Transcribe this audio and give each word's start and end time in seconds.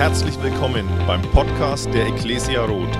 Herzlich 0.00 0.42
willkommen 0.42 0.88
beim 1.06 1.20
Podcast 1.20 1.92
der 1.92 2.06
Ecclesia 2.06 2.64
Roth. 2.64 2.98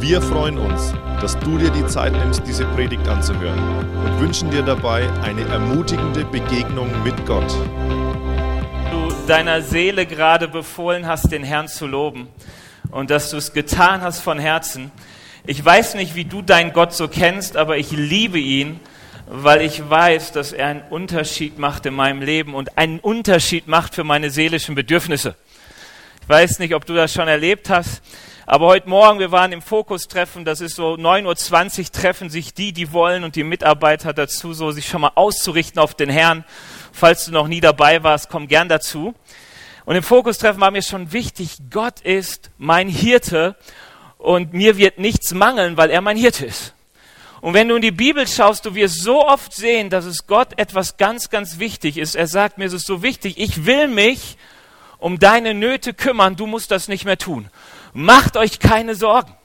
Wir 0.00 0.20
freuen 0.20 0.58
uns, 0.58 0.92
dass 1.20 1.38
du 1.38 1.58
dir 1.58 1.70
die 1.70 1.86
Zeit 1.86 2.12
nimmst, 2.12 2.42
diese 2.44 2.64
Predigt 2.64 3.06
anzuhören 3.06 3.56
und 4.04 4.18
wünschen 4.20 4.50
dir 4.50 4.62
dabei 4.62 5.08
eine 5.22 5.42
ermutigende 5.42 6.24
Begegnung 6.24 6.90
mit 7.04 7.24
Gott. 7.24 7.54
Du 8.90 9.14
deiner 9.28 9.62
Seele 9.62 10.06
gerade 10.06 10.48
befohlen 10.48 11.06
hast, 11.06 11.30
den 11.30 11.44
Herrn 11.44 11.68
zu 11.68 11.86
loben 11.86 12.26
und 12.90 13.10
dass 13.10 13.30
du 13.30 13.36
es 13.36 13.52
getan 13.52 14.00
hast 14.00 14.18
von 14.18 14.40
Herzen. 14.40 14.90
Ich 15.46 15.64
weiß 15.64 15.94
nicht, 15.94 16.16
wie 16.16 16.24
du 16.24 16.42
deinen 16.42 16.72
Gott 16.72 16.94
so 16.94 17.06
kennst, 17.06 17.56
aber 17.56 17.78
ich 17.78 17.92
liebe 17.92 18.40
ihn 18.40 18.80
weil 19.26 19.62
ich 19.62 19.88
weiß, 19.88 20.32
dass 20.32 20.52
er 20.52 20.66
einen 20.68 20.82
Unterschied 20.90 21.58
macht 21.58 21.86
in 21.86 21.94
meinem 21.94 22.20
Leben 22.20 22.54
und 22.54 22.76
einen 22.76 23.00
Unterschied 23.00 23.68
macht 23.68 23.94
für 23.94 24.04
meine 24.04 24.30
seelischen 24.30 24.74
Bedürfnisse. 24.74 25.34
Ich 26.24 26.28
weiß 26.30 26.58
nicht, 26.58 26.74
ob 26.74 26.86
du 26.86 26.94
das 26.94 27.12
schon 27.12 27.28
erlebt 27.28 27.68
hast, 27.68 28.00
aber 28.46 28.64
heute 28.64 28.88
Morgen, 28.88 29.18
wir 29.18 29.30
waren 29.30 29.52
im 29.52 29.60
Fokustreffen, 29.60 30.46
das 30.46 30.62
ist 30.62 30.74
so 30.74 30.94
9.20 30.94 31.80
Uhr, 31.80 31.92
treffen 31.92 32.30
sich 32.30 32.54
die, 32.54 32.72
die 32.72 32.92
wollen 32.92 33.24
und 33.24 33.36
die 33.36 33.44
Mitarbeiter 33.44 34.14
dazu, 34.14 34.54
so 34.54 34.70
sich 34.70 34.88
schon 34.88 35.02
mal 35.02 35.12
auszurichten 35.16 35.78
auf 35.78 35.92
den 35.92 36.08
Herrn. 36.08 36.46
Falls 36.94 37.26
du 37.26 37.32
noch 37.32 37.46
nie 37.46 37.60
dabei 37.60 38.02
warst, 38.02 38.30
komm 38.30 38.48
gern 38.48 38.70
dazu. 38.70 39.14
Und 39.84 39.96
im 39.96 40.02
Fokustreffen 40.02 40.62
war 40.62 40.70
mir 40.70 40.80
schon 40.80 41.12
wichtig, 41.12 41.58
Gott 41.70 42.00
ist 42.00 42.50
mein 42.56 42.88
Hirte 42.88 43.54
und 44.16 44.54
mir 44.54 44.78
wird 44.78 44.98
nichts 44.98 45.34
mangeln, 45.34 45.76
weil 45.76 45.90
er 45.90 46.00
mein 46.00 46.16
Hirte 46.16 46.46
ist. 46.46 46.72
Und 47.42 47.52
wenn 47.52 47.68
du 47.68 47.76
in 47.76 47.82
die 47.82 47.90
Bibel 47.90 48.26
schaust, 48.26 48.64
du 48.64 48.74
wirst 48.74 49.02
so 49.02 49.26
oft 49.26 49.52
sehen, 49.52 49.90
dass 49.90 50.06
es 50.06 50.26
Gott 50.26 50.58
etwas 50.58 50.96
ganz, 50.96 51.28
ganz 51.28 51.58
wichtig 51.58 51.98
ist. 51.98 52.14
Er 52.14 52.28
sagt 52.28 52.56
mir, 52.56 52.64
es 52.64 52.72
ist 52.72 52.86
so 52.86 53.02
wichtig, 53.02 53.36
ich 53.36 53.66
will 53.66 53.88
mich 53.88 54.38
um 55.04 55.18
deine 55.18 55.52
Nöte 55.52 55.92
kümmern, 55.92 56.34
du 56.34 56.46
musst 56.46 56.70
das 56.70 56.88
nicht 56.88 57.04
mehr 57.04 57.18
tun. 57.18 57.50
Macht 57.92 58.38
euch 58.38 58.58
keine 58.58 58.94
Sorgen. 58.94 59.36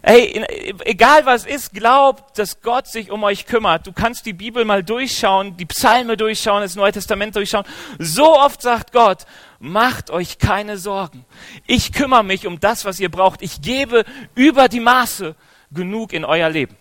Hey, 0.00 0.42
egal 0.86 1.26
was 1.26 1.44
ist, 1.44 1.74
glaubt, 1.74 2.38
dass 2.38 2.62
Gott 2.62 2.86
sich 2.86 3.10
um 3.10 3.22
euch 3.22 3.44
kümmert. 3.44 3.86
Du 3.86 3.92
kannst 3.92 4.24
die 4.24 4.32
Bibel 4.32 4.64
mal 4.64 4.82
durchschauen, 4.82 5.54
die 5.58 5.66
Psalme 5.66 6.16
durchschauen, 6.16 6.62
das 6.62 6.76
Neue 6.76 6.92
Testament 6.92 7.36
durchschauen. 7.36 7.66
So 7.98 8.38
oft 8.38 8.62
sagt 8.62 8.92
Gott, 8.92 9.26
macht 9.58 10.08
euch 10.08 10.38
keine 10.38 10.78
Sorgen. 10.78 11.26
Ich 11.66 11.92
kümmere 11.92 12.24
mich 12.24 12.46
um 12.46 12.58
das, 12.58 12.86
was 12.86 12.98
ihr 13.00 13.10
braucht. 13.10 13.42
Ich 13.42 13.60
gebe 13.60 14.06
über 14.34 14.70
die 14.70 14.80
Maße 14.80 15.34
genug 15.72 16.14
in 16.14 16.24
euer 16.24 16.48
Leben. 16.48 16.74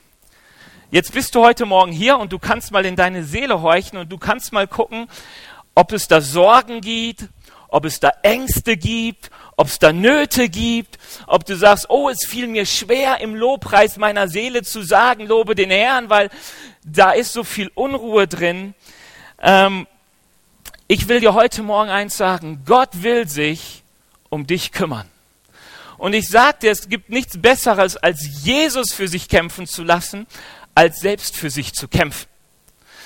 Jetzt 0.89 1.11
bist 1.11 1.35
du 1.35 1.41
heute 1.41 1.65
Morgen 1.65 1.91
hier 1.91 2.17
und 2.17 2.31
du 2.31 2.39
kannst 2.39 2.71
mal 2.71 2.85
in 2.85 2.95
deine 2.95 3.25
Seele 3.25 3.61
horchen 3.61 3.97
und 3.97 4.09
du 4.09 4.17
kannst 4.17 4.53
mal 4.53 4.69
gucken, 4.69 5.09
ob 5.75 5.91
es 5.91 6.07
da 6.07 6.21
Sorgen 6.21 6.79
gibt, 6.81 7.27
ob 7.69 7.85
es 7.85 7.99
da 7.99 8.11
Ängste 8.23 8.77
gibt, 8.77 9.29
ob 9.55 9.67
es 9.67 9.79
da 9.79 9.93
Nöte 9.93 10.49
gibt, 10.49 10.97
ob 11.27 11.45
du 11.45 11.55
sagst, 11.55 11.89
oh, 11.89 12.09
es 12.09 12.19
fiel 12.27 12.47
mir 12.47 12.65
schwer 12.65 13.21
im 13.21 13.35
Lobpreis 13.35 13.97
meiner 13.97 14.27
Seele 14.27 14.63
zu 14.63 14.83
sagen, 14.83 15.25
lobe 15.25 15.55
den 15.55 15.71
Herrn, 15.71 16.09
weil 16.09 16.29
da 16.83 17.11
ist 17.11 17.33
so 17.33 17.43
viel 17.43 17.71
Unruhe 17.75 18.27
drin. 18.27 18.73
Ähm, 19.41 19.87
ich 20.87 21.07
will 21.07 21.19
dir 21.19 21.33
heute 21.33 21.61
Morgen 21.61 21.89
eins 21.89 22.17
sagen, 22.17 22.63
Gott 22.65 22.89
will 23.03 23.27
sich 23.27 23.83
um 24.29 24.47
dich 24.47 24.71
kümmern. 24.71 25.07
Und 25.97 26.13
ich 26.13 26.29
sage 26.29 26.59
dir, 26.61 26.71
es 26.71 26.87
gibt 26.87 27.09
nichts 27.09 27.39
Besseres, 27.39 27.97
als 27.97 28.43
Jesus 28.43 28.93
für 28.93 29.07
sich 29.07 29.27
kämpfen 29.27 29.67
zu 29.67 29.83
lassen, 29.83 30.27
als 30.73 31.01
selbst 31.01 31.35
für 31.35 31.49
sich 31.49 31.73
zu 31.73 31.87
kämpfen. 31.89 32.27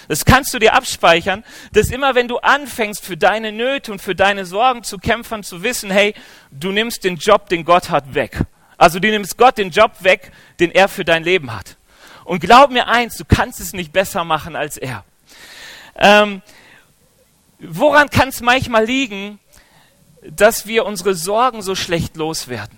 Das 0.08 0.26
kannst 0.26 0.54
du 0.54 0.60
dir 0.60 0.74
abspeichern, 0.74 1.44
dass 1.72 1.90
immer 1.90 2.16
wenn 2.16 2.28
du 2.28 2.38
anfängst, 2.38 3.04
für 3.04 3.18
deine 3.18 3.52
Nöte 3.52 3.92
und 3.92 4.02
für 4.02 4.16
deine 4.16 4.46
Sorgen 4.46 4.84
zu 4.84 4.98
kämpfen, 4.98 5.44
zu 5.44 5.64
wissen, 5.64 5.92
hey, 5.92 6.14
du 6.52 6.72
nimmst 6.72 7.04
den 7.04 7.18
Job, 7.18 7.50
den 7.50 7.66
Gott 7.66 7.90
hat, 7.90 8.14
weg. 8.14 8.40
Also 8.78 9.00
du 9.00 9.10
nimmst 9.10 9.38
Gott 9.38 9.58
den 9.58 9.70
Job 9.70 9.92
weg, 10.00 10.32
den 10.60 10.72
er 10.72 10.90
für 10.90 11.06
dein 11.06 11.24
Leben 11.24 11.54
hat. 11.54 11.78
Und 12.26 12.40
glaub 12.40 12.72
mir 12.72 12.88
eins, 12.88 13.18
du 13.18 13.26
kannst 13.26 13.60
es 13.60 13.74
nicht 13.74 13.92
besser 13.92 14.24
machen 14.24 14.56
als 14.56 14.78
er. 14.78 15.04
Ähm, 15.96 16.42
woran 17.60 18.10
kann 18.10 18.30
es 18.30 18.42
manchmal 18.42 18.86
liegen, 18.86 19.40
dass 20.22 20.68
wir 20.68 20.86
unsere 20.86 21.16
Sorgen 21.16 21.62
so 21.62 21.76
schlecht 21.76 22.16
loswerden? 22.16 22.78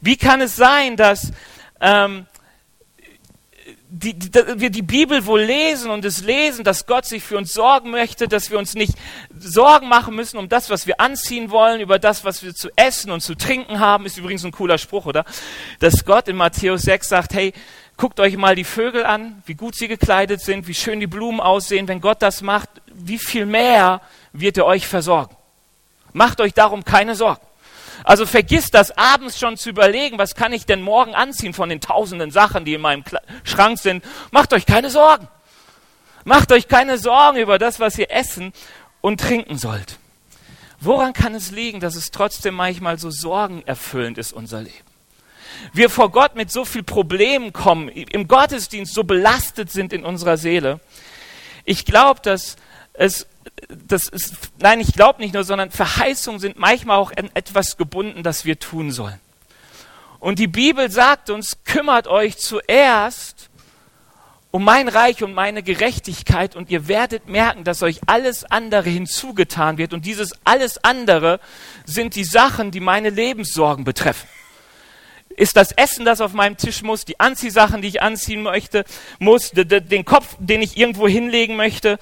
Wie 0.00 0.16
kann 0.16 0.40
es 0.40 0.56
sein, 0.56 0.96
dass 0.96 1.32
ähm, 1.80 2.26
die, 3.92 4.14
die, 4.14 4.30
wir 4.56 4.70
die 4.70 4.82
Bibel 4.82 5.26
wohl 5.26 5.42
lesen 5.42 5.90
und 5.90 6.04
es 6.04 6.22
lesen, 6.22 6.64
dass 6.64 6.86
Gott 6.86 7.06
sich 7.06 7.24
für 7.24 7.36
uns 7.36 7.52
sorgen 7.52 7.90
möchte, 7.90 8.28
dass 8.28 8.50
wir 8.50 8.58
uns 8.58 8.74
nicht 8.74 8.94
Sorgen 9.36 9.88
machen 9.88 10.14
müssen 10.14 10.38
um 10.38 10.48
das, 10.48 10.70
was 10.70 10.86
wir 10.86 11.00
anziehen 11.00 11.50
wollen, 11.50 11.80
über 11.80 11.98
das, 11.98 12.24
was 12.24 12.42
wir 12.42 12.54
zu 12.54 12.70
essen 12.76 13.10
und 13.10 13.20
zu 13.20 13.34
trinken 13.34 13.80
haben, 13.80 14.06
ist 14.06 14.16
übrigens 14.16 14.44
ein 14.44 14.52
cooler 14.52 14.78
Spruch, 14.78 15.06
oder? 15.06 15.24
Dass 15.80 16.04
Gott 16.04 16.28
in 16.28 16.36
Matthäus 16.36 16.82
6 16.82 17.08
sagt, 17.08 17.34
hey, 17.34 17.52
guckt 17.96 18.20
euch 18.20 18.36
mal 18.36 18.54
die 18.54 18.64
Vögel 18.64 19.04
an, 19.04 19.42
wie 19.46 19.54
gut 19.54 19.74
sie 19.74 19.88
gekleidet 19.88 20.40
sind, 20.40 20.68
wie 20.68 20.74
schön 20.74 21.00
die 21.00 21.08
Blumen 21.08 21.40
aussehen. 21.40 21.88
Wenn 21.88 22.00
Gott 22.00 22.22
das 22.22 22.42
macht, 22.42 22.70
wie 22.86 23.18
viel 23.18 23.44
mehr 23.44 24.00
wird 24.32 24.56
er 24.56 24.66
euch 24.66 24.86
versorgen? 24.86 25.36
Macht 26.12 26.40
euch 26.40 26.54
darum 26.54 26.84
keine 26.84 27.16
Sorgen. 27.16 27.44
Also 28.10 28.26
vergiss 28.26 28.72
das 28.72 28.90
abends 28.98 29.38
schon 29.38 29.56
zu 29.56 29.68
überlegen, 29.70 30.18
was 30.18 30.34
kann 30.34 30.52
ich 30.52 30.66
denn 30.66 30.82
morgen 30.82 31.14
anziehen 31.14 31.54
von 31.54 31.68
den 31.68 31.80
tausenden 31.80 32.32
Sachen, 32.32 32.64
die 32.64 32.74
in 32.74 32.80
meinem 32.80 33.04
Schrank 33.44 33.78
sind. 33.78 34.04
Macht 34.32 34.52
euch 34.52 34.66
keine 34.66 34.90
Sorgen. 34.90 35.28
Macht 36.24 36.50
euch 36.50 36.66
keine 36.66 36.98
Sorgen 36.98 37.38
über 37.38 37.60
das, 37.60 37.78
was 37.78 37.96
ihr 37.96 38.10
essen 38.10 38.52
und 39.00 39.20
trinken 39.20 39.58
sollt. 39.58 40.00
Woran 40.80 41.12
kann 41.12 41.36
es 41.36 41.52
liegen, 41.52 41.78
dass 41.78 41.94
es 41.94 42.10
trotzdem 42.10 42.54
manchmal 42.54 42.98
so 42.98 43.12
sorgenerfüllend 43.12 44.18
ist, 44.18 44.32
unser 44.32 44.62
Leben? 44.62 44.74
Wir 45.72 45.88
vor 45.88 46.10
Gott 46.10 46.34
mit 46.34 46.50
so 46.50 46.64
viel 46.64 46.82
Problemen 46.82 47.52
kommen, 47.52 47.86
im 47.86 48.26
Gottesdienst 48.26 48.92
so 48.92 49.04
belastet 49.04 49.70
sind 49.70 49.92
in 49.92 50.04
unserer 50.04 50.36
Seele. 50.36 50.80
Ich 51.64 51.84
glaube, 51.84 52.18
dass 52.24 52.56
es 52.92 53.28
das 53.68 54.08
ist, 54.08 54.34
nein, 54.60 54.80
ich 54.80 54.92
glaube 54.92 55.20
nicht 55.20 55.34
nur, 55.34 55.44
sondern 55.44 55.70
Verheißungen 55.70 56.40
sind 56.40 56.58
manchmal 56.58 56.98
auch 56.98 57.12
an 57.16 57.30
etwas 57.34 57.76
gebunden, 57.76 58.22
das 58.22 58.44
wir 58.44 58.58
tun 58.58 58.90
sollen. 58.90 59.20
Und 60.18 60.38
die 60.38 60.48
Bibel 60.48 60.90
sagt 60.90 61.30
uns, 61.30 61.64
kümmert 61.64 62.06
euch 62.06 62.36
zuerst 62.36 63.48
um 64.50 64.64
mein 64.64 64.88
Reich 64.88 65.22
und 65.22 65.32
meine 65.32 65.62
Gerechtigkeit 65.62 66.56
und 66.56 66.70
ihr 66.70 66.88
werdet 66.88 67.28
merken, 67.28 67.62
dass 67.62 67.82
euch 67.82 68.00
alles 68.06 68.44
andere 68.44 68.90
hinzugetan 68.90 69.78
wird. 69.78 69.92
Und 69.92 70.04
dieses 70.04 70.32
alles 70.44 70.82
andere 70.82 71.38
sind 71.84 72.16
die 72.16 72.24
Sachen, 72.24 72.72
die 72.72 72.80
meine 72.80 73.10
Lebenssorgen 73.10 73.84
betreffen. 73.84 74.28
Ist 75.40 75.56
das 75.56 75.72
Essen, 75.72 76.04
das 76.04 76.20
auf 76.20 76.34
meinem 76.34 76.58
Tisch 76.58 76.82
muss, 76.82 77.06
die 77.06 77.18
Anziehsachen, 77.18 77.80
die 77.80 77.88
ich 77.88 78.02
anziehen 78.02 78.42
möchte, 78.42 78.84
muss, 79.18 79.52
den 79.52 80.04
Kopf, 80.04 80.36
den 80.38 80.60
ich 80.60 80.76
irgendwo 80.76 81.08
hinlegen 81.08 81.56
möchte. 81.56 81.98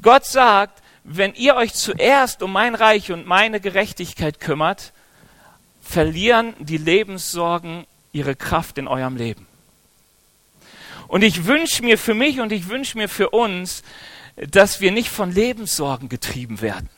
Gott 0.00 0.24
sagt, 0.24 0.82
wenn 1.04 1.34
ihr 1.34 1.54
euch 1.54 1.74
zuerst 1.74 2.42
um 2.42 2.50
mein 2.50 2.74
Reich 2.74 3.12
und 3.12 3.26
meine 3.26 3.60
Gerechtigkeit 3.60 4.40
kümmert, 4.40 4.94
verlieren 5.82 6.54
die 6.60 6.78
Lebenssorgen 6.78 7.86
ihre 8.12 8.34
Kraft 8.34 8.78
in 8.78 8.88
eurem 8.88 9.16
Leben. 9.16 9.46
Und 11.08 11.22
ich 11.22 11.44
wünsche 11.44 11.82
mir 11.84 11.98
für 11.98 12.14
mich 12.14 12.40
und 12.40 12.52
ich 12.52 12.70
wünsche 12.70 12.96
mir 12.96 13.10
für 13.10 13.28
uns, 13.28 13.82
dass 14.36 14.80
wir 14.80 14.92
nicht 14.92 15.10
von 15.10 15.30
Lebenssorgen 15.30 16.08
getrieben 16.08 16.62
werden. 16.62 16.88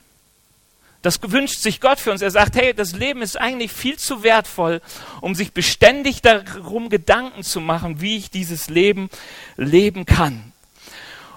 Das 1.01 1.19
wünscht 1.21 1.59
sich 1.59 1.81
Gott 1.81 1.99
für 1.99 2.11
uns. 2.11 2.21
Er 2.21 2.31
sagt, 2.31 2.55
hey, 2.55 2.73
das 2.73 2.93
Leben 2.93 3.21
ist 3.21 3.39
eigentlich 3.39 3.71
viel 3.71 3.97
zu 3.97 4.23
wertvoll, 4.23 4.81
um 5.19 5.33
sich 5.33 5.51
beständig 5.51 6.21
darum 6.21 6.89
Gedanken 6.89 7.43
zu 7.43 7.59
machen, 7.59 8.01
wie 8.01 8.17
ich 8.17 8.29
dieses 8.29 8.69
Leben 8.69 9.09
leben 9.57 10.05
kann. 10.05 10.51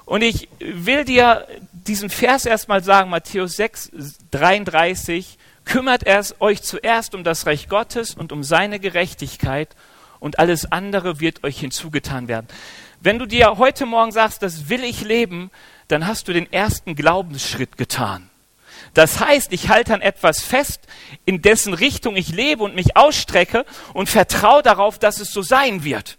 Und 0.04 0.22
ich 0.22 0.48
will 0.58 1.04
dir 1.04 1.46
diesen 1.72 2.10
Vers 2.10 2.44
erstmal 2.44 2.84
sagen, 2.84 3.08
Matthäus 3.08 3.56
6, 3.56 3.92
33, 4.30 5.38
kümmert 5.64 6.06
erst 6.06 6.42
euch 6.42 6.62
zuerst 6.62 7.14
um 7.14 7.24
das 7.24 7.46
Reich 7.46 7.68
Gottes 7.68 8.14
und 8.14 8.32
um 8.32 8.44
seine 8.44 8.80
Gerechtigkeit 8.80 9.74
und 10.20 10.38
alles 10.38 10.70
andere 10.70 11.20
wird 11.20 11.42
euch 11.42 11.58
hinzugetan 11.58 12.28
werden. 12.28 12.48
Wenn 13.00 13.18
du 13.18 13.26
dir 13.26 13.56
heute 13.56 13.86
Morgen 13.86 14.12
sagst, 14.12 14.42
das 14.42 14.68
will 14.68 14.84
ich 14.84 15.02
leben, 15.02 15.50
dann 15.88 16.06
hast 16.06 16.28
du 16.28 16.32
den 16.32 16.50
ersten 16.52 16.94
Glaubensschritt 16.94 17.76
getan. 17.76 18.30
Das 18.94 19.20
heißt, 19.20 19.52
ich 19.52 19.68
halte 19.68 19.92
an 19.92 20.00
etwas 20.00 20.42
fest, 20.42 20.82
in 21.24 21.42
dessen 21.42 21.74
Richtung 21.74 22.16
ich 22.16 22.28
lebe 22.28 22.62
und 22.62 22.76
mich 22.76 22.96
ausstrecke 22.96 23.66
und 23.92 24.08
vertraue 24.08 24.62
darauf, 24.62 24.98
dass 24.98 25.18
es 25.18 25.32
so 25.32 25.42
sein 25.42 25.84
wird. 25.84 26.16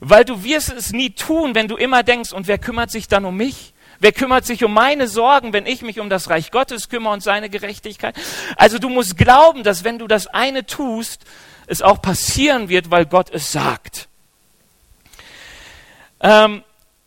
Weil 0.00 0.24
du 0.24 0.44
wirst 0.44 0.72
es 0.72 0.92
nie 0.92 1.10
tun, 1.10 1.54
wenn 1.54 1.68
du 1.68 1.76
immer 1.76 2.02
denkst, 2.02 2.32
und 2.32 2.46
wer 2.46 2.58
kümmert 2.58 2.90
sich 2.90 3.08
dann 3.08 3.24
um 3.24 3.36
mich? 3.36 3.74
Wer 3.98 4.12
kümmert 4.12 4.44
sich 4.44 4.64
um 4.64 4.72
meine 4.72 5.08
Sorgen, 5.08 5.52
wenn 5.52 5.66
ich 5.66 5.82
mich 5.82 5.98
um 5.98 6.10
das 6.10 6.30
Reich 6.30 6.50
Gottes 6.50 6.88
kümmere 6.88 7.12
und 7.12 7.22
seine 7.22 7.48
Gerechtigkeit? 7.48 8.14
Also 8.56 8.78
du 8.78 8.88
musst 8.88 9.16
glauben, 9.16 9.62
dass 9.62 9.82
wenn 9.84 9.98
du 9.98 10.06
das 10.06 10.26
eine 10.26 10.66
tust, 10.66 11.24
es 11.66 11.82
auch 11.82 12.02
passieren 12.02 12.68
wird, 12.68 12.90
weil 12.90 13.06
Gott 13.06 13.30
es 13.30 13.50
sagt. 13.50 14.08
Ähm, 16.20 16.62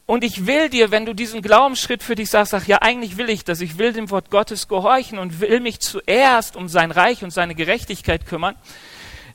Und 0.08 0.24
ich 0.24 0.48
will 0.48 0.70
dir, 0.70 0.90
wenn 0.90 1.06
du 1.06 1.14
diesen 1.14 1.42
Glaubensschritt 1.42 2.02
für 2.02 2.16
dich 2.16 2.30
sagst, 2.30 2.52
sag, 2.52 2.66
ja, 2.66 2.78
eigentlich 2.82 3.18
will 3.18 3.30
ich 3.30 3.44
das, 3.44 3.60
ich 3.60 3.78
will 3.78 3.92
dem 3.92 4.10
Wort 4.10 4.32
Gottes 4.32 4.70
gehorchen 4.70 5.20
und 5.20 5.42
will 5.42 5.60
mich 5.60 5.82
zuerst 5.82 6.56
um 6.56 6.70
sein 6.70 6.92
Reich 6.92 7.26
und 7.26 7.32
seine 7.32 7.56
Gerechtigkeit 7.56 8.26
kümmern, 8.26 8.56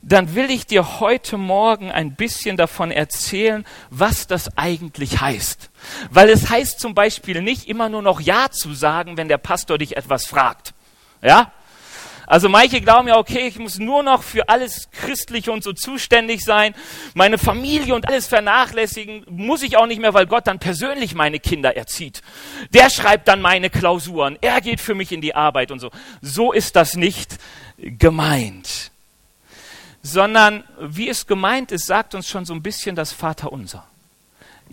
dann 0.01 0.33
will 0.33 0.49
ich 0.49 0.65
dir 0.65 0.99
heute 0.99 1.37
Morgen 1.37 1.91
ein 1.91 2.15
bisschen 2.15 2.57
davon 2.57 2.89
erzählen, 2.89 3.65
was 3.91 4.25
das 4.25 4.57
eigentlich 4.57 5.21
heißt. 5.21 5.69
Weil 6.09 6.29
es 6.29 6.49
heißt 6.49 6.79
zum 6.79 6.95
Beispiel 6.95 7.43
nicht 7.43 7.69
immer 7.69 7.87
nur 7.87 8.01
noch 8.01 8.19
Ja 8.19 8.49
zu 8.49 8.73
sagen, 8.73 9.15
wenn 9.15 9.27
der 9.27 9.37
Pastor 9.37 9.77
dich 9.77 9.95
etwas 9.95 10.25
fragt. 10.25 10.73
Ja? 11.21 11.51
Also 12.25 12.49
manche 12.49 12.81
glauben 12.81 13.07
ja, 13.07 13.17
okay, 13.17 13.47
ich 13.47 13.59
muss 13.59 13.79
nur 13.79 14.03
noch 14.03 14.23
für 14.23 14.49
alles 14.49 14.89
Christliche 14.91 15.51
und 15.51 15.63
so 15.63 15.73
zuständig 15.73 16.43
sein, 16.43 16.73
meine 17.13 17.37
Familie 17.37 17.95
und 17.95 18.07
alles 18.07 18.27
vernachlässigen, 18.27 19.25
muss 19.29 19.63
ich 19.63 19.77
auch 19.77 19.87
nicht 19.87 19.99
mehr, 19.99 20.13
weil 20.13 20.25
Gott 20.25 20.47
dann 20.47 20.59
persönlich 20.59 21.15
meine 21.15 21.39
Kinder 21.39 21.75
erzieht. 21.75 22.21
Der 22.73 22.89
schreibt 22.89 23.27
dann 23.27 23.41
meine 23.41 23.69
Klausuren, 23.69 24.37
er 24.41 24.61
geht 24.61 24.79
für 24.79 24.95
mich 24.95 25.11
in 25.11 25.21
die 25.21 25.35
Arbeit 25.35 25.71
und 25.71 25.79
so. 25.79 25.91
So 26.21 26.51
ist 26.51 26.75
das 26.75 26.95
nicht 26.95 27.37
gemeint. 27.77 28.91
Sondern 30.01 30.63
wie 30.79 31.09
es 31.09 31.27
gemeint 31.27 31.71
ist, 31.71 31.85
sagt 31.85 32.13
uns 32.15 32.27
schon 32.27 32.45
so 32.45 32.53
ein 32.53 32.61
bisschen 32.61 32.95
das 32.95 33.13
Vaterunser. 33.13 33.85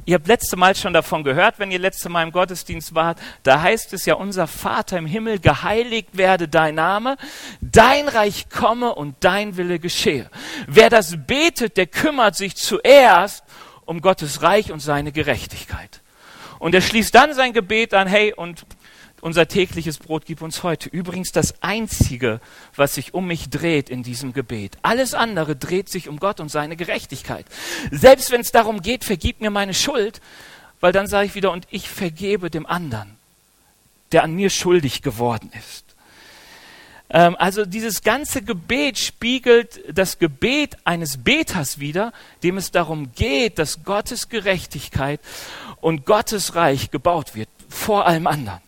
Ihr 0.06 0.14
habt 0.14 0.28
letzte 0.28 0.56
Mal 0.56 0.74
schon 0.74 0.92
davon 0.92 1.24
gehört, 1.24 1.58
wenn 1.58 1.70
ihr 1.70 1.78
letzte 1.78 2.08
Mal 2.08 2.22
im 2.22 2.32
Gottesdienst 2.32 2.94
wart. 2.94 3.18
Da 3.42 3.60
heißt 3.60 3.92
es 3.92 4.06
ja, 4.06 4.14
unser 4.14 4.46
Vater 4.46 4.98
im 4.98 5.06
Himmel, 5.06 5.38
geheiligt 5.38 6.08
werde 6.12 6.48
dein 6.48 6.76
Name, 6.76 7.16
dein 7.60 8.08
Reich 8.08 8.48
komme 8.48 8.94
und 8.94 9.16
dein 9.20 9.56
Wille 9.56 9.78
geschehe. 9.78 10.30
Wer 10.66 10.90
das 10.90 11.16
betet, 11.26 11.76
der 11.76 11.86
kümmert 11.86 12.36
sich 12.36 12.56
zuerst 12.56 13.44
um 13.84 14.00
Gottes 14.00 14.42
Reich 14.42 14.72
und 14.72 14.80
seine 14.80 15.12
Gerechtigkeit. 15.12 16.00
Und 16.58 16.74
er 16.74 16.80
schließt 16.80 17.14
dann 17.14 17.34
sein 17.34 17.52
Gebet 17.52 17.94
an, 17.94 18.06
hey, 18.06 18.32
und 18.34 18.64
unser 19.20 19.48
tägliches 19.48 19.98
Brot 19.98 20.24
gib 20.24 20.42
uns 20.42 20.62
heute. 20.62 20.88
Übrigens 20.88 21.32
das 21.32 21.62
Einzige, 21.62 22.40
was 22.74 22.94
sich 22.94 23.14
um 23.14 23.26
mich 23.26 23.50
dreht 23.50 23.90
in 23.90 24.02
diesem 24.02 24.32
Gebet. 24.32 24.78
Alles 24.82 25.14
andere 25.14 25.56
dreht 25.56 25.88
sich 25.88 26.08
um 26.08 26.18
Gott 26.18 26.40
und 26.40 26.50
seine 26.50 26.76
Gerechtigkeit. 26.76 27.46
Selbst 27.90 28.30
wenn 28.30 28.40
es 28.40 28.52
darum 28.52 28.82
geht, 28.82 29.04
vergib 29.04 29.40
mir 29.40 29.50
meine 29.50 29.74
Schuld, 29.74 30.20
weil 30.80 30.92
dann 30.92 31.06
sage 31.06 31.26
ich 31.26 31.34
wieder, 31.34 31.52
und 31.52 31.66
ich 31.70 31.88
vergebe 31.90 32.50
dem 32.50 32.66
anderen, 32.66 33.16
der 34.12 34.24
an 34.24 34.34
mir 34.34 34.50
schuldig 34.50 35.02
geworden 35.02 35.50
ist. 35.58 35.84
Ähm, 37.10 37.36
also 37.38 37.66
dieses 37.66 38.02
ganze 38.02 38.42
Gebet 38.42 38.98
spiegelt 38.98 39.80
das 39.92 40.18
Gebet 40.18 40.78
eines 40.84 41.18
Beters 41.18 41.78
wider, 41.80 42.12
dem 42.42 42.56
es 42.56 42.70
darum 42.70 43.12
geht, 43.12 43.58
dass 43.58 43.84
Gottes 43.84 44.28
Gerechtigkeit 44.28 45.20
und 45.80 46.06
Gottes 46.06 46.54
Reich 46.54 46.90
gebaut 46.90 47.34
wird, 47.34 47.48
vor 47.68 48.06
allem 48.06 48.26
anderen. 48.26 48.60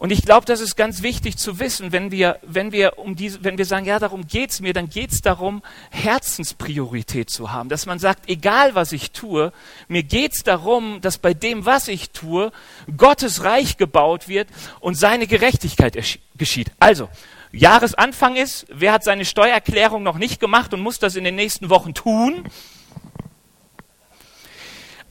Und 0.00 0.12
ich 0.12 0.22
glaube, 0.22 0.46
das 0.46 0.60
ist 0.60 0.76
ganz 0.76 1.02
wichtig 1.02 1.36
zu 1.36 1.58
wissen, 1.58 1.92
wenn 1.92 2.10
wir, 2.10 2.38
wenn 2.40 2.72
wir, 2.72 2.98
um 2.98 3.16
diese, 3.16 3.44
wenn 3.44 3.58
wir 3.58 3.66
sagen, 3.66 3.84
ja, 3.84 3.98
darum 3.98 4.26
geht's 4.26 4.60
mir, 4.60 4.72
dann 4.72 4.88
geht's 4.88 5.20
darum, 5.20 5.62
Herzenspriorität 5.90 7.28
zu 7.28 7.52
haben. 7.52 7.68
Dass 7.68 7.84
man 7.84 7.98
sagt, 7.98 8.30
egal 8.30 8.74
was 8.74 8.92
ich 8.92 9.10
tue, 9.10 9.52
mir 9.88 10.02
geht's 10.02 10.42
darum, 10.42 11.02
dass 11.02 11.18
bei 11.18 11.34
dem, 11.34 11.66
was 11.66 11.86
ich 11.86 12.12
tue, 12.12 12.50
Gottes 12.96 13.44
Reich 13.44 13.76
gebaut 13.76 14.26
wird 14.26 14.48
und 14.80 14.94
seine 14.94 15.26
Gerechtigkeit 15.26 15.98
geschieht. 16.34 16.72
Also, 16.80 17.10
Jahresanfang 17.52 18.36
ist, 18.36 18.64
wer 18.70 18.92
hat 18.92 19.04
seine 19.04 19.26
Steuererklärung 19.26 20.02
noch 20.02 20.16
nicht 20.16 20.40
gemacht 20.40 20.72
und 20.72 20.80
muss 20.80 20.98
das 20.98 21.14
in 21.14 21.24
den 21.24 21.34
nächsten 21.34 21.68
Wochen 21.68 21.92
tun? 21.92 22.48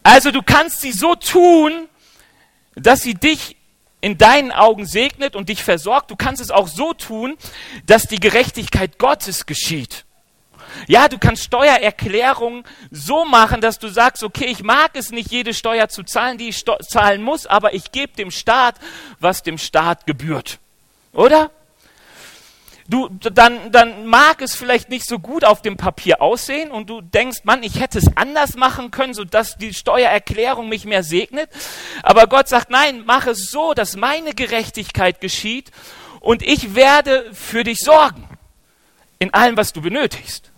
Also 0.02 0.32
du 0.32 0.42
kannst 0.42 0.82
sie 0.82 0.94
so 0.94 1.14
tun, 1.14 1.88
dass 2.74 3.02
sie 3.02 3.14
dich 3.14 3.59
in 4.02 4.18
deinen 4.18 4.52
Augen 4.52 4.86
segnet 4.86 5.36
und 5.36 5.50
dich 5.50 5.64
versorgt, 5.64 6.10
du 6.12 6.16
kannst 6.16 6.42
es 6.42 6.52
auch 6.52 6.68
so 6.68 6.94
tun, 6.94 7.38
dass 7.86 8.04
die 8.04 8.20
Gerechtigkeit 8.20 8.98
Gottes 8.98 9.46
geschieht. 9.46 10.06
Ja, 10.88 11.08
du 11.08 11.18
kannst 11.18 11.44
Steuererklärungen 11.44 12.64
so 12.92 13.26
machen, 13.26 13.60
dass 13.60 13.80
du 13.80 13.88
sagst, 13.88 14.24
okay, 14.24 14.46
ich 14.46 14.64
mag 14.64 14.92
es 14.94 15.12
nicht, 15.12 15.32
jede 15.32 15.54
Steuer 15.54 15.90
zu 15.90 16.04
zahlen, 16.04 16.38
die 16.38 16.50
ich 16.50 16.64
zahlen 16.88 17.24
muss, 17.24 17.48
aber 17.48 17.74
ich 17.74 17.92
gebe 17.92 18.14
dem 18.14 18.32
Staat, 18.32 18.76
was 19.20 19.44
dem 19.44 19.58
Staat 19.58 20.06
gebührt. 20.06 20.60
Oder? 21.12 21.52
Du, 22.90 23.10
dann, 23.10 23.72
dann 23.72 24.06
mag 24.06 24.42
es 24.42 24.56
vielleicht 24.56 24.90
nicht 24.90 25.08
so 25.08 25.20
gut 25.20 25.46
auf 25.46 25.62
dem 25.62 25.78
Papier 25.78 26.22
aussehen 26.22 26.72
und 26.72 26.90
du 26.90 27.02
denkst, 27.02 27.40
Mann, 27.44 27.64
ich 27.64 27.80
hätte 27.80 28.00
es 28.00 28.18
anders 28.18 28.56
machen 28.56 28.92
können, 28.92 29.14
sodass 29.14 29.58
die 29.58 29.74
Steuererklärung 29.74 30.68
mich 30.68 30.86
mehr 30.86 31.04
segnet. 31.04 31.50
Aber 32.04 32.28
Gott 32.28 32.48
sagt, 32.48 32.70
nein, 32.70 33.04
mach 33.06 33.28
es 33.28 33.52
so, 33.52 33.74
dass 33.74 33.96
meine 33.96 34.34
Gerechtigkeit 34.34 35.22
geschieht 35.22 35.72
und 36.20 36.42
ich 36.42 36.76
werde 36.76 37.34
für 37.34 37.64
dich 37.64 37.80
sorgen. 37.80 38.28
In 39.20 39.34
allem, 39.34 39.58
was 39.58 39.74
du 39.74 39.82
benötigst. 39.82 40.52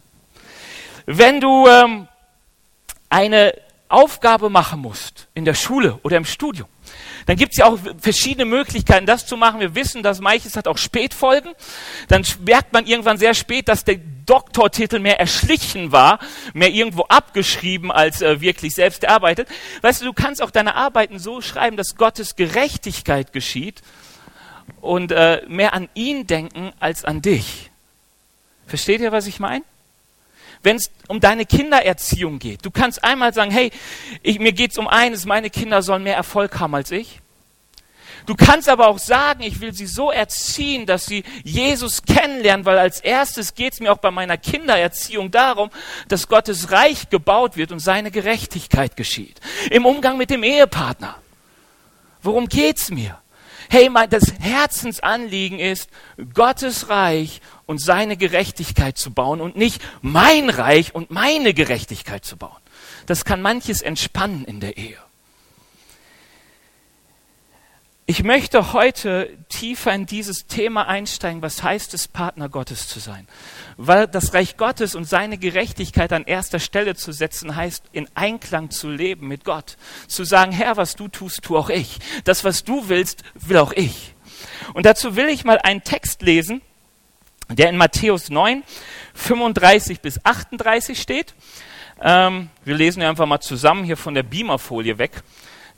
Wenn 1.06 1.42
du 1.42 1.68
ähm, 1.68 2.08
eine 3.10 3.54
Aufgabe 3.90 4.50
machen 4.50 4.80
musst 4.80 5.28
in 5.34 5.46
der 5.46 5.56
Schule 5.56 6.00
oder 6.04 6.18
im 6.18 6.26
Studium, 6.26 6.68
dann 7.26 7.36
gibt 7.36 7.54
es 7.54 7.58
ja 7.58 7.66
auch 7.66 7.78
verschiedene 8.00 8.46
Möglichkeiten, 8.46 9.06
das 9.06 9.26
zu 9.26 9.38
machen. 9.38 9.60
Wir 9.60 9.76
wissen, 9.76 10.04
dass 10.04 10.20
manches 10.20 10.56
hat 10.56 10.68
auch 10.68 10.78
Spätfolgen. 10.78 11.54
Dann 12.08 12.24
merkt 12.46 12.74
man 12.74 12.86
irgendwann 12.86 13.18
sehr 13.18 13.34
spät, 13.34 13.68
dass 13.68 13.84
der 13.84 14.00
Doktortitel 14.26 15.00
mehr 15.00 15.20
erschlichen 15.20 15.92
war, 15.92 16.20
mehr 16.54 16.70
irgendwo 16.70 17.04
abgeschrieben 17.04 17.92
als 17.92 18.22
äh, 18.22 18.42
wirklich 18.42 18.76
selbst 18.76 19.04
erarbeitet. 19.04 19.48
Weißt 19.82 20.02
du, 20.02 20.06
du 20.06 20.14
kannst 20.14 20.42
auch 20.42 20.52
deine 20.52 20.76
Arbeiten 20.76 21.20
so 21.20 21.42
schreiben, 21.42 21.78
dass 21.78 21.96
Gottes 21.96 22.36
Gerechtigkeit 22.36 23.34
geschieht 23.34 23.82
und 24.80 25.12
äh, 25.12 25.42
mehr 25.48 25.74
an 25.74 25.90
ihn 25.94 26.28
denken 26.28 26.72
als 26.80 27.04
an 27.04 27.22
dich. 27.22 27.72
Versteht 28.68 29.02
ihr, 29.02 29.12
was 29.12 29.28
ich 29.28 29.40
meine? 29.40 29.64
Wenn 30.64 30.78
es 30.78 30.92
um 31.08 31.20
deine 31.20 31.46
Kindererziehung 31.46 32.40
geht. 32.40 32.66
Du 32.66 32.72
kannst 32.72 33.04
einmal 33.04 33.34
sagen, 33.34 33.52
hey, 33.52 33.72
ich, 34.22 34.40
mir 34.40 34.54
geht 34.54 34.72
es 34.72 34.78
um 34.78 34.88
eines, 34.88 35.26
meine 35.26 35.50
Kinder 35.50 35.82
sollen 35.82 36.04
mehr 36.04 36.16
Erfolg 36.16 36.60
haben 36.60 36.76
als 36.76 36.92
ich. 36.92 37.20
Du 38.26 38.36
kannst 38.36 38.70
aber 38.70 38.88
auch 38.88 39.00
sagen, 39.00 39.42
ich 39.42 39.62
will 39.62 39.74
sie 39.74 39.88
so 39.88 40.12
erziehen, 40.12 40.86
dass 40.86 41.06
sie 41.06 41.24
Jesus 41.44 42.04
kennenlernen, 42.04 42.66
weil 42.66 42.78
als 42.78 43.00
erstes 43.00 43.56
geht 43.56 43.74
es 43.74 43.80
mir 43.80 43.92
auch 43.92 43.98
bei 43.98 44.12
meiner 44.12 44.38
Kindererziehung 44.38 45.32
darum, 45.32 45.72
dass 46.08 46.28
Gottes 46.28 46.72
Reich 46.72 47.10
gebaut 47.10 47.58
wird 47.58 47.72
und 47.72 47.80
seine 47.80 48.12
Gerechtigkeit 48.12 48.96
geschieht. 48.96 49.40
Im 49.72 49.86
Umgang 49.86 50.18
mit 50.18 50.30
dem 50.30 50.44
Ehepartner. 50.44 51.16
Worum 52.22 52.48
geht's 52.48 52.92
mir? 52.92 53.21
Hey, 53.74 53.90
mein, 53.90 54.10
das 54.10 54.34
Herzensanliegen 54.38 55.58
ist, 55.58 55.90
Gottes 56.34 56.90
Reich 56.90 57.40
und 57.66 57.82
seine 57.82 58.18
Gerechtigkeit 58.18 58.98
zu 58.98 59.14
bauen 59.14 59.40
und 59.40 59.56
nicht 59.56 59.82
mein 60.02 60.50
Reich 60.50 60.94
und 60.94 61.10
meine 61.10 61.54
Gerechtigkeit 61.54 62.26
zu 62.26 62.36
bauen. 62.36 62.60
Das 63.06 63.24
kann 63.24 63.42
manches 63.42 63.82
entspannen 63.82 64.44
in 64.44 64.60
der 64.60 64.76
Ehe. 64.76 64.98
Ich 68.08 68.24
möchte 68.24 68.74
heute 68.74 69.30
tiefer 69.48 69.94
in 69.94 70.08
dieses 70.08 70.48
Thema 70.48 70.88
einsteigen, 70.88 71.42
was 71.42 71.62
heißt 71.62 71.94
es, 71.94 72.08
Partner 72.08 72.50
Gottes 72.50 72.88
zu 72.88 73.00
sein. 73.00 73.28
Weil 73.78 74.08
das 74.08 74.34
Reich 74.34 74.58
Gottes 74.58 74.96
und 74.96 75.06
seine 75.06 75.38
Gerechtigkeit 75.38 76.12
an 76.12 76.24
erster 76.24 76.60
Stelle 76.60 76.96
zu 76.96 77.12
setzen, 77.12 77.56
heißt 77.56 77.84
in 77.92 78.10
Einklang 78.16 78.72
zu 78.72 78.90
leben 78.90 79.28
mit 79.28 79.46
Gott. 79.46 79.78
Zu 80.08 80.24
sagen, 80.24 80.52
Herr, 80.52 80.78
was 80.78 80.96
du 80.96 81.08
tust, 81.08 81.44
tu 81.44 81.56
auch 81.56 81.70
ich. 81.70 82.00
Das, 82.24 82.44
was 82.44 82.64
du 82.64 82.90
willst, 82.90 83.24
will 83.36 83.58
auch 83.58 83.72
ich. 83.72 84.16
Und 84.74 84.88
dazu 84.88 85.16
will 85.16 85.30
ich 85.30 85.46
mal 85.46 85.60
einen 85.60 85.84
Text 85.84 86.24
lesen, 86.24 86.62
der 87.50 87.70
in 87.70 87.78
Matthäus 87.78 88.30
9, 88.30 88.64
35 89.14 90.02
bis 90.02 90.26
38 90.26 91.00
steht. 91.00 91.36
Ähm, 92.02 92.50
wir 92.66 92.76
lesen 92.76 93.02
ja 93.02 93.10
einfach 93.10 93.28
mal 93.28 93.42
zusammen 93.42 93.84
hier 93.84 93.98
von 93.98 94.16
der 94.16 94.24
Beamerfolie 94.24 94.98
weg. 94.98 95.22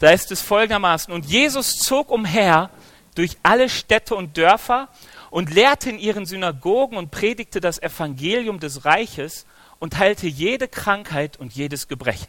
Da 0.04 0.12
ist 0.12 0.34
es 0.34 0.42
folgendermaßen, 0.42 1.14
und 1.14 1.24
Jesus 1.28 1.78
zog 1.78 2.12
umher 2.12 2.70
durch 3.16 3.38
alle 3.42 3.70
Städte 3.70 4.16
und 4.16 4.36
Dörfer 4.36 4.90
und 5.30 5.50
lehrte 5.50 5.90
in 5.92 5.98
ihren 5.98 6.26
Synagogen 6.26 6.98
und 6.98 7.10
predigte 7.10 7.62
das 7.62 7.82
Evangelium 7.82 8.60
des 8.60 8.84
Reiches 8.84 9.46
und 9.80 9.98
heilte 9.98 10.28
jede 10.28 10.68
Krankheit 10.68 11.40
und 11.40 11.54
jedes 11.54 11.88
Gebrechen. 11.88 12.28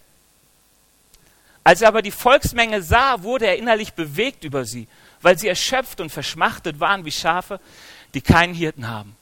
Als 1.64 1.82
er 1.82 1.88
aber 1.88 2.02
die 2.02 2.12
Volksmenge 2.12 2.80
sah, 2.80 3.24
wurde 3.24 3.48
er 3.48 3.58
innerlich 3.58 3.94
bewegt 3.94 4.44
über 4.44 4.64
sie, 4.64 4.86
weil 5.20 5.36
sie 5.36 5.48
erschöpft 5.48 6.00
und 6.00 6.10
verschmachtet 6.10 6.78
waren 6.78 7.04
wie 7.04 7.10
Schafe, 7.10 7.58
die 8.14 8.20
keinen 8.20 8.54
Hirten 8.54 8.86
haben. 8.86 9.16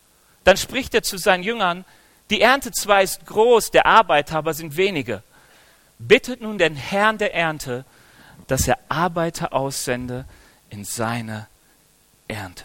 Dann 0.44 0.58
spricht 0.58 0.94
er 0.94 1.02
zu 1.02 1.16
seinen 1.16 1.42
Jüngern, 1.42 1.86
die 2.28 2.42
Ernte 2.42 2.70
zwar 2.70 3.00
ist 3.00 3.24
groß, 3.24 3.70
der 3.70 3.86
Arbeiter 3.86 4.36
aber 4.36 4.52
sind 4.52 4.76
wenige. 4.76 5.22
Bittet 5.98 6.42
nun 6.42 6.58
den 6.58 6.76
Herrn 6.76 7.16
der 7.16 7.34
Ernte, 7.34 7.86
dass 8.46 8.68
er 8.68 8.78
Arbeiter 8.88 9.52
aussende 9.52 10.26
in 10.70 10.84
seine 10.84 11.48
Ernte. 12.28 12.64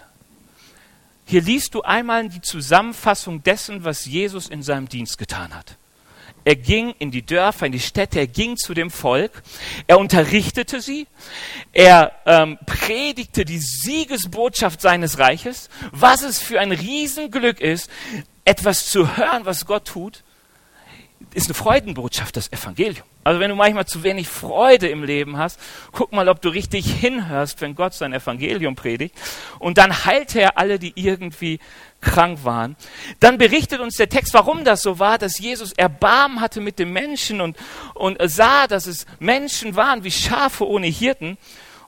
Hier 1.25 1.41
liest 1.41 1.73
du 1.73 1.81
einmal 1.81 2.29
die 2.29 2.41
Zusammenfassung 2.41 3.43
dessen, 3.43 3.83
was 3.83 4.05
Jesus 4.05 4.47
in 4.47 4.63
seinem 4.63 4.87
Dienst 4.87 5.17
getan 5.17 5.53
hat. 5.53 5.75
Er 6.45 6.55
ging 6.55 6.95
in 6.99 7.11
die 7.11 7.25
Dörfer, 7.25 7.65
in 7.65 7.73
die 7.73 7.81
Städte, 7.81 8.19
er 8.19 8.27
ging 8.27 8.55
zu 8.55 8.73
dem 8.73 8.89
Volk, 8.89 9.43
er 9.85 9.99
unterrichtete 9.99 10.79
sie, 10.79 11.05
er 11.73 12.13
ähm, 12.25 12.57
predigte 12.65 13.43
die 13.43 13.59
Siegesbotschaft 13.59 14.79
seines 14.79 15.19
Reiches, 15.19 15.69
was 15.91 16.21
es 16.21 16.39
für 16.39 16.61
ein 16.61 16.71
Riesenglück 16.71 17.59
ist, 17.59 17.89
etwas 18.45 18.89
zu 18.89 19.17
hören, 19.17 19.43
was 19.43 19.65
Gott 19.65 19.83
tut, 19.83 20.23
ist 21.33 21.47
eine 21.47 21.53
Freudenbotschaft, 21.53 22.37
das 22.37 22.49
Evangelium. 22.53 23.05
Also 23.27 23.41
wenn 23.41 23.49
du 23.49 23.57
manchmal 23.57 23.85
zu 23.85 24.03
wenig 24.03 24.29
Freude 24.29 24.87
im 24.87 25.03
Leben 25.03 25.35
hast, 25.35 25.59
guck 25.91 26.13
mal, 26.13 26.29
ob 26.29 26.41
du 26.41 26.47
richtig 26.47 26.89
hinhörst, 26.89 27.59
wenn 27.59 27.75
Gott 27.75 27.93
sein 27.93 28.13
Evangelium 28.13 28.77
predigt. 28.77 29.13
Und 29.59 29.77
dann 29.77 30.05
heilte 30.05 30.39
er 30.39 30.57
alle, 30.57 30.79
die 30.79 30.93
irgendwie 30.95 31.59
krank 31.99 32.45
waren. 32.45 32.77
Dann 33.19 33.37
berichtet 33.37 33.81
uns 33.81 33.97
der 33.97 34.07
Text, 34.07 34.33
warum 34.33 34.63
das 34.63 34.81
so 34.81 34.99
war, 34.99 35.17
dass 35.17 35.39
Jesus 35.39 35.73
Erbarmen 35.73 36.39
hatte 36.39 36.61
mit 36.61 36.79
den 36.79 36.93
Menschen 36.93 37.41
und, 37.41 37.57
und 37.95 38.17
sah, 38.23 38.65
dass 38.65 38.85
es 38.85 39.05
Menschen 39.19 39.75
waren 39.75 40.05
wie 40.05 40.11
Schafe 40.11 40.65
ohne 40.65 40.87
Hirten. 40.87 41.37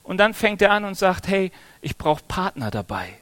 Und 0.03 0.17
dann 0.17 0.34
fängt 0.34 0.62
er 0.62 0.72
an 0.72 0.84
und 0.84 0.96
sagt, 0.96 1.29
hey, 1.29 1.53
ich 1.79 1.96
brauche 1.96 2.22
Partner 2.27 2.69
dabei. 2.69 3.19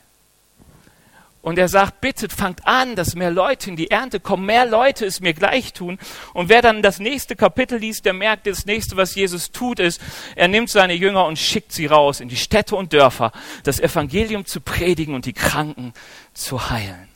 Und 1.48 1.58
er 1.58 1.70
sagt, 1.70 2.01
bitte 2.01 2.27
fangt 2.27 2.68
an, 2.68 2.98
dass 2.98 3.16
mehr 3.16 3.32
Leute 3.32 3.70
in 3.70 3.77
die 3.77 3.89
Ernte 3.89 4.20
kommen, 4.20 4.46
mehr 4.46 4.66
Leute 4.66 5.06
es 5.06 5.22
mir 5.22 5.34
gleich 5.34 5.72
tun. 5.72 5.98
Und 6.34 6.50
wer 6.50 6.62
dann 6.62 6.82
das 6.82 7.00
nächste 7.00 7.38
Kapitel 7.38 7.80
liest, 7.80 8.04
der 8.04 8.12
merkt, 8.12 8.48
das 8.48 8.66
nächste, 8.66 8.98
was 8.98 9.16
Jesus 9.16 9.54
tut, 9.54 9.80
ist, 9.80 10.01
er 10.36 10.50
nimmt 10.50 10.70
seine 10.70 10.94
Jünger 10.94 11.25
und 11.25 11.39
schickt 11.39 11.72
sie 11.72 11.86
raus 11.86 12.20
in 12.20 12.27
die 12.27 12.36
Städte 12.36 12.75
und 12.75 12.92
Dörfer, 12.92 13.32
das 13.63 13.80
Evangelium 13.80 14.46
zu 14.46 14.60
predigen 14.60 15.16
und 15.16 15.25
die 15.25 15.32
Kranken 15.32 15.94
zu 16.34 16.70
heilen. 16.70 17.08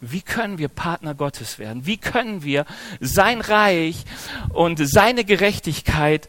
Wie 0.00 0.22
können 0.22 0.58
wir 0.58 0.68
Partner 0.68 1.16
Gottes 1.16 1.58
werden? 1.58 1.86
Wie 1.86 1.96
können 1.96 2.44
wir 2.44 2.66
sein 3.00 3.40
Reich 3.40 4.04
und 4.50 4.78
seine 4.78 5.24
Gerechtigkeit 5.24 6.28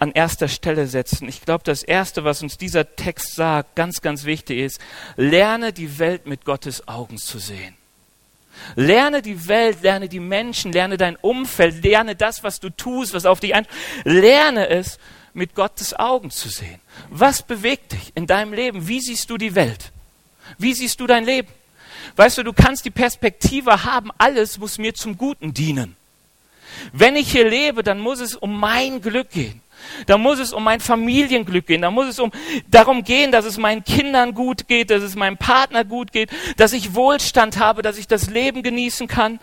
an 0.00 0.12
erster 0.12 0.48
Stelle 0.48 0.86
setzen. 0.86 1.28
Ich 1.28 1.42
glaube, 1.42 1.62
das 1.64 1.82
Erste, 1.82 2.24
was 2.24 2.42
uns 2.42 2.58
dieser 2.58 2.96
Text 2.96 3.34
sagt, 3.34 3.76
ganz, 3.76 4.00
ganz 4.00 4.24
wichtig 4.24 4.58
ist, 4.58 4.80
lerne 5.16 5.72
die 5.72 5.98
Welt 5.98 6.26
mit 6.26 6.44
Gottes 6.44 6.88
Augen 6.88 7.18
zu 7.18 7.38
sehen. 7.38 7.76
Lerne 8.76 9.22
die 9.22 9.46
Welt, 9.46 9.82
lerne 9.82 10.08
die 10.08 10.20
Menschen, 10.20 10.72
lerne 10.72 10.96
dein 10.96 11.16
Umfeld, 11.16 11.84
lerne 11.84 12.16
das, 12.16 12.42
was 12.42 12.60
du 12.60 12.70
tust, 12.70 13.14
was 13.14 13.26
auf 13.26 13.40
dich 13.40 13.54
ein. 13.54 13.66
Lerne 14.04 14.68
es 14.68 14.98
mit 15.34 15.54
Gottes 15.54 15.94
Augen 15.98 16.30
zu 16.30 16.48
sehen. 16.48 16.80
Was 17.10 17.42
bewegt 17.42 17.92
dich 17.92 18.12
in 18.14 18.26
deinem 18.26 18.52
Leben? 18.52 18.88
Wie 18.88 19.00
siehst 19.00 19.30
du 19.30 19.36
die 19.36 19.54
Welt? 19.54 19.92
Wie 20.58 20.74
siehst 20.74 20.98
du 21.00 21.06
dein 21.06 21.24
Leben? 21.24 21.48
Weißt 22.16 22.38
du, 22.38 22.42
du 22.42 22.52
kannst 22.52 22.84
die 22.84 22.90
Perspektive 22.90 23.84
haben, 23.84 24.10
alles 24.18 24.58
muss 24.58 24.78
mir 24.78 24.94
zum 24.94 25.16
Guten 25.16 25.54
dienen. 25.54 25.96
Wenn 26.92 27.16
ich 27.16 27.30
hier 27.30 27.48
lebe, 27.48 27.82
dann 27.82 28.00
muss 28.00 28.20
es 28.20 28.34
um 28.34 28.58
mein 28.58 29.00
Glück 29.00 29.30
gehen. 29.30 29.60
Da 30.06 30.18
muss 30.18 30.38
es 30.38 30.52
um 30.52 30.64
mein 30.64 30.80
Familienglück 30.80 31.66
gehen. 31.66 31.82
Da 31.82 31.90
muss 31.90 32.08
es 32.08 32.18
um 32.18 32.30
darum 32.68 33.04
gehen, 33.04 33.32
dass 33.32 33.44
es 33.44 33.58
meinen 33.58 33.84
Kindern 33.84 34.34
gut 34.34 34.68
geht, 34.68 34.90
dass 34.90 35.02
es 35.02 35.16
meinem 35.16 35.36
Partner 35.36 35.84
gut 35.84 36.12
geht, 36.12 36.30
dass 36.56 36.72
ich 36.72 36.94
Wohlstand 36.94 37.58
habe, 37.58 37.82
dass 37.82 37.98
ich 37.98 38.08
das 38.08 38.30
Leben 38.30 38.62
genießen 38.62 39.08
kann. 39.08 39.40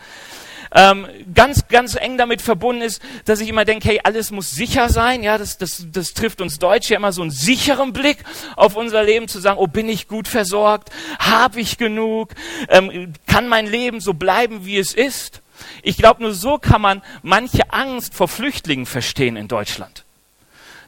Ähm, 0.74 1.06
ganz, 1.34 1.68
ganz 1.68 1.94
eng 1.94 2.18
damit 2.18 2.42
verbunden 2.42 2.82
ist, 2.82 3.00
dass 3.24 3.40
ich 3.40 3.48
immer 3.48 3.64
denke, 3.64 3.88
hey, 3.88 4.00
alles 4.04 4.30
muss 4.30 4.50
sicher 4.50 4.90
sein. 4.90 5.22
Ja, 5.22 5.38
das, 5.38 5.58
das, 5.58 5.86
das 5.90 6.12
trifft 6.14 6.40
uns 6.40 6.58
Deutsche 6.58 6.94
immer 6.94 7.12
so 7.12 7.22
einen 7.22 7.30
sicheren 7.30 7.92
Blick 7.92 8.18
auf 8.56 8.76
unser 8.76 9.02
Leben 9.02 9.28
zu 9.28 9.40
sagen, 9.40 9.58
oh, 9.58 9.66
bin 9.66 9.88
ich 9.88 10.08
gut 10.08 10.28
versorgt? 10.28 10.90
Habe 11.18 11.60
ich 11.60 11.78
genug? 11.78 12.34
Ähm, 12.68 13.14
kann 13.26 13.48
mein 13.48 13.66
Leben 13.66 14.00
so 14.00 14.14
bleiben, 14.14 14.66
wie 14.66 14.78
es 14.78 14.92
ist? 14.92 15.42
Ich 15.82 15.96
glaube, 15.96 16.22
nur 16.22 16.34
so 16.34 16.58
kann 16.58 16.80
man 16.80 17.02
manche 17.22 17.72
Angst 17.72 18.14
vor 18.14 18.28
Flüchtlingen 18.28 18.86
verstehen 18.86 19.36
in 19.36 19.48
Deutschland 19.48 20.04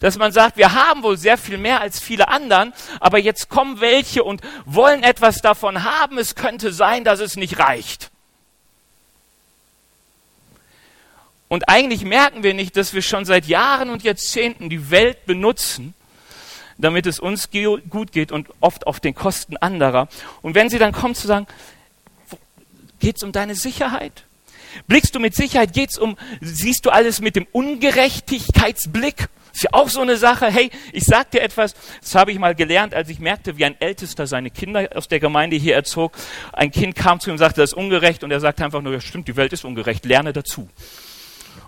dass 0.00 0.18
man 0.18 0.32
sagt, 0.32 0.56
wir 0.56 0.72
haben 0.72 1.02
wohl 1.02 1.16
sehr 1.16 1.38
viel 1.38 1.58
mehr 1.58 1.80
als 1.80 2.00
viele 2.00 2.28
anderen, 2.28 2.72
aber 2.98 3.18
jetzt 3.18 3.48
kommen 3.48 3.80
welche 3.80 4.24
und 4.24 4.40
wollen 4.64 5.02
etwas 5.02 5.36
davon 5.36 5.84
haben. 5.84 6.18
Es 6.18 6.34
könnte 6.34 6.72
sein, 6.72 7.04
dass 7.04 7.20
es 7.20 7.36
nicht 7.36 7.58
reicht. 7.58 8.10
Und 11.48 11.68
eigentlich 11.68 12.04
merken 12.04 12.42
wir 12.42 12.54
nicht, 12.54 12.76
dass 12.76 12.94
wir 12.94 13.02
schon 13.02 13.24
seit 13.24 13.46
Jahren 13.46 13.90
und 13.90 14.02
Jahrzehnten 14.02 14.70
die 14.70 14.90
Welt 14.90 15.26
benutzen, 15.26 15.94
damit 16.78 17.06
es 17.06 17.18
uns 17.18 17.50
gut 17.50 18.12
geht 18.12 18.32
und 18.32 18.48
oft 18.60 18.86
auf 18.86 19.00
den 19.00 19.14
Kosten 19.14 19.56
anderer. 19.58 20.08
Und 20.42 20.54
wenn 20.54 20.70
sie 20.70 20.78
dann 20.78 20.92
kommen 20.92 21.14
zu 21.14 21.26
sagen, 21.26 21.46
geht 23.00 23.16
es 23.16 23.22
um 23.22 23.32
deine 23.32 23.54
Sicherheit? 23.54 24.24
Blickst 24.86 25.14
du 25.14 25.18
mit 25.18 25.34
Sicherheit, 25.34 25.72
geht's 25.72 25.98
um, 25.98 26.16
siehst 26.40 26.86
du 26.86 26.90
alles 26.90 27.20
mit 27.20 27.36
dem 27.36 27.46
Ungerechtigkeitsblick? 27.50 29.28
Ist 29.52 29.64
ja 29.64 29.70
auch 29.72 29.88
so 29.88 30.00
eine 30.00 30.16
Sache. 30.16 30.46
Hey, 30.46 30.70
ich 30.92 31.04
sag 31.04 31.30
dir 31.30 31.42
etwas, 31.42 31.74
das 32.00 32.14
habe 32.14 32.32
ich 32.32 32.38
mal 32.38 32.54
gelernt, 32.54 32.94
als 32.94 33.08
ich 33.08 33.18
merkte, 33.18 33.58
wie 33.58 33.64
ein 33.64 33.80
Ältester 33.80 34.26
seine 34.26 34.50
Kinder 34.50 34.88
aus 34.94 35.08
der 35.08 35.20
Gemeinde 35.20 35.56
hier 35.56 35.74
erzog. 35.74 36.12
Ein 36.52 36.70
Kind 36.70 36.94
kam 36.94 37.20
zu 37.20 37.30
ihm 37.30 37.32
und 37.32 37.38
sagte, 37.38 37.60
das 37.60 37.70
ist 37.70 37.76
ungerecht. 37.76 38.24
Und 38.24 38.30
er 38.30 38.40
sagte 38.40 38.64
einfach 38.64 38.82
nur, 38.82 38.92
ja 38.92 39.00
stimmt, 39.00 39.28
die 39.28 39.36
Welt 39.36 39.52
ist 39.52 39.64
ungerecht, 39.64 40.04
lerne 40.04 40.32
dazu. 40.32 40.68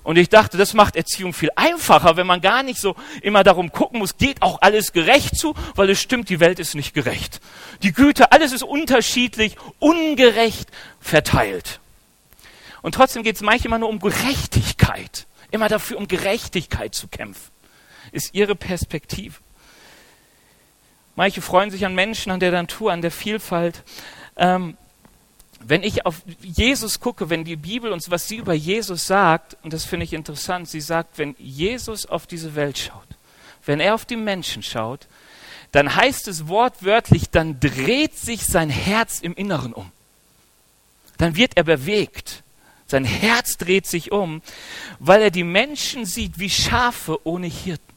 Und 0.04 0.18
ich 0.18 0.28
dachte, 0.28 0.56
das 0.56 0.74
macht 0.74 0.96
Erziehung 0.96 1.32
viel 1.32 1.50
einfacher, 1.54 2.16
wenn 2.16 2.26
man 2.26 2.40
gar 2.40 2.64
nicht 2.64 2.80
so 2.80 2.96
immer 3.20 3.44
darum 3.44 3.70
gucken 3.70 4.00
muss, 4.00 4.16
geht 4.16 4.42
auch 4.42 4.60
alles 4.60 4.92
gerecht 4.92 5.36
zu, 5.36 5.54
weil 5.76 5.90
es 5.90 6.00
stimmt, 6.00 6.28
die 6.28 6.40
Welt 6.40 6.58
ist 6.58 6.74
nicht 6.74 6.92
gerecht. 6.92 7.40
Die 7.82 7.92
Güte, 7.92 8.32
alles 8.32 8.52
ist 8.52 8.64
unterschiedlich, 8.64 9.56
ungerecht 9.78 10.68
verteilt. 10.98 11.78
Und 12.82 12.96
trotzdem 12.96 13.22
geht 13.22 13.36
es 13.36 13.42
manchmal 13.42 13.78
nur 13.78 13.88
um 13.88 14.00
Gerechtigkeit. 14.00 15.28
Immer 15.52 15.68
dafür, 15.68 15.98
um 15.98 16.08
Gerechtigkeit 16.08 16.94
zu 16.94 17.06
kämpfen 17.06 17.52
ist 18.10 18.34
ihre 18.34 18.54
Perspektive. 18.54 19.36
Manche 21.14 21.42
freuen 21.42 21.70
sich 21.70 21.84
an 21.84 21.94
Menschen, 21.94 22.32
an 22.32 22.40
der 22.40 22.52
Natur, 22.52 22.92
an 22.92 23.02
der 23.02 23.10
Vielfalt. 23.10 23.82
Ähm, 24.36 24.76
wenn 25.60 25.82
ich 25.82 26.06
auf 26.06 26.22
Jesus 26.40 27.00
gucke, 27.00 27.30
wenn 27.30 27.44
die 27.44 27.56
Bibel 27.56 27.92
uns, 27.92 28.10
was 28.10 28.26
sie 28.26 28.36
über 28.36 28.54
Jesus 28.54 29.06
sagt, 29.06 29.56
und 29.62 29.72
das 29.72 29.84
finde 29.84 30.04
ich 30.04 30.12
interessant, 30.12 30.68
sie 30.68 30.80
sagt, 30.80 31.18
wenn 31.18 31.36
Jesus 31.38 32.06
auf 32.06 32.26
diese 32.26 32.54
Welt 32.54 32.78
schaut, 32.78 33.06
wenn 33.64 33.78
er 33.78 33.94
auf 33.94 34.04
die 34.04 34.16
Menschen 34.16 34.62
schaut, 34.62 35.06
dann 35.70 35.94
heißt 35.94 36.28
es 36.28 36.48
wortwörtlich, 36.48 37.30
dann 37.30 37.60
dreht 37.60 38.16
sich 38.18 38.44
sein 38.44 38.70
Herz 38.70 39.20
im 39.20 39.34
Inneren 39.34 39.72
um. 39.72 39.90
Dann 41.18 41.36
wird 41.36 41.56
er 41.56 41.64
bewegt. 41.64 42.42
Sein 42.86 43.04
Herz 43.04 43.56
dreht 43.56 43.86
sich 43.86 44.12
um, 44.12 44.42
weil 44.98 45.22
er 45.22 45.30
die 45.30 45.44
Menschen 45.44 46.04
sieht 46.04 46.38
wie 46.38 46.50
Schafe 46.50 47.26
ohne 47.26 47.46
Hirten. 47.46 47.91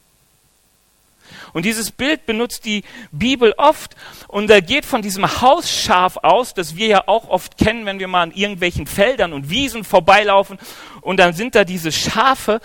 Und 1.56 1.64
dieses 1.64 1.90
Bild 1.90 2.26
benutzt 2.26 2.66
die 2.66 2.84
Bibel 3.14 3.54
oft 3.56 3.96
und 4.28 4.50
er 4.50 4.62
geht 4.62 4.86
von 4.86 5.02
diesem 5.02 5.40
Hausschaf 5.40 6.18
aus, 6.18 6.54
das 6.54 6.76
wir 6.76 6.88
ja 6.88 7.04
auch 7.08 7.30
oft 7.30 7.58
kennen, 7.58 7.86
wenn 7.86 7.98
wir 7.98 8.10
mal 8.10 8.24
an 8.24 8.32
irgendwelchen 8.32 8.88
Feldern 8.88 9.32
und 9.32 9.50
Wiesen 9.50 9.86
vorbeilaufen. 9.86 10.60
Und 11.00 11.16
dann 11.16 11.32
sind 11.32 11.56
da 11.56 11.64
diese 11.64 11.94
Schafe, 11.94 12.60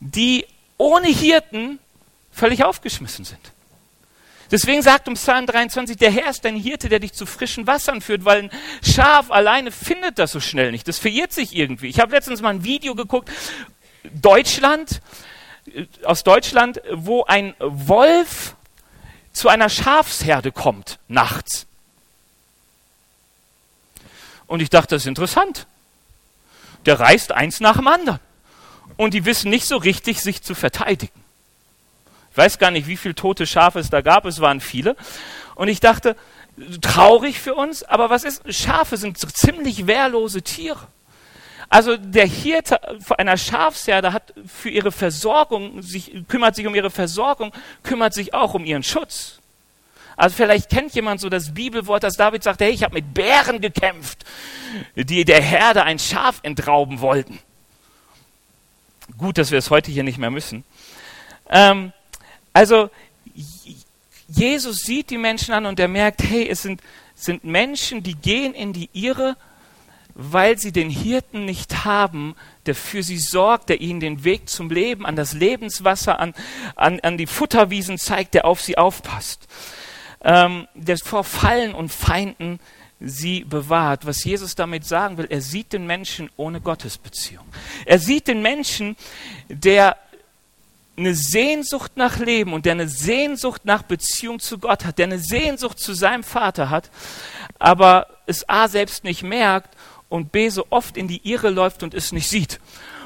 die 0.00 0.44
ohne 0.76 1.06
Hirten 1.06 1.78
völlig 2.32 2.64
aufgeschmissen 2.64 3.24
sind. 3.24 3.52
Deswegen 4.50 4.82
sagt 4.82 5.06
um 5.06 5.14
Psalm 5.14 5.46
23, 5.46 5.96
der 5.96 6.10
Herr 6.10 6.30
ist 6.30 6.44
dein 6.44 6.56
Hirte, 6.56 6.88
der 6.88 6.98
dich 6.98 7.12
zu 7.12 7.26
frischen 7.26 7.68
Wassern 7.68 8.00
führt, 8.00 8.24
weil 8.24 8.42
ein 8.42 8.50
Schaf 8.82 9.30
alleine 9.30 9.70
findet 9.70 10.18
das 10.18 10.32
so 10.32 10.40
schnell 10.40 10.72
nicht. 10.72 10.88
Das 10.88 10.98
verirrt 10.98 11.32
sich 11.32 11.54
irgendwie. 11.54 11.86
Ich 11.86 12.00
habe 12.00 12.10
letztens 12.10 12.42
mal 12.42 12.50
ein 12.50 12.64
Video 12.64 12.96
geguckt, 12.96 13.30
Deutschland, 14.20 15.00
aus 16.04 16.24
Deutschland, 16.24 16.80
wo 16.92 17.24
ein 17.24 17.54
Wolf 17.58 18.56
zu 19.32 19.48
einer 19.48 19.68
Schafsherde 19.68 20.52
kommt 20.52 20.98
nachts. 21.08 21.66
Und 24.46 24.60
ich 24.60 24.70
dachte, 24.70 24.94
das 24.94 25.02
ist 25.02 25.08
interessant. 25.08 25.66
Der 26.84 27.00
reißt 27.00 27.32
eins 27.32 27.60
nach 27.60 27.76
dem 27.76 27.86
anderen. 27.86 28.20
Und 28.96 29.14
die 29.14 29.24
wissen 29.24 29.50
nicht 29.50 29.66
so 29.66 29.76
richtig, 29.76 30.20
sich 30.20 30.42
zu 30.42 30.54
verteidigen. 30.54 31.18
Ich 32.30 32.36
weiß 32.36 32.58
gar 32.58 32.70
nicht, 32.70 32.86
wie 32.86 32.96
viele 32.96 33.14
tote 33.14 33.46
Schafe 33.46 33.78
es 33.78 33.90
da 33.90 34.00
gab, 34.00 34.24
es 34.26 34.40
waren 34.40 34.60
viele. 34.60 34.96
Und 35.54 35.68
ich 35.68 35.80
dachte, 35.80 36.16
traurig 36.80 37.38
für 37.40 37.54
uns, 37.54 37.82
aber 37.82 38.10
was 38.10 38.24
ist? 38.24 38.42
Schafe 38.52 38.96
sind 38.96 39.18
so 39.18 39.28
ziemlich 39.28 39.86
wehrlose 39.86 40.42
Tiere. 40.42 40.86
Also 41.72 41.96
der 41.96 42.26
Hirte 42.26 42.78
einer 43.16 43.38
Schafsherde 43.38 44.12
hat 44.12 44.34
für 44.46 44.68
ihre 44.68 44.92
Versorgung, 44.92 45.80
sich, 45.80 46.12
kümmert 46.28 46.54
sich 46.54 46.66
um 46.66 46.74
ihre 46.74 46.90
Versorgung, 46.90 47.50
kümmert 47.82 48.12
sich 48.12 48.34
auch 48.34 48.52
um 48.52 48.66
ihren 48.66 48.82
Schutz. 48.82 49.40
Also 50.14 50.36
vielleicht 50.36 50.68
kennt 50.68 50.94
jemand 50.94 51.22
so 51.22 51.30
das 51.30 51.54
Bibelwort, 51.54 52.02
dass 52.02 52.16
David 52.18 52.42
sagt, 52.42 52.60
hey, 52.60 52.72
ich 52.72 52.82
habe 52.82 52.92
mit 52.92 53.14
Bären 53.14 53.62
gekämpft, 53.62 54.26
die 54.96 55.24
der 55.24 55.40
Herde 55.40 55.84
ein 55.84 55.98
Schaf 55.98 56.40
entrauben 56.42 57.00
wollten. 57.00 57.38
Gut, 59.16 59.38
dass 59.38 59.50
wir 59.50 59.58
es 59.58 59.70
heute 59.70 59.90
hier 59.90 60.02
nicht 60.02 60.18
mehr 60.18 60.30
müssen. 60.30 60.64
Ähm, 61.48 61.94
also 62.52 62.90
Jesus 64.28 64.76
sieht 64.80 65.08
die 65.08 65.16
Menschen 65.16 65.54
an 65.54 65.64
und 65.64 65.80
er 65.80 65.88
merkt, 65.88 66.22
hey, 66.22 66.46
es 66.50 66.60
sind, 66.60 66.82
sind 67.14 67.44
Menschen, 67.44 68.02
die 68.02 68.14
gehen 68.14 68.52
in 68.52 68.74
die 68.74 68.90
ihre 68.92 69.38
weil 70.14 70.58
sie 70.58 70.72
den 70.72 70.90
Hirten 70.90 71.44
nicht 71.44 71.84
haben, 71.84 72.34
der 72.66 72.74
für 72.74 73.02
sie 73.02 73.18
sorgt, 73.18 73.68
der 73.68 73.80
ihnen 73.80 74.00
den 74.00 74.24
Weg 74.24 74.48
zum 74.48 74.70
Leben, 74.70 75.06
an 75.06 75.16
das 75.16 75.32
Lebenswasser, 75.32 76.18
an, 76.18 76.34
an, 76.76 77.00
an 77.00 77.18
die 77.18 77.26
Futterwiesen 77.26 77.98
zeigt, 77.98 78.34
der 78.34 78.44
auf 78.44 78.60
sie 78.60 78.78
aufpasst, 78.78 79.48
ähm, 80.22 80.68
der 80.74 80.98
vor 80.98 81.24
Fallen 81.24 81.74
und 81.74 81.92
Feinden 81.92 82.60
sie 83.00 83.44
bewahrt. 83.44 84.06
Was 84.06 84.24
Jesus 84.24 84.54
damit 84.54 84.84
sagen 84.84 85.18
will, 85.18 85.26
er 85.28 85.40
sieht 85.40 85.72
den 85.72 85.86
Menschen 85.86 86.30
ohne 86.36 86.60
Gottesbeziehung. 86.60 87.44
Er 87.84 87.98
sieht 87.98 88.28
den 88.28 88.42
Menschen, 88.42 88.96
der 89.48 89.96
eine 90.96 91.14
Sehnsucht 91.14 91.92
nach 91.96 92.18
Leben 92.18 92.52
und 92.52 92.66
der 92.66 92.72
eine 92.72 92.88
Sehnsucht 92.88 93.64
nach 93.64 93.82
Beziehung 93.82 94.40
zu 94.40 94.58
Gott 94.58 94.84
hat, 94.84 94.98
der 94.98 95.06
eine 95.06 95.18
Sehnsucht 95.18 95.78
zu 95.78 95.94
seinem 95.94 96.22
Vater 96.22 96.68
hat, 96.68 96.90
aber 97.58 98.08
es 98.26 98.48
A 98.48 98.68
selbst 98.68 99.02
nicht 99.02 99.22
merkt 99.22 99.74
und 100.12 100.30
B 100.30 100.50
so 100.50 100.66
oft 100.70 100.96
in 100.96 101.08
die 101.08 101.26
Irre 101.28 101.48
läuft 101.48 101.82
und 101.82 101.94
es 101.94 102.12
nicht 102.12 102.28
sieht. 102.28 102.60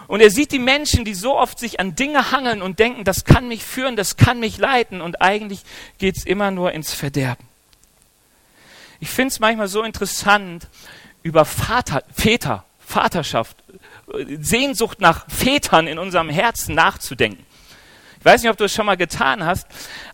Und 0.08 0.20
er 0.20 0.30
sieht 0.30 0.52
die 0.52 0.58
Menschen, 0.58 1.04
die 1.04 1.14
so 1.14 1.36
oft 1.36 1.58
sich 1.58 1.80
an 1.80 1.94
Dinge 1.94 2.32
hangeln 2.32 2.62
und 2.62 2.78
denken, 2.78 3.04
das 3.04 3.24
kann 3.24 3.48
mich 3.48 3.64
führen, 3.64 3.96
das 3.96 4.16
kann 4.16 4.40
mich 4.40 4.58
leiten 4.58 5.00
und 5.00 5.22
eigentlich 5.22 5.62
geht 5.98 6.16
es 6.16 6.26
immer 6.26 6.50
nur 6.50 6.72
ins 6.72 6.92
Verderben. 6.92 7.46
Ich 8.98 9.08
finde 9.08 9.28
es 9.28 9.40
manchmal 9.40 9.68
so 9.68 9.82
interessant, 9.82 10.68
über 11.22 11.44
Vater, 11.44 12.02
Väter, 12.12 12.64
Vaterschaft, 12.78 13.56
Sehnsucht 14.40 15.00
nach 15.00 15.28
Vätern 15.28 15.86
in 15.86 15.98
unserem 15.98 16.28
Herzen 16.28 16.74
nachzudenken. 16.74 17.44
Ich 18.18 18.24
weiß 18.24 18.42
nicht, 18.42 18.50
ob 18.50 18.56
du 18.56 18.64
es 18.64 18.74
schon 18.74 18.86
mal 18.86 18.96
getan 18.96 19.44
hast, 19.44 19.66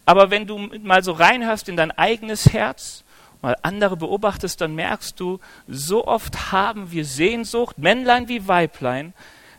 aber 0.04 0.30
wenn 0.30 0.46
du 0.46 0.58
mal 0.58 1.02
so 1.02 1.12
reinhörst 1.12 1.68
in 1.68 1.76
dein 1.76 1.90
eigenes 1.90 2.52
Herz, 2.52 3.04
mal 3.42 3.56
andere 3.62 3.96
beobachtest, 3.96 4.60
dann 4.60 4.74
merkst 4.74 5.18
du, 5.20 5.40
so 5.68 6.06
oft 6.06 6.52
haben 6.52 6.90
wir 6.90 7.04
Sehnsucht, 7.04 7.78
Männlein 7.78 8.28
wie 8.28 8.48
Weiblein, 8.48 9.12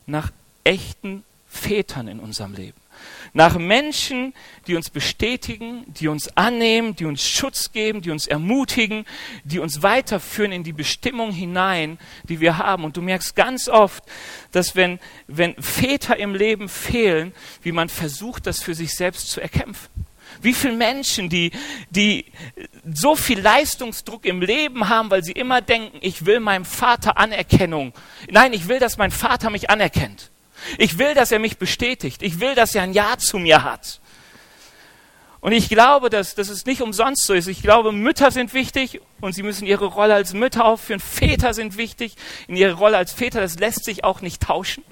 nach 0.05 0.31
echten 0.63 1.23
Vätern 1.47 2.07
in 2.07 2.19
unserem 2.19 2.53
Leben 2.53 2.83
nach 3.33 3.57
Menschen, 3.57 4.33
die 4.67 4.75
uns 4.75 4.89
bestätigen, 4.89 5.85
die 5.87 6.07
uns 6.07 6.35
annehmen, 6.37 6.95
die 6.95 7.05
uns 7.05 7.27
Schutz 7.27 7.71
geben, 7.71 8.01
die 8.01 8.11
uns 8.11 8.27
ermutigen, 8.27 9.05
die 9.43 9.59
uns 9.59 9.81
weiterführen 9.81 10.51
in 10.51 10.63
die 10.63 10.73
Bestimmung 10.73 11.31
hinein, 11.31 11.97
die 12.29 12.39
wir 12.39 12.57
haben. 12.57 12.83
Und 12.83 12.97
du 12.97 13.01
merkst 13.01 13.35
ganz 13.35 13.67
oft, 13.67 14.03
dass 14.51 14.75
wenn, 14.75 14.99
wenn 15.27 15.55
Väter 15.61 16.17
im 16.17 16.35
Leben 16.35 16.69
fehlen, 16.69 17.33
wie 17.61 17.71
man 17.71 17.89
versucht, 17.89 18.45
das 18.45 18.61
für 18.61 18.75
sich 18.75 18.93
selbst 18.93 19.29
zu 19.31 19.41
erkämpfen. 19.41 20.02
Wie 20.43 20.53
viele 20.53 20.75
Menschen, 20.75 21.29
die, 21.29 21.51
die 21.89 22.25
so 22.93 23.15
viel 23.15 23.39
Leistungsdruck 23.39 24.25
im 24.25 24.41
Leben 24.41 24.89
haben, 24.89 25.09
weil 25.09 25.23
sie 25.23 25.31
immer 25.31 25.62
denken, 25.62 25.97
ich 26.01 26.25
will 26.25 26.39
meinem 26.39 26.65
Vater 26.65 27.17
Anerkennung. 27.17 27.93
Nein, 28.29 28.53
ich 28.53 28.67
will, 28.67 28.79
dass 28.79 28.97
mein 28.97 29.12
Vater 29.12 29.50
mich 29.50 29.69
anerkennt. 29.69 30.31
Ich 30.77 30.97
will, 30.97 31.13
dass 31.13 31.31
er 31.31 31.39
mich 31.39 31.57
bestätigt. 31.57 32.21
Ich 32.21 32.39
will, 32.39 32.55
dass 32.55 32.75
er 32.75 32.83
ein 32.83 32.93
Ja 32.93 33.17
zu 33.17 33.38
mir 33.39 33.63
hat. 33.63 34.01
Und 35.43 35.51
ich 35.51 35.67
glaube, 35.67 36.09
dass, 36.09 36.35
dass 36.35 36.47
es 36.47 36.65
nicht 36.65 36.81
umsonst 36.81 37.25
so 37.25 37.33
ist. 37.33 37.47
Ich 37.47 37.62
glaube, 37.62 37.91
Mütter 37.91 38.31
sind 38.31 38.53
wichtig 38.53 39.01
und 39.19 39.35
sie 39.35 39.43
müssen 39.43 39.65
ihre 39.65 39.88
Rolle 39.88 40.13
als 40.13 40.33
Mütter 40.33 40.63
aufführen. 40.63 41.01
Väter 41.01 41.53
sind 41.53 41.75
wichtig 41.75 42.15
in 42.47 42.55
ihre 42.55 42.75
Rolle 42.75 42.95
als 42.95 43.12
Väter. 43.12 43.41
Das 43.41 43.59
lässt 43.59 43.83
sich 43.83 44.05
auch 44.05 44.21
nicht 44.21 44.41
tauschen. 44.41 44.85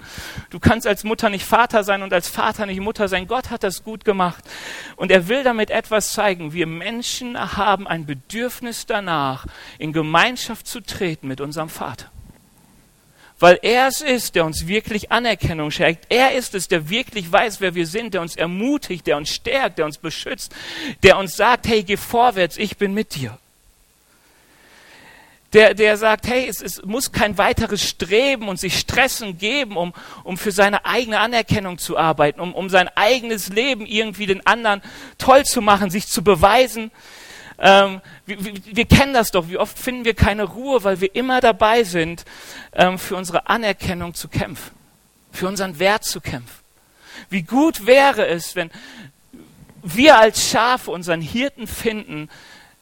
Du 0.50 0.60
kannst 0.60 0.86
als 0.86 1.04
Mutter 1.04 1.30
nicht 1.30 1.46
Vater 1.46 1.84
sein 1.84 2.02
und 2.02 2.12
als 2.12 2.28
Vater 2.28 2.66
nicht 2.66 2.80
Mutter 2.80 3.08
sein. 3.08 3.28
Gott 3.28 3.48
hat 3.48 3.62
das 3.62 3.82
gut 3.82 4.04
gemacht. 4.04 4.44
Und 4.96 5.10
er 5.10 5.26
will 5.26 5.42
damit 5.42 5.70
etwas 5.70 6.12
zeigen. 6.12 6.52
Wir 6.52 6.66
Menschen 6.66 7.56
haben 7.56 7.88
ein 7.88 8.04
Bedürfnis 8.04 8.84
danach, 8.84 9.46
in 9.78 9.94
Gemeinschaft 9.94 10.66
zu 10.66 10.82
treten 10.82 11.28
mit 11.28 11.40
unserem 11.40 11.70
Vater 11.70 12.10
weil 13.42 13.58
er 13.62 13.88
es 13.88 14.00
ist, 14.00 14.36
der 14.36 14.44
uns 14.44 14.68
wirklich 14.68 15.10
Anerkennung 15.10 15.72
schenkt. 15.72 16.06
Er 16.08 16.30
ist 16.30 16.54
es, 16.54 16.68
der 16.68 16.88
wirklich 16.88 17.32
weiß, 17.32 17.60
wer 17.60 17.74
wir 17.74 17.88
sind, 17.88 18.14
der 18.14 18.20
uns 18.20 18.36
ermutigt, 18.36 19.04
der 19.08 19.16
uns 19.16 19.30
stärkt, 19.30 19.78
der 19.78 19.84
uns 19.84 19.98
beschützt, 19.98 20.54
der 21.02 21.18
uns 21.18 21.34
sagt, 21.34 21.66
hey, 21.66 21.82
geh 21.82 21.96
vorwärts, 21.96 22.56
ich 22.56 22.76
bin 22.76 22.94
mit 22.94 23.16
dir. 23.16 23.36
Der, 25.54 25.74
der 25.74 25.96
sagt, 25.96 26.28
hey, 26.28 26.46
es, 26.48 26.62
es 26.62 26.84
muss 26.84 27.10
kein 27.10 27.36
weiteres 27.36 27.82
Streben 27.82 28.46
und 28.46 28.60
sich 28.60 28.78
stressen 28.78 29.38
geben, 29.38 29.76
um, 29.76 29.92
um 30.22 30.38
für 30.38 30.52
seine 30.52 30.86
eigene 30.86 31.18
Anerkennung 31.18 31.78
zu 31.78 31.98
arbeiten, 31.98 32.38
um, 32.38 32.54
um 32.54 32.68
sein 32.68 32.88
eigenes 32.94 33.48
Leben 33.48 33.86
irgendwie 33.86 34.26
den 34.26 34.46
anderen 34.46 34.82
toll 35.18 35.42
zu 35.42 35.60
machen, 35.60 35.90
sich 35.90 36.06
zu 36.06 36.22
beweisen, 36.22 36.92
ähm, 37.62 38.00
wir, 38.26 38.38
wir, 38.44 38.84
kennen 38.84 39.14
das 39.14 39.30
doch, 39.30 39.48
wie 39.48 39.56
oft 39.56 39.78
finden 39.78 40.04
wir 40.04 40.14
keine 40.14 40.42
Ruhe, 40.42 40.82
weil 40.82 41.00
wir 41.00 41.14
immer 41.14 41.40
dabei 41.40 41.84
sind, 41.84 42.24
ähm, 42.72 42.98
für 42.98 43.14
unsere 43.14 43.48
Anerkennung 43.48 44.14
zu 44.14 44.28
kämpfen, 44.28 44.74
für 45.30 45.46
unseren 45.46 45.78
Wert 45.78 46.04
zu 46.04 46.20
kämpfen. 46.20 46.60
Wie 47.30 47.42
gut 47.42 47.86
wäre 47.86 48.26
es, 48.26 48.56
wenn 48.56 48.70
wir 49.82 50.18
als 50.18 50.50
Schafe 50.50 50.90
unseren 50.90 51.20
Hirten 51.20 51.68
finden, 51.68 52.28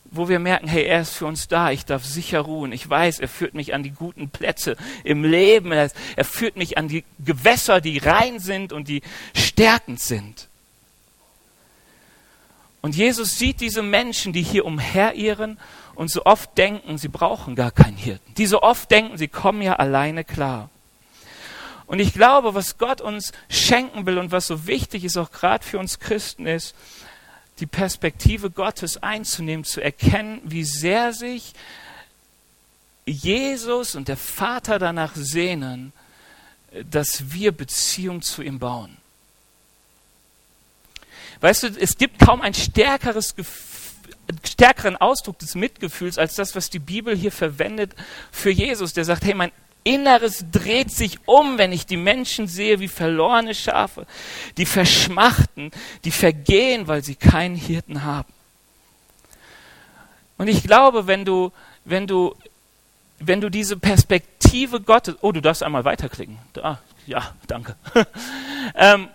wo 0.04 0.28
wir 0.28 0.38
merken, 0.38 0.66
hey, 0.66 0.84
er 0.84 1.02
ist 1.02 1.14
für 1.14 1.26
uns 1.26 1.46
da, 1.46 1.70
ich 1.70 1.84
darf 1.84 2.04
sicher 2.04 2.40
ruhen. 2.40 2.72
Ich 2.72 2.88
weiß, 2.88 3.20
er 3.20 3.28
führt 3.28 3.54
mich 3.54 3.74
an 3.74 3.82
die 3.82 3.92
guten 3.92 4.28
Plätze 4.30 4.76
im 5.04 5.24
Leben. 5.24 5.72
Er, 5.72 5.90
er 6.16 6.24
führt 6.24 6.56
mich 6.56 6.78
an 6.78 6.88
die 6.88 7.04
Gewässer, 7.24 7.80
die 7.80 7.98
rein 7.98 8.40
sind 8.40 8.72
und 8.72 8.88
die 8.88 9.02
stärkend 9.34 10.00
sind. 10.00 10.49
Und 12.82 12.96
Jesus 12.96 13.36
sieht 13.36 13.60
diese 13.60 13.82
Menschen, 13.82 14.32
die 14.32 14.42
hier 14.42 14.64
umherirren 14.64 15.58
und 15.94 16.10
so 16.10 16.24
oft 16.24 16.56
denken, 16.56 16.96
sie 16.96 17.08
brauchen 17.08 17.54
gar 17.54 17.70
keinen 17.70 17.96
Hirten. 17.96 18.34
Die 18.34 18.46
so 18.46 18.62
oft 18.62 18.90
denken, 18.90 19.18
sie 19.18 19.28
kommen 19.28 19.60
ja 19.60 19.76
alleine 19.76 20.24
klar. 20.24 20.70
Und 21.86 21.98
ich 21.98 22.14
glaube, 22.14 22.54
was 22.54 22.78
Gott 22.78 23.00
uns 23.00 23.32
schenken 23.48 24.06
will 24.06 24.18
und 24.18 24.30
was 24.30 24.46
so 24.46 24.66
wichtig 24.66 25.04
ist, 25.04 25.16
auch 25.16 25.30
gerade 25.30 25.64
für 25.64 25.78
uns 25.78 25.98
Christen, 25.98 26.46
ist, 26.46 26.74
die 27.58 27.66
Perspektive 27.66 28.50
Gottes 28.50 29.02
einzunehmen, 29.02 29.64
zu 29.64 29.82
erkennen, 29.82 30.40
wie 30.44 30.64
sehr 30.64 31.12
sich 31.12 31.52
Jesus 33.04 33.94
und 33.94 34.08
der 34.08 34.16
Vater 34.16 34.78
danach 34.78 35.14
sehnen, 35.14 35.92
dass 36.88 37.32
wir 37.32 37.52
Beziehung 37.52 38.22
zu 38.22 38.42
ihm 38.42 38.58
bauen. 38.58 38.99
Weißt 41.40 41.62
du, 41.62 41.68
es 41.68 41.96
gibt 41.96 42.18
kaum 42.18 42.40
ein 42.42 42.54
stärkeres 42.54 43.34
stärkeren 44.44 44.96
Ausdruck 44.96 45.38
des 45.38 45.54
Mitgefühls 45.54 46.18
als 46.18 46.34
das, 46.34 46.54
was 46.54 46.70
die 46.70 46.78
Bibel 46.78 47.16
hier 47.16 47.32
verwendet 47.32 47.94
für 48.30 48.50
Jesus, 48.50 48.92
der 48.92 49.04
sagt, 49.04 49.24
hey, 49.24 49.34
mein 49.34 49.52
Inneres 49.82 50.44
dreht 50.52 50.90
sich 50.90 51.18
um, 51.26 51.58
wenn 51.58 51.72
ich 51.72 51.86
die 51.86 51.96
Menschen 51.96 52.46
sehe 52.46 52.80
wie 52.80 52.88
verlorene 52.88 53.54
Schafe, 53.54 54.06
die 54.56 54.66
verschmachten, 54.66 55.70
die 56.04 56.10
vergehen, 56.10 56.86
weil 56.86 57.02
sie 57.02 57.14
keinen 57.14 57.56
Hirten 57.56 58.04
haben. 58.04 58.32
Und 60.36 60.48
ich 60.48 60.62
glaube, 60.62 61.06
wenn 61.06 61.24
du, 61.24 61.52
wenn 61.84 62.06
du, 62.06 62.34
wenn 63.18 63.40
du 63.40 63.50
diese 63.50 63.76
Perspektive 63.76 64.80
Gottes, 64.80 65.16
oh, 65.22 65.32
du 65.32 65.40
darfst 65.40 65.62
einmal 65.62 65.84
weiterklicken. 65.84 66.38
Ah, 66.62 66.78
ja, 67.06 67.34
danke. 67.46 67.76
ähm, 68.74 69.08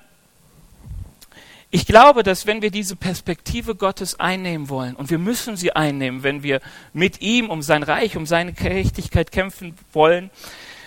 ich 1.76 1.86
glaube, 1.86 2.24
dass 2.24 2.48
wenn 2.48 2.62
wir 2.62 2.72
diese 2.72 2.96
Perspektive 2.96 3.76
Gottes 3.76 4.18
einnehmen 4.18 4.70
wollen, 4.70 4.96
und 4.96 5.10
wir 5.10 5.18
müssen 5.18 5.58
sie 5.58 5.74
einnehmen, 5.74 6.24
wenn 6.24 6.42
wir 6.42 6.62
mit 6.94 7.20
ihm 7.20 7.50
um 7.50 7.62
sein 7.62 7.84
Reich, 7.84 8.16
um 8.16 8.26
seine 8.26 8.54
Gerechtigkeit 8.54 9.30
kämpfen 9.30 9.76
wollen, 9.92 10.30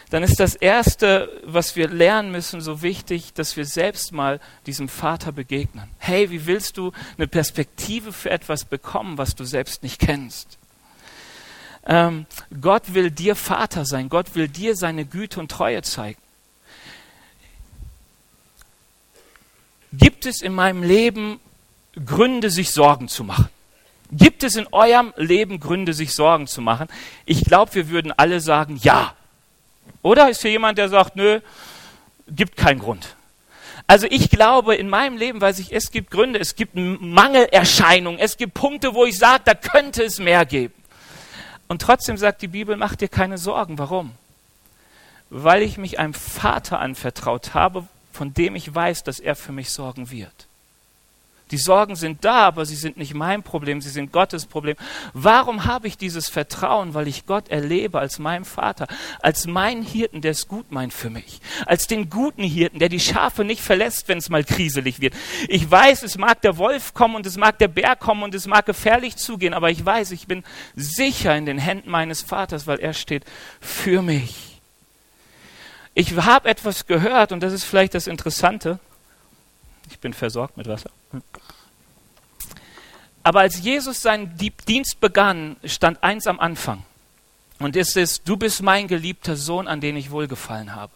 dann 0.09 0.22
ist 0.22 0.40
das 0.40 0.55
Erste, 0.55 1.42
was 1.44 1.77
wir 1.77 1.88
lernen 1.88 2.33
müssen, 2.33 2.62
so 2.62 2.81
wichtig, 2.81 3.35
dass 3.35 3.59
wir 3.59 3.66
selbst 3.66 4.12
mal 4.12 4.40
diesem 4.64 4.88
Vater 4.88 5.31
begegnen. 5.31 5.90
Hey, 5.98 6.31
wie 6.31 6.46
willst 6.46 6.79
du 6.79 6.92
eine 7.18 7.29
Perspektive 7.29 8.11
für 8.11 8.31
etwas 8.31 8.64
bekommen, 8.64 9.18
was 9.18 9.35
du 9.35 9.44
selbst 9.44 9.83
nicht 9.83 9.98
kennst? 10.01 10.57
Ähm, 11.85 12.24
Gott 12.62 12.94
will 12.94 13.11
dir 13.11 13.37
Vater 13.37 13.85
sein. 13.85 14.09
Gott 14.09 14.35
will 14.35 14.48
dir 14.48 14.74
seine 14.74 15.05
Güte 15.05 15.38
und 15.38 15.51
Treue 15.51 15.83
zeigen. 15.83 16.18
Gibt 19.99 20.27
es 20.27 20.41
in 20.41 20.55
meinem 20.55 20.83
Leben 20.83 21.41
Gründe, 22.05 22.51
sich 22.51 22.71
Sorgen 22.71 23.09
zu 23.09 23.25
machen? 23.25 23.49
Gibt 24.11 24.43
es 24.43 24.57
in 24.57 24.67
eurem 24.73 25.13
Leben 25.17 25.61
Gründe, 25.61 25.93
sich 25.93 26.15
Sorgen 26.15 26.47
zu 26.47 26.63
machen? 26.63 26.89
Ich 27.27 27.45
glaube, 27.45 27.75
wir 27.75 27.89
würden 27.91 28.13
alle 28.17 28.41
sagen, 28.41 28.79
ja. 28.83 29.15
Oder 30.03 30.31
ist 30.31 30.41
hier 30.43 30.53
jemand, 30.53 30.79
der 30.79 30.89
sagt, 30.89 31.17
nö, 31.17 31.41
gibt 32.29 32.57
keinen 32.57 32.79
Grund. 32.79 33.17
Also 33.87 34.07
ich 34.09 34.31
glaube, 34.31 34.77
in 34.77 34.89
meinem 34.89 35.17
Leben 35.17 35.41
weiß 35.41 35.59
ich, 35.59 35.73
es 35.73 35.91
gibt 35.91 36.11
Gründe, 36.11 36.39
es 36.39 36.55
gibt 36.55 36.75
Mangelerscheinungen, 36.75 38.21
es 38.21 38.37
gibt 38.37 38.55
Punkte, 38.55 38.95
wo 38.95 39.05
ich 39.05 39.19
sage, 39.19 39.43
da 39.45 39.55
könnte 39.55 40.05
es 40.05 40.19
mehr 40.19 40.47
geben. 40.47 40.75
Und 41.69 41.83
trotzdem 41.83 42.17
sagt 42.17 42.43
die 42.43 42.49
Bibel, 42.49 42.77
mach 42.77 42.97
dir 42.97 43.09
keine 43.09 43.37
Sorgen. 43.37 43.79
Warum? 43.79 44.13
Weil 45.31 45.63
ich 45.63 45.77
mich 45.77 45.99
einem 45.99 46.15
Vater 46.15 46.81
anvertraut 46.81 47.53
habe, 47.55 47.87
von 48.19 48.35
dem 48.35 48.57
ich 48.57 48.75
weiß, 48.75 49.05
dass 49.05 49.21
er 49.21 49.37
für 49.37 49.53
mich 49.53 49.71
sorgen 49.71 50.11
wird. 50.11 50.49
Die 51.53 51.57
Sorgen 51.57 51.95
sind 51.95 52.25
da, 52.25 52.49
aber 52.49 52.67
sie 52.67 52.75
sind 52.75 52.97
nicht 52.97 53.15
mein 53.15 53.45
Problem, 53.45 53.81
sie 53.81 53.91
sind 53.91 54.11
Gottes 54.11 54.45
Problem. 54.45 54.75
Warum 55.15 55.67
habe 55.67 55.87
ich 55.87 55.97
dieses 55.97 56.29
Vertrauen? 56.29 56.95
Weil 56.95 57.07
ich 57.07 57.27
Gott 57.27 57.49
erlebe 57.49 58.01
als 58.01 58.19
meinen 58.19 58.45
Vater, 58.45 58.89
als 59.21 59.47
meinen 59.47 59.85
Hirten, 59.85 60.21
der 60.21 60.33
es 60.33 60.49
gut 60.49 60.73
meint 60.73 60.93
für 60.93 61.11
mich, 61.11 61.41
als 61.65 61.87
den 61.87 62.11
guten 62.11 62.43
Hirten, 62.43 62.81
der 62.81 62.89
die 62.89 62.99
Schafe 62.99 63.45
nicht 63.45 63.63
verlässt, 63.63 64.09
wenn 64.09 64.19
es 64.19 64.31
mal 64.31 64.43
kriselig 64.43 65.01
wird. 65.01 65.15
Ich 65.47 65.71
weiß, 65.71 66.03
es 66.03 66.19
mag 66.19 66.43
der 66.43 66.59
Wolf 66.59 66.95
kommen 66.95 67.15
und 67.15 67.25
es 67.25 67.37
mag 67.37 67.57
der 67.61 67.69
Bär 67.69 67.95
kommen 67.95 68.25
und 68.25 68.35
es 68.35 68.49
mag 68.49 68.67
gefährlich 68.67 69.15
zugehen, 69.15 69.55
aber 69.55 69.71
ich 69.71 69.87
weiß, 69.87 70.11
ich 70.11 70.27
bin 70.27 70.43
sicher 70.75 71.37
in 71.37 71.47
den 71.47 71.59
Händen 71.59 71.89
meines 71.89 72.21
Vaters, 72.21 72.67
weil 72.67 72.81
er 72.81 72.95
steht 72.95 73.25
für 73.61 74.03
mich. 74.03 74.48
Ich 75.99 76.15
habe 76.15 76.49
etwas 76.49 76.87
gehört 76.87 77.33
und 77.33 77.41
das 77.41 77.53
ist 77.53 77.65
vielleicht 77.65 77.93
das 77.93 78.07
Interessante. 78.07 78.79
Ich 79.91 79.99
bin 79.99 80.13
versorgt 80.13 80.57
mit 80.57 80.69
Wasser. 80.69 80.91
Aber 83.25 83.41
als 83.41 83.61
Jesus 83.65 84.01
seinen 84.01 84.33
Dienst 84.37 85.01
begann, 85.01 85.57
stand 85.65 86.01
eins 86.05 86.29
am 86.29 86.39
Anfang. 86.39 86.85
Und 87.59 87.75
es 87.75 87.97
ist, 87.97 88.29
du 88.29 88.37
bist 88.37 88.63
mein 88.63 88.87
geliebter 88.87 89.35
Sohn, 89.35 89.67
an 89.67 89.81
den 89.81 89.97
ich 89.97 90.13
wohlgefallen 90.13 90.77
habe. 90.77 90.93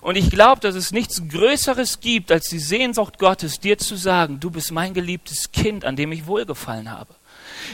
Und 0.00 0.16
ich 0.16 0.28
glaube, 0.28 0.60
dass 0.60 0.74
es 0.74 0.90
nichts 0.90 1.28
Größeres 1.28 2.00
gibt, 2.00 2.32
als 2.32 2.48
die 2.48 2.58
Sehnsucht 2.58 3.16
Gottes, 3.16 3.60
dir 3.60 3.78
zu 3.78 3.94
sagen, 3.94 4.40
du 4.40 4.50
bist 4.50 4.72
mein 4.72 4.92
geliebtes 4.92 5.52
Kind, 5.52 5.84
an 5.84 5.94
dem 5.94 6.10
ich 6.10 6.26
wohlgefallen 6.26 6.90
habe. 6.90 7.14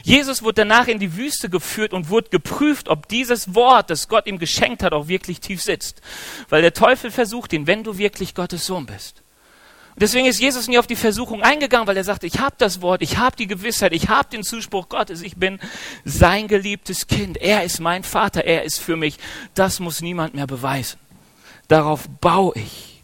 Jesus 0.02 0.42
wurde 0.42 0.62
danach 0.62 0.88
in 0.88 0.98
die 0.98 1.16
Wüste 1.16 1.48
geführt 1.50 1.92
und 1.92 2.08
wurde 2.08 2.30
geprüft, 2.30 2.88
ob 2.88 3.08
dieses 3.08 3.54
Wort, 3.54 3.90
das 3.90 4.08
Gott 4.08 4.26
ihm 4.26 4.38
geschenkt 4.38 4.82
hat, 4.82 4.92
auch 4.92 5.08
wirklich 5.08 5.40
tief 5.40 5.62
sitzt. 5.62 6.00
Weil 6.48 6.62
der 6.62 6.74
Teufel 6.74 7.10
versucht 7.10 7.52
ihn, 7.52 7.66
wenn 7.66 7.84
du 7.84 7.98
wirklich 7.98 8.34
Gottes 8.34 8.66
Sohn 8.66 8.86
bist. 8.86 9.22
Deswegen 9.98 10.26
ist 10.26 10.40
Jesus 10.40 10.68
nie 10.68 10.78
auf 10.78 10.86
die 10.86 10.96
Versuchung 10.96 11.42
eingegangen, 11.42 11.86
weil 11.86 11.96
er 11.96 12.04
sagte, 12.04 12.26
ich 12.26 12.38
habe 12.38 12.54
das 12.58 12.82
Wort, 12.82 13.00
ich 13.00 13.16
habe 13.16 13.34
die 13.34 13.46
Gewissheit, 13.46 13.94
ich 13.94 14.10
habe 14.10 14.28
den 14.28 14.42
Zuspruch 14.42 14.90
Gottes, 14.90 15.22
ich 15.22 15.36
bin 15.36 15.58
sein 16.04 16.48
geliebtes 16.48 17.06
Kind, 17.06 17.38
er 17.38 17.64
ist 17.64 17.80
mein 17.80 18.02
Vater, 18.02 18.44
er 18.44 18.64
ist 18.64 18.78
für 18.78 18.96
mich. 18.96 19.16
Das 19.54 19.80
muss 19.80 20.02
niemand 20.02 20.34
mehr 20.34 20.46
beweisen. 20.46 20.98
Darauf 21.68 22.08
baue 22.20 22.52
ich. 22.56 22.95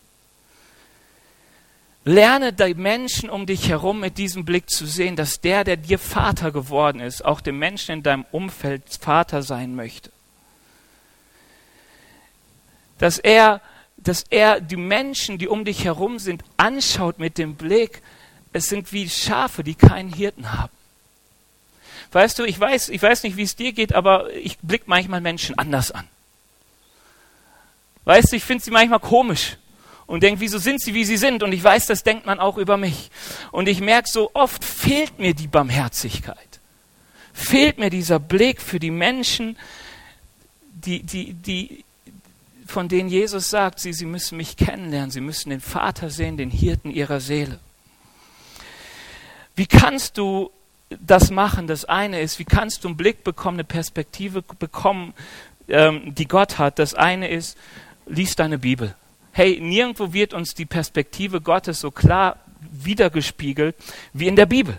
Lerne 2.05 2.53
die 2.53 2.75
Menschen 2.75 3.31
um 3.31 3.47
dich 3.47 3.69
herum 3.69 4.01
mit 4.01 4.19
diesem 4.19 4.45
Blick 4.45 4.69
zu 4.69 4.87
sehen, 4.87 5.15
dass 5.15 5.41
der, 5.41 5.63
der 5.63 5.77
dir 5.77 5.99
Vater 5.99 6.51
geworden 6.51 7.01
ist, 7.01 7.25
auch 7.25 7.41
dem 7.41 7.59
Menschen 7.59 7.93
in 7.93 8.03
deinem 8.03 8.25
Umfeld 8.33 8.83
Vater 9.01 9.43
sein 9.43 9.77
möchte. 9.77 10.11
Dass 12.99 13.19
er 13.19 13.61
dass 14.03 14.25
er 14.31 14.61
die 14.61 14.77
Menschen, 14.77 15.39
die 15.39 15.49
um 15.49 15.65
dich 15.65 15.85
herum 15.85 16.19
sind, 16.19 16.43
anschaut 16.57 17.19
mit 17.19 17.39
dem 17.39 17.55
Blick, 17.55 18.03
es 18.53 18.69
sind 18.69 18.93
wie 18.93 19.09
Schafe, 19.09 19.63
die 19.63 19.75
keinen 19.75 20.13
Hirten 20.13 20.53
haben. 20.53 20.73
Weißt 22.11 22.39
du, 22.39 22.45
ich 22.45 22.59
weiß, 22.59 22.91
ich 22.91 23.01
weiß 23.01 23.23
nicht, 23.23 23.37
wie 23.37 23.43
es 23.43 23.57
dir 23.57 23.73
geht, 23.73 23.95
aber 23.95 24.31
ich 24.33 24.59
blicke 24.59 24.85
manchmal 24.87 25.21
Menschen 25.21 25.57
anders 25.57 25.93
an. 25.93 26.07
Weißt 28.05 28.33
du, 28.33 28.37
ich 28.37 28.45
finde 28.45 28.65
sie 28.65 28.71
manchmal 28.71 29.01
komisch 29.01 29.57
und 30.13 30.23
denke, 30.23 30.43
wieso 30.43 30.59
sind 30.59 30.79
sie, 30.79 30.93
wie 30.93 31.07
sie 31.07 31.17
sind? 31.17 31.43
Und 31.43 31.53
ich 31.53 31.65
weiß, 31.65 31.87
das 31.87 32.03
denkt 32.03 32.27
man 32.27 32.39
auch 32.39 32.59
über 32.59 32.77
mich. 32.77 33.11
Und 33.51 33.67
ich 33.67 33.81
merke, 33.81 34.11
so 34.11 34.31
oft 34.35 34.63
fehlt 34.63 35.19
mir 35.19 35.33
die 35.33 35.47
Barmherzigkeit. 35.47 36.61
Fehlt 37.33 37.79
mir 37.79 37.89
dieser 37.89 38.19
Blick 38.19 38.61
für 38.61 38.79
die 38.79 38.91
Menschen, 38.91 39.57
die, 40.71 41.03
die, 41.03 41.33
die 41.33 41.87
von 42.67 42.91
denen 42.91 43.09
Jesus 43.09 43.49
sagt, 43.49 43.81
sie, 43.81 43.95
sie 43.95 44.05
müssen 44.05 44.37
mich 44.37 44.59
kennenlernen, 44.59 45.11
sie 45.11 45.23
müssen 45.23 45.49
den 45.49 45.63
Vater 45.63 46.11
sehen, 46.11 46.37
den 46.37 46.51
Hirten 46.51 46.91
ihrer 46.91 47.21
Seele. 47.21 47.59
Wie 49.57 49.67
kannst 49.67 50.19
du 50.19 50.51
das 51.01 51.31
machen? 51.31 51.67
Das 51.67 51.87
eine 51.87 52.21
ist, 52.21 52.39
wie 52.39 52.45
kannst 52.45 52.85
du 52.85 52.89
einen 52.89 52.99
Blick 52.99 53.25
bekommen, 53.25 53.57
eine 53.57 53.65
Perspektive 53.65 54.43
bekommen, 54.43 55.15
ähm, 55.69 56.15
die 56.15 56.29
Gott 56.29 56.59
hat? 56.59 56.79
Das 56.79 56.93
eine 56.93 57.29
ist, 57.29 57.57
lies 58.05 58.37
deine 58.37 58.59
Bibel. 58.59 58.95
Hey, 59.33 59.59
nirgendwo 59.61 60.13
wird 60.13 60.35
uns 60.35 60.55
die 60.55 60.67
Perspektive 60.67 61.41
Gottes 61.41 61.81
so 61.81 61.91
klar 61.91 62.37
wiedergespiegelt 62.71 63.75
wie 64.13 64.29
in 64.29 64.37
der 64.37 64.47
Bibel. 64.47 64.79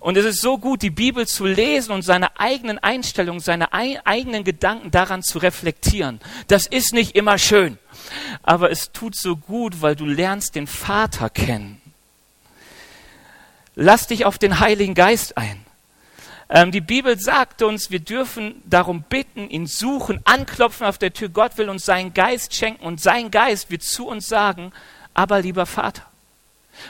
Und 0.00 0.16
es 0.16 0.24
ist 0.24 0.40
so 0.40 0.58
gut, 0.58 0.82
die 0.82 0.90
Bibel 0.90 1.26
zu 1.26 1.44
lesen 1.44 1.90
und 1.90 2.02
seine 2.02 2.38
eigenen 2.38 2.78
Einstellungen, 2.78 3.40
seine 3.40 3.72
eigenen 3.72 4.44
Gedanken 4.44 4.92
daran 4.92 5.24
zu 5.24 5.38
reflektieren. 5.38 6.20
Das 6.46 6.66
ist 6.66 6.92
nicht 6.92 7.16
immer 7.16 7.36
schön, 7.36 7.78
aber 8.44 8.70
es 8.70 8.92
tut 8.92 9.16
so 9.16 9.36
gut, 9.36 9.82
weil 9.82 9.96
du 9.96 10.06
lernst 10.06 10.54
den 10.54 10.68
Vater 10.68 11.28
kennen. 11.28 11.82
Lass 13.74 14.06
dich 14.06 14.24
auf 14.24 14.38
den 14.38 14.60
Heiligen 14.60 14.94
Geist 14.94 15.36
ein. 15.36 15.64
Ähm, 16.50 16.72
die 16.72 16.80
Bibel 16.80 17.18
sagt 17.18 17.62
uns, 17.62 17.90
wir 17.90 18.00
dürfen 18.00 18.62
darum 18.64 19.02
bitten, 19.02 19.50
ihn 19.50 19.66
suchen, 19.66 20.20
anklopfen 20.24 20.86
auf 20.86 20.98
der 20.98 21.12
Tür. 21.12 21.28
Gott 21.28 21.58
will 21.58 21.68
uns 21.68 21.84
seinen 21.84 22.14
Geist 22.14 22.54
schenken 22.54 22.84
und 22.84 23.00
sein 23.00 23.30
Geist 23.30 23.70
wird 23.70 23.82
zu 23.82 24.06
uns 24.06 24.28
sagen, 24.28 24.72
aber 25.12 25.42
lieber 25.42 25.66
Vater. 25.66 26.02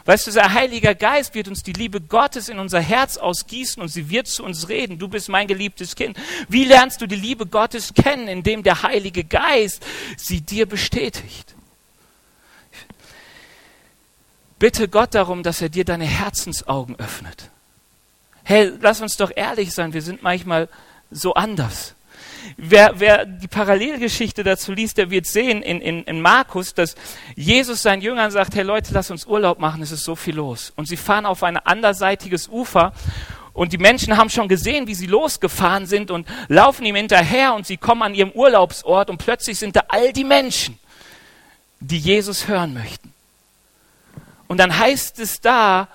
Weißt 0.04 0.26
du, 0.26 0.30
der 0.30 0.52
Heiliger 0.52 0.94
Geist 0.94 1.34
wird 1.34 1.48
uns 1.48 1.62
die 1.62 1.72
Liebe 1.72 2.00
Gottes 2.00 2.48
in 2.48 2.58
unser 2.58 2.80
Herz 2.80 3.16
ausgießen 3.16 3.82
und 3.82 3.88
sie 3.88 4.10
wird 4.10 4.26
zu 4.26 4.44
uns 4.44 4.68
reden. 4.68 4.98
Du 4.98 5.08
bist 5.08 5.28
mein 5.28 5.46
geliebtes 5.46 5.96
Kind. 5.96 6.16
Wie 6.48 6.64
lernst 6.64 7.00
du 7.00 7.06
die 7.06 7.16
Liebe 7.16 7.46
Gottes 7.46 7.94
kennen, 7.94 8.28
indem 8.28 8.62
der 8.62 8.82
Heilige 8.82 9.24
Geist 9.24 9.84
sie 10.16 10.42
dir 10.42 10.66
bestätigt? 10.66 11.54
Bitte 14.58 14.88
Gott 14.88 15.14
darum, 15.14 15.42
dass 15.42 15.62
er 15.62 15.68
dir 15.68 15.84
deine 15.84 16.04
Herzensaugen 16.04 16.96
öffnet. 16.96 17.50
Hey, 18.48 18.72
lass 18.80 19.02
uns 19.02 19.18
doch 19.18 19.30
ehrlich 19.36 19.74
sein, 19.74 19.92
wir 19.92 20.00
sind 20.00 20.22
manchmal 20.22 20.70
so 21.10 21.34
anders. 21.34 21.94
Wer, 22.56 22.98
wer 22.98 23.26
die 23.26 23.46
Parallelgeschichte 23.46 24.42
dazu 24.42 24.72
liest, 24.72 24.96
der 24.96 25.10
wird 25.10 25.26
sehen 25.26 25.60
in, 25.60 25.82
in, 25.82 26.02
in 26.04 26.22
Markus, 26.22 26.72
dass 26.72 26.94
Jesus 27.36 27.82
seinen 27.82 28.00
Jüngern 28.00 28.30
sagt, 28.30 28.54
hey 28.54 28.62
Leute, 28.62 28.94
lass 28.94 29.10
uns 29.10 29.26
Urlaub 29.26 29.58
machen, 29.58 29.82
es 29.82 29.90
ist 29.90 30.02
so 30.02 30.16
viel 30.16 30.36
los. 30.36 30.72
Und 30.76 30.88
sie 30.88 30.96
fahren 30.96 31.26
auf 31.26 31.42
ein 31.42 31.58
anderseitiges 31.58 32.48
Ufer 32.48 32.94
und 33.52 33.74
die 33.74 33.76
Menschen 33.76 34.16
haben 34.16 34.30
schon 34.30 34.48
gesehen, 34.48 34.86
wie 34.86 34.94
sie 34.94 35.08
losgefahren 35.08 35.84
sind 35.84 36.10
und 36.10 36.26
laufen 36.48 36.86
ihm 36.86 36.96
hinterher 36.96 37.52
und 37.52 37.66
sie 37.66 37.76
kommen 37.76 38.00
an 38.00 38.14
ihrem 38.14 38.30
Urlaubsort 38.30 39.10
und 39.10 39.18
plötzlich 39.18 39.58
sind 39.58 39.76
da 39.76 39.82
all 39.88 40.14
die 40.14 40.24
Menschen, 40.24 40.78
die 41.80 41.98
Jesus 41.98 42.48
hören 42.48 42.72
möchten. 42.72 43.12
Und 44.46 44.56
dann 44.56 44.78
heißt 44.78 45.18
es 45.18 45.42
da, 45.42 45.88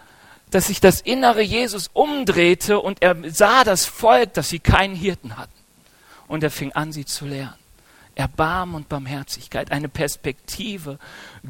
dass 0.54 0.68
sich 0.68 0.80
das 0.80 1.02
innere 1.02 1.42
Jesus 1.42 1.90
umdrehte 1.94 2.80
und 2.80 3.02
er 3.02 3.16
sah 3.32 3.64
das 3.64 3.86
Volk, 3.86 4.34
dass 4.34 4.50
sie 4.50 4.60
keinen 4.60 4.96
Hirten 4.96 5.38
hatten 5.38 5.52
und 6.28 6.44
er 6.44 6.52
fing 6.52 6.72
an, 6.74 6.92
sie 6.92 7.06
zu 7.06 7.26
lehren. 7.26 7.56
Erbarmen 8.16 8.76
und 8.76 8.90
Barmherzigkeit, 8.90 9.72
eine 9.72 9.90
Perspektive 9.90 11.00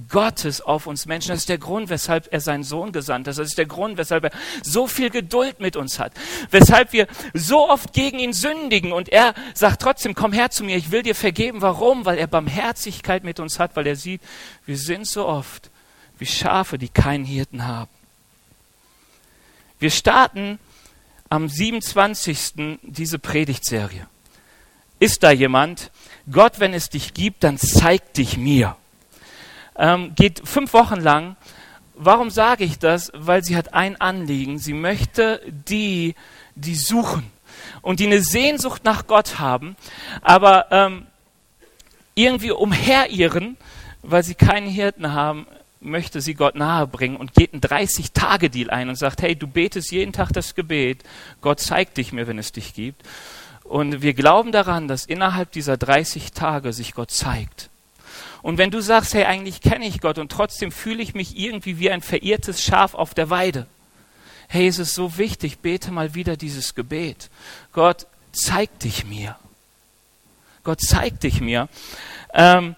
Gottes 0.07 0.61
auf 0.61 0.87
uns 0.87 1.05
Menschen. 1.05 1.29
Das 1.29 1.39
ist 1.39 1.49
der 1.49 1.57
Grund, 1.57 1.89
weshalb 1.89 2.31
er 2.31 2.39
seinen 2.39 2.63
Sohn 2.63 2.93
gesandt 2.93 3.27
hat. 3.27 3.37
Das 3.37 3.45
ist 3.45 3.57
der 3.57 3.65
Grund, 3.65 3.97
weshalb 3.97 4.23
er 4.23 4.31
so 4.63 4.87
viel 4.87 5.09
Geduld 5.09 5.59
mit 5.59 5.75
uns 5.75 5.99
hat. 5.99 6.13
Weshalb 6.51 6.93
wir 6.93 7.07
so 7.33 7.69
oft 7.69 7.91
gegen 7.91 8.19
ihn 8.19 8.31
sündigen 8.31 8.93
und 8.93 9.09
er 9.09 9.33
sagt 9.53 9.81
trotzdem, 9.81 10.15
komm 10.15 10.31
her 10.31 10.51
zu 10.51 10.63
mir, 10.63 10.77
ich 10.77 10.91
will 10.91 11.03
dir 11.03 11.15
vergeben. 11.15 11.61
Warum? 11.61 12.05
Weil 12.05 12.17
er 12.17 12.27
Barmherzigkeit 12.27 13.25
mit 13.25 13.41
uns 13.41 13.59
hat, 13.59 13.75
weil 13.75 13.87
er 13.87 13.97
sieht, 13.97 14.21
wir 14.65 14.77
sind 14.77 15.05
so 15.05 15.25
oft 15.25 15.69
wie 16.17 16.25
Schafe, 16.25 16.77
die 16.77 16.87
keinen 16.87 17.25
Hirten 17.25 17.67
haben. 17.67 17.89
Wir 19.83 19.91
starten 19.91 20.59
am 21.27 21.49
27. 21.49 22.79
diese 22.83 23.19
Predigtserie. 23.19 24.07
Ist 24.99 25.23
da 25.23 25.31
jemand? 25.31 25.91
Gott, 26.31 26.61
wenn 26.61 26.73
es 26.73 26.87
dich 26.87 27.13
gibt, 27.13 27.43
dann 27.43 27.57
zeig 27.57 28.13
dich 28.13 28.37
mir. 28.37 28.77
Ähm, 29.75 30.15
geht 30.15 30.47
fünf 30.47 30.71
Wochen 30.71 31.01
lang. 31.01 31.35
Warum 31.95 32.29
sage 32.29 32.63
ich 32.63 32.79
das? 32.79 33.11
Weil 33.13 33.43
sie 33.43 33.57
hat 33.57 33.73
ein 33.73 33.99
Anliegen. 33.99 34.57
Sie 34.57 34.71
möchte 34.71 35.41
die, 35.67 36.15
die 36.55 36.75
suchen 36.75 37.29
und 37.81 37.99
die 37.99 38.05
eine 38.05 38.21
Sehnsucht 38.21 38.85
nach 38.85 39.05
Gott 39.05 39.39
haben, 39.39 39.75
aber 40.21 40.67
ähm, 40.71 41.07
irgendwie 42.15 42.51
umherirren, 42.51 43.57
weil 44.01 44.23
sie 44.23 44.35
keinen 44.35 44.69
Hirten 44.69 45.11
haben, 45.11 45.45
möchte 45.83 46.21
sie 46.21 46.33
Gott 46.33 46.55
nahebringen 46.55 47.17
und 47.17 47.33
geht 47.33 47.53
einen 47.53 47.61
30-Tage-Deal 47.61 48.69
ein 48.69 48.89
und 48.89 48.95
sagt, 48.95 49.21
hey, 49.21 49.35
du 49.35 49.47
betest 49.47 49.91
jeden 49.91 50.13
Tag 50.13 50.31
das 50.33 50.55
Gebet, 50.55 51.03
Gott 51.41 51.59
zeigt 51.59 51.97
dich 51.97 52.13
mir, 52.13 52.27
wenn 52.27 52.39
es 52.39 52.51
dich 52.51 52.73
gibt. 52.73 53.03
Und 53.63 54.01
wir 54.01 54.13
glauben 54.13 54.51
daran, 54.51 54.87
dass 54.87 55.05
innerhalb 55.05 55.51
dieser 55.51 55.77
30 55.77 56.33
Tage 56.33 56.73
sich 56.73 56.93
Gott 56.93 57.11
zeigt. 57.11 57.69
Und 58.41 58.57
wenn 58.57 58.71
du 58.71 58.81
sagst, 58.81 59.13
hey, 59.13 59.23
eigentlich 59.23 59.61
kenne 59.61 59.87
ich 59.87 60.01
Gott 60.01 60.19
und 60.19 60.31
trotzdem 60.31 60.71
fühle 60.71 61.01
ich 61.01 61.13
mich 61.13 61.37
irgendwie 61.37 61.79
wie 61.79 61.89
ein 61.89 62.01
verirrtes 62.01 62.61
Schaf 62.61 62.93
auf 62.93 63.13
der 63.13 63.29
Weide. 63.29 63.67
Hey, 64.49 64.67
es 64.67 64.79
ist 64.79 64.93
so 64.93 65.17
wichtig, 65.17 65.59
bete 65.59 65.91
mal 65.91 66.13
wieder 66.13 66.35
dieses 66.35 66.75
Gebet. 66.75 67.29
Gott, 67.71 68.05
zeig 68.33 68.77
dich 68.79 69.05
mir. 69.05 69.37
Gott, 70.63 70.81
zeig 70.81 71.19
dich 71.21 71.41
mir. 71.41 71.69
Ähm, 72.33 72.75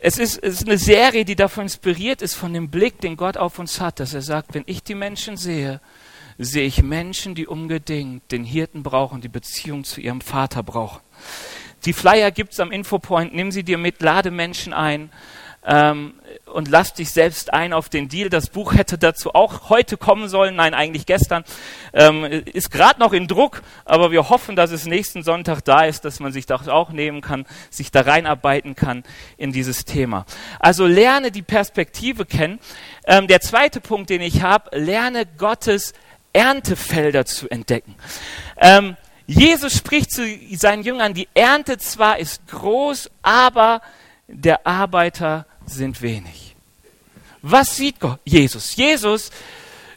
es 0.00 0.18
ist, 0.18 0.42
es 0.42 0.60
ist 0.60 0.68
eine 0.68 0.78
Serie, 0.78 1.24
die 1.24 1.36
davon 1.36 1.64
inspiriert 1.64 2.22
ist, 2.22 2.34
von 2.34 2.52
dem 2.52 2.70
Blick, 2.70 3.00
den 3.00 3.16
Gott 3.16 3.36
auf 3.36 3.58
uns 3.58 3.80
hat, 3.80 4.00
dass 4.00 4.14
er 4.14 4.22
sagt, 4.22 4.54
wenn 4.54 4.64
ich 4.66 4.82
die 4.82 4.94
Menschen 4.94 5.36
sehe, 5.36 5.80
sehe 6.38 6.66
ich 6.66 6.82
Menschen, 6.82 7.34
die 7.34 7.46
unbedingt 7.46 8.30
den 8.30 8.44
Hirten 8.44 8.84
brauchen, 8.84 9.20
die 9.20 9.28
Beziehung 9.28 9.82
zu 9.82 10.00
ihrem 10.00 10.20
Vater 10.20 10.62
brauchen. 10.62 11.00
Die 11.84 11.92
Flyer 11.92 12.30
gibt's 12.30 12.60
am 12.60 12.70
Infopoint, 12.70 13.34
nimm 13.34 13.50
sie 13.50 13.64
dir 13.64 13.78
mit, 13.78 14.00
lade 14.00 14.30
Menschen 14.30 14.72
ein 14.72 15.10
ähm, 15.64 16.14
und 16.46 16.68
lass 16.68 16.94
dich 16.94 17.10
selbst 17.10 17.52
ein 17.52 17.72
auf 17.72 17.88
den 17.88 18.08
Deal. 18.08 18.30
Das 18.30 18.48
Buch 18.48 18.74
hätte 18.74 18.96
dazu 18.96 19.34
auch 19.34 19.68
heute 19.68 19.96
kommen 19.96 20.28
sollen, 20.28 20.56
nein, 20.56 20.74
eigentlich 20.74 21.06
gestern. 21.06 21.44
Ähm, 21.92 22.24
ist 22.24 22.70
gerade 22.70 23.00
noch 23.00 23.12
in 23.12 23.28
Druck, 23.28 23.62
aber 23.84 24.10
wir 24.10 24.28
hoffen, 24.28 24.56
dass 24.56 24.70
es 24.70 24.86
nächsten 24.86 25.22
Sonntag 25.22 25.64
da 25.64 25.84
ist, 25.84 26.04
dass 26.04 26.20
man 26.20 26.32
sich 26.32 26.46
das 26.46 26.68
auch 26.68 26.90
nehmen 26.90 27.20
kann, 27.20 27.46
sich 27.70 27.90
da 27.90 28.02
reinarbeiten 28.02 28.74
kann 28.74 29.04
in 29.36 29.52
dieses 29.52 29.84
Thema. 29.84 30.24
Also 30.58 30.86
lerne 30.86 31.30
die 31.30 31.42
Perspektive 31.42 32.24
kennen. 32.24 32.60
Ähm, 33.06 33.26
der 33.26 33.40
zweite 33.40 33.80
Punkt, 33.80 34.10
den 34.10 34.22
ich 34.22 34.42
habe, 34.42 34.76
lerne 34.78 35.26
Gottes 35.26 35.92
Erntefelder 36.32 37.24
zu 37.24 37.48
entdecken. 37.48 37.94
Ähm, 38.56 38.96
Jesus 39.26 39.76
spricht 39.76 40.10
zu 40.10 40.26
seinen 40.52 40.82
Jüngern, 40.82 41.12
die 41.12 41.28
Ernte 41.34 41.76
zwar 41.76 42.18
ist 42.18 42.46
groß, 42.48 43.10
aber 43.20 43.82
der 44.28 44.66
Arbeiter 44.66 45.46
sind 45.66 46.02
wenig. 46.02 46.54
Was 47.42 47.76
sieht 47.76 47.98
Gott? 47.98 48.20
Jesus? 48.24 48.76
Jesus 48.76 49.30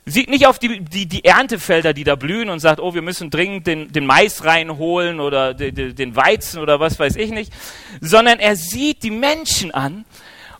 sieht 0.05 0.29
nicht 0.29 0.47
auf 0.47 0.57
die, 0.57 0.79
die, 0.79 1.05
die 1.05 1.25
Erntefelder, 1.25 1.93
die 1.93 2.03
da 2.03 2.15
blühen 2.15 2.49
und 2.49 2.59
sagt, 2.59 2.79
oh, 2.79 2.93
wir 2.93 3.01
müssen 3.01 3.29
dringend 3.29 3.67
den, 3.67 3.91
den 3.91 4.05
Mais 4.05 4.43
reinholen 4.43 5.19
oder 5.19 5.53
den, 5.53 5.95
den 5.95 6.15
Weizen 6.15 6.59
oder 6.59 6.79
was 6.79 6.97
weiß 6.97 7.15
ich 7.17 7.31
nicht, 7.31 7.53
sondern 7.99 8.39
er 8.39 8.55
sieht 8.55 9.03
die 9.03 9.11
Menschen 9.11 9.71
an 9.71 10.05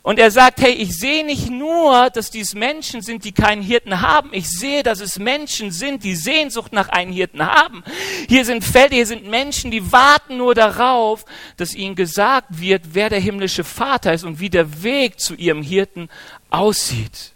und 0.04 0.18
er 0.18 0.32
sagt, 0.32 0.62
hey, 0.62 0.72
ich 0.72 0.98
sehe 0.98 1.24
nicht 1.24 1.52
nur, 1.52 2.10
dass 2.10 2.32
dies 2.32 2.56
Menschen 2.56 3.04
sind, 3.04 3.24
die 3.24 3.34
keinen 3.34 3.62
Hirten 3.62 4.02
haben. 4.02 4.30
Ich 4.34 4.50
sehe, 4.50 4.82
dass 4.82 5.00
es 5.00 5.20
Menschen 5.20 5.72
sind, 5.72 6.04
die 6.04 6.16
Sehnsucht 6.16 6.74
nach 6.74 6.90
einem 6.90 7.12
Hirten 7.12 7.46
haben. 7.46 7.84
Hier 8.28 8.44
sind 8.44 8.64
Felder, 8.64 8.96
hier 8.96 9.06
sind 9.06 9.28
Menschen, 9.28 9.70
die 9.70 9.92
warten 9.92 10.38
nur 10.38 10.56
darauf, 10.56 11.24
dass 11.56 11.76
ihnen 11.76 11.96
gesagt 11.96 12.48
wird, 12.50 12.82
wer 12.94 13.10
der 13.10 13.20
himmlische 13.20 13.64
Vater 13.64 14.12
ist 14.12 14.24
und 14.24 14.40
wie 14.40 14.50
der 14.50 14.82
Weg 14.82 15.20
zu 15.20 15.36
ihrem 15.36 15.62
Hirten 15.62 16.10
aussieht. 16.50 17.34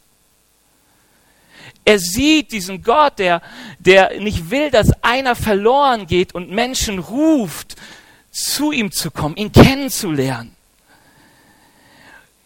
Er 1.87 1.99
sieht 1.99 2.51
diesen 2.51 2.81
Gott, 2.81 3.19
der, 3.19 3.43
der 3.77 4.19
nicht 4.19 4.49
will, 4.49 4.71
dass 4.71 4.91
einer 5.03 5.35
verloren 5.35 6.07
geht 6.07 6.33
und 6.33 6.49
Menschen 6.49 6.97
ruft, 6.97 7.75
zu 8.31 8.71
ihm 8.71 8.91
zu 8.91 9.11
kommen, 9.11 9.37
ihn 9.37 9.51
kennenzulernen. 9.51 10.54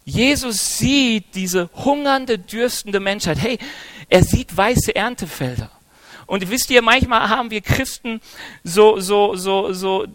Jesus 0.09 0.77
sieht 0.77 1.35
diese 1.35 1.69
hungernde, 1.73 2.39
dürstende 2.39 2.99
Menschheit. 2.99 3.37
Hey, 3.39 3.59
er 4.09 4.23
sieht 4.23 4.55
weiße 4.55 4.95
Erntefelder. 4.95 5.69
Und 6.25 6.47
wisst 6.51 6.69
ihr, 6.69 6.83
manchmal 6.83 7.27
haben 7.29 7.49
wir 7.49 7.61
Christen 7.61 8.21
so, 8.63 8.99
so, 8.99 9.35
so, 9.35 9.73
so, 9.73 10.05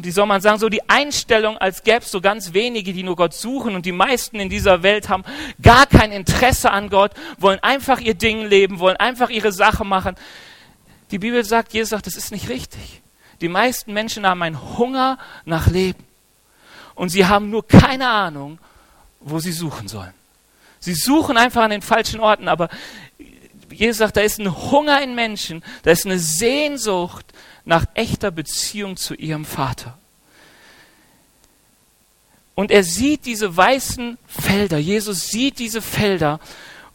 wie 0.00 0.12
soll 0.12 0.26
man 0.26 0.40
sagen, 0.40 0.60
so 0.60 0.68
die 0.68 0.88
Einstellung, 0.88 1.58
als 1.58 1.82
gäbe 1.82 2.02
es 2.02 2.10
so 2.12 2.20
ganz 2.20 2.52
wenige, 2.52 2.92
die 2.92 3.02
nur 3.02 3.16
Gott 3.16 3.34
suchen 3.34 3.74
und 3.74 3.84
die 3.84 3.92
meisten 3.92 4.38
in 4.38 4.48
dieser 4.48 4.84
Welt 4.84 5.08
haben 5.08 5.24
gar 5.60 5.86
kein 5.86 6.12
Interesse 6.12 6.70
an 6.70 6.88
Gott, 6.88 7.12
wollen 7.38 7.58
einfach 7.64 7.98
ihr 7.98 8.14
Ding 8.14 8.46
leben, 8.46 8.78
wollen 8.78 8.96
einfach 8.96 9.28
ihre 9.28 9.50
Sache 9.50 9.84
machen. 9.84 10.14
Die 11.10 11.18
Bibel 11.18 11.44
sagt, 11.44 11.72
Jesus 11.72 11.90
sagt, 11.90 12.06
das 12.06 12.14
ist 12.14 12.30
nicht 12.30 12.48
richtig. 12.48 13.02
Die 13.40 13.48
meisten 13.48 13.92
Menschen 13.92 14.26
haben 14.26 14.42
einen 14.42 14.78
Hunger 14.78 15.18
nach 15.44 15.66
Leben. 15.66 16.04
Und 16.94 17.08
sie 17.08 17.26
haben 17.26 17.50
nur 17.50 17.66
keine 17.66 18.08
Ahnung, 18.08 18.60
wo 19.20 19.38
sie 19.38 19.52
suchen 19.52 19.88
sollen. 19.88 20.12
Sie 20.80 20.94
suchen 20.94 21.36
einfach 21.36 21.62
an 21.62 21.70
den 21.70 21.82
falschen 21.82 22.20
Orten, 22.20 22.48
aber 22.48 22.68
Jesus 23.70 23.98
sagt, 23.98 24.16
da 24.16 24.22
ist 24.22 24.38
ein 24.38 24.54
Hunger 24.70 25.02
in 25.02 25.14
Menschen, 25.14 25.62
da 25.82 25.90
ist 25.90 26.06
eine 26.06 26.18
Sehnsucht 26.18 27.26
nach 27.64 27.84
echter 27.94 28.30
Beziehung 28.30 28.96
zu 28.96 29.14
ihrem 29.14 29.44
Vater. 29.44 29.98
Und 32.54 32.70
er 32.70 32.82
sieht 32.82 33.26
diese 33.26 33.56
weißen 33.56 34.18
Felder, 34.26 34.78
Jesus 34.78 35.28
sieht 35.28 35.58
diese 35.58 35.80
Felder 35.80 36.40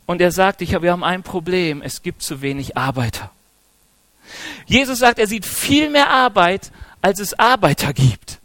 und 0.06 0.22
er 0.22 0.32
sagt, 0.32 0.62
ich, 0.62 0.80
wir 0.80 0.92
haben 0.92 1.04
ein 1.04 1.24
Problem, 1.24 1.82
es 1.82 2.02
gibt 2.02 2.22
zu 2.22 2.42
wenig 2.42 2.78
Arbeiter. 2.78 3.32
Jesus 4.66 5.00
sagt, 5.00 5.20
er 5.20 5.28
sieht 5.28 5.46
viel 5.46 5.90
mehr 5.90 6.10
Arbeit, 6.10 6.72
als 7.02 7.20
es 7.20 7.38
Arbeiter 7.38 7.94
gibt. 7.94 8.40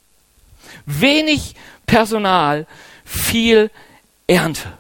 Wenig 0.87 1.55
Personal, 1.87 2.67
viel 3.11 3.71
Ernte. 4.27 4.73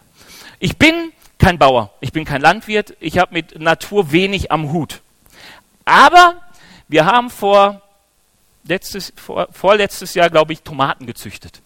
Ich 0.60 0.76
bin 0.76 1.12
kein 1.38 1.58
Bauer, 1.58 1.92
ich 2.00 2.12
bin 2.12 2.24
kein 2.24 2.40
Landwirt, 2.40 2.96
ich 3.00 3.18
habe 3.18 3.34
mit 3.34 3.58
Natur 3.58 4.12
wenig 4.12 4.52
am 4.52 4.72
Hut. 4.72 5.00
Aber 5.84 6.40
wir 6.88 7.06
haben 7.06 7.30
vor, 7.30 7.82
letztes, 8.64 9.12
vor 9.16 9.48
vorletztes 9.50 10.14
Jahr, 10.14 10.30
glaube 10.30 10.52
ich, 10.52 10.62
Tomaten 10.62 11.06
gezüchtet. 11.06 11.60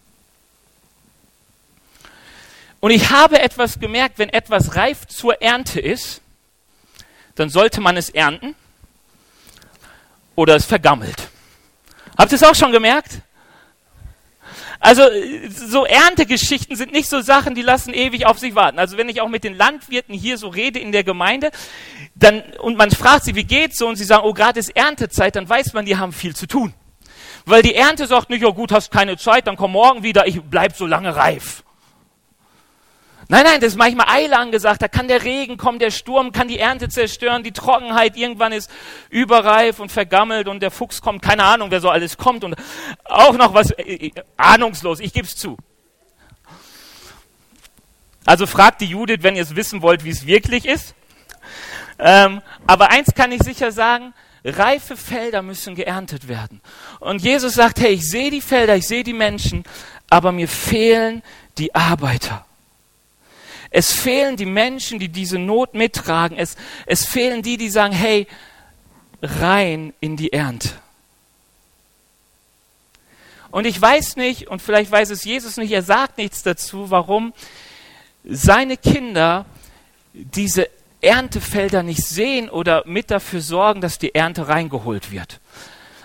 Und 2.81 2.91
ich 2.91 3.11
habe 3.11 3.41
etwas 3.41 3.81
gemerkt, 3.81 4.19
wenn 4.19 4.29
etwas 4.29 4.77
reif 4.77 5.07
zur 5.07 5.43
Ernte 5.43 5.81
ist, 5.81 6.21
dann 7.35 7.51
sollte 7.51 7.81
man 7.81 7.97
es 7.97 8.11
ernten 8.11 8.55
oder 10.35 10.55
es 10.55 10.65
vergammelt. 10.65 11.29
Habt 12.17 12.33
ihr 12.33 12.37
es 12.37 12.43
auch 12.43 12.55
schon 12.55 12.73
gemerkt? 12.73 13.21
Also 14.85 15.03
so 15.49 15.87
Erntegeschichten 15.87 16.77
sind 16.77 16.93
nicht 16.93 17.09
so 17.09 17.23
Sachen, 17.23 17.55
die 17.55 17.63
lassen 17.63 17.95
ewig 17.95 18.27
auf 18.27 18.39
sich 18.39 18.55
warten. 18.55 18.79
Also 18.79 18.99
wenn 18.99 19.09
ich 19.09 19.23
auch 19.23 19.31
mit 19.31 19.43
den 19.43 19.57
Landwirten 19.57 20.15
hier 20.15 20.37
so 20.37 20.49
rede 20.49 20.79
in 20.79 20.93
der 20.93 21.05
Gemeinde, 21.05 21.53
dann 22.15 22.43
und 22.61 22.77
man 22.77 22.91
fragt 22.91 23.25
sie, 23.25 23.35
wie 23.35 23.45
geht's 23.45 23.79
so 23.79 23.89
und 23.89 23.97
sie 23.97 24.05
sagen, 24.05 24.25
oh, 24.27 24.35
gerade 24.35 24.61
ist 24.61 24.77
Erntezeit, 24.77 25.37
dann 25.37 25.49
weiß 25.49 25.73
man, 25.73 25.87
die 25.87 25.97
haben 25.97 26.13
viel 26.13 26.37
zu 26.37 26.47
tun. 26.47 26.75
Weil 27.47 27.63
die 27.63 27.75
Ernte 27.75 28.07
sagt 28.07 28.29
nicht, 28.29 28.45
oh 28.45 28.53
gut, 28.53 28.73
hast 28.73 28.91
keine 28.91 29.17
Zeit, 29.17 29.47
dann 29.47 29.57
komm 29.57 29.73
morgen 29.73 30.03
wieder, 30.03 30.27
ich 30.27 30.43
bleib 30.43 30.77
so 30.77 30.85
lange 30.85 31.17
reif. 31.17 31.64
Nein, 33.29 33.45
nein, 33.45 33.61
das 33.61 33.71
ist 33.71 33.77
manchmal 33.77 34.09
Eile 34.09 34.39
angesagt. 34.39 34.83
Da 34.83 34.89
kann 34.89 35.09
der 35.09 35.25
Regen 35.25 35.57
kommen, 35.57 35.79
der 35.79 35.91
Sturm 35.91 36.33
kann 36.33 36.49
die 36.49 36.59
Ernte 36.59 36.89
zerstören, 36.89 37.43
die 37.43 37.53
Trockenheit 37.53 38.17
irgendwann 38.17 38.53
ist 38.53 38.71
überreif 39.09 39.81
und 39.81 39.91
vergammelt 39.91 40.47
und 40.47 40.61
der 40.61 40.71
Fuchs 40.71 41.01
kommt. 41.01 41.23
Keine 41.23 41.45
Ahnung, 41.45 41.71
wer 41.71 41.81
so 41.81 41.89
alles 41.89 42.19
kommt 42.19 42.45
und 42.45 42.55
auch 43.05 43.35
noch 43.35 43.55
was 43.55 43.71
äh, 43.71 43.83
äh 43.83 44.13
ahnungslos. 44.37 45.01
Ich 45.01 45.13
gebe 45.13 45.27
es 45.27 45.37
zu. 45.37 45.57
Also 48.27 48.47
fragt 48.47 48.81
die 48.81 48.87
Judith, 48.87 49.19
wenn 49.21 49.37
ihr 49.37 49.43
es 49.43 49.57
wissen 49.57 49.83
wollt, 49.83 50.05
wie 50.05 50.11
es 50.11 50.27
wirklich 50.27 50.67
ist. 50.67 50.95
Ähm, 51.99 52.43
aber 52.67 52.91
eins 52.91 53.15
kann 53.15 53.33
ich 53.33 53.43
sicher 53.43 53.73
sagen: 53.73 54.13
Reife 54.45 54.97
Felder 54.97 55.43
müssen 55.43 55.75
geerntet 55.75 56.29
werden. 56.29 56.61
Und 57.01 57.23
Jesus 57.23 57.55
sagt: 57.55 57.81
Hey, 57.81 57.95
ich 57.95 58.09
sehe 58.09 58.31
die 58.31 58.41
Felder, 58.43 58.77
ich 58.77 58.87
sehe 58.87 59.05
die 59.05 59.13
Menschen, 59.13 59.65
aber 60.11 60.33
mir 60.33 60.49
fehlen 60.49 61.23
die 61.57 61.75
Arbeiter. 61.75 62.45
Es 63.77 63.93
fehlen 63.93 64.37
die 64.37 64.47
Menschen, 64.47 65.01
die 65.01 65.09
diese 65.09 65.37
Not 65.37 65.75
mittragen. 65.75 66.39
Es, 66.39 66.55
es 66.87 67.05
fehlen 67.05 67.43
die, 67.43 67.57
die 67.57 67.71
sagen, 67.71 67.93
hey, 67.93 68.29
rein 69.21 69.93
in 69.99 70.17
die 70.17 70.33
Ernte. 70.33 70.71
Und 73.51 73.67
ich 73.67 73.83
weiß 73.83 74.15
nicht, 74.15 74.47
und 74.47 74.63
vielleicht 74.63 74.93
weiß 74.93 75.11
es 75.11 75.25
Jesus 75.25 75.57
nicht, 75.57 75.73
er 75.73 75.83
sagt 75.83 76.19
nichts 76.19 76.45
dazu, 76.45 76.93
warum 76.93 77.33
seine 78.23 78.77
Kinder 78.77 79.45
diese 80.13 80.71
Erntefelder 81.01 81.83
nicht 81.83 82.05
sehen 82.05 82.49
oder 82.49 82.85
mit 82.87 83.11
dafür 83.11 83.41
sorgen, 83.41 83.81
dass 83.81 83.99
die 83.99 84.15
Ernte 84.15 84.47
reingeholt 84.47 85.11
wird. 85.11 85.41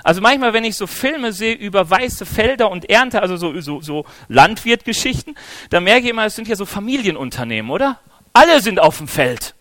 Also 0.03 0.21
manchmal, 0.21 0.53
wenn 0.53 0.63
ich 0.63 0.75
so 0.75 0.88
Filme 0.88 1.33
sehe 1.33 1.53
über 1.53 1.89
weiße 1.89 2.25
Felder 2.25 2.71
und 2.71 2.89
Ernte, 2.89 3.21
also 3.21 3.38
so, 3.38 3.59
so, 3.62 3.81
so 3.81 4.05
Landwirtgeschichten, 4.27 5.35
da 5.69 5.79
merke 5.79 6.05
ich 6.05 6.09
immer, 6.09 6.25
es 6.25 6.35
sind 6.35 6.47
ja 6.47 6.55
so 6.55 6.65
Familienunternehmen, 6.65 7.69
oder? 7.71 7.99
Alle 8.33 8.62
sind 8.62 8.79
auf 8.79 8.97
dem 8.97 9.07
Feld. 9.07 9.55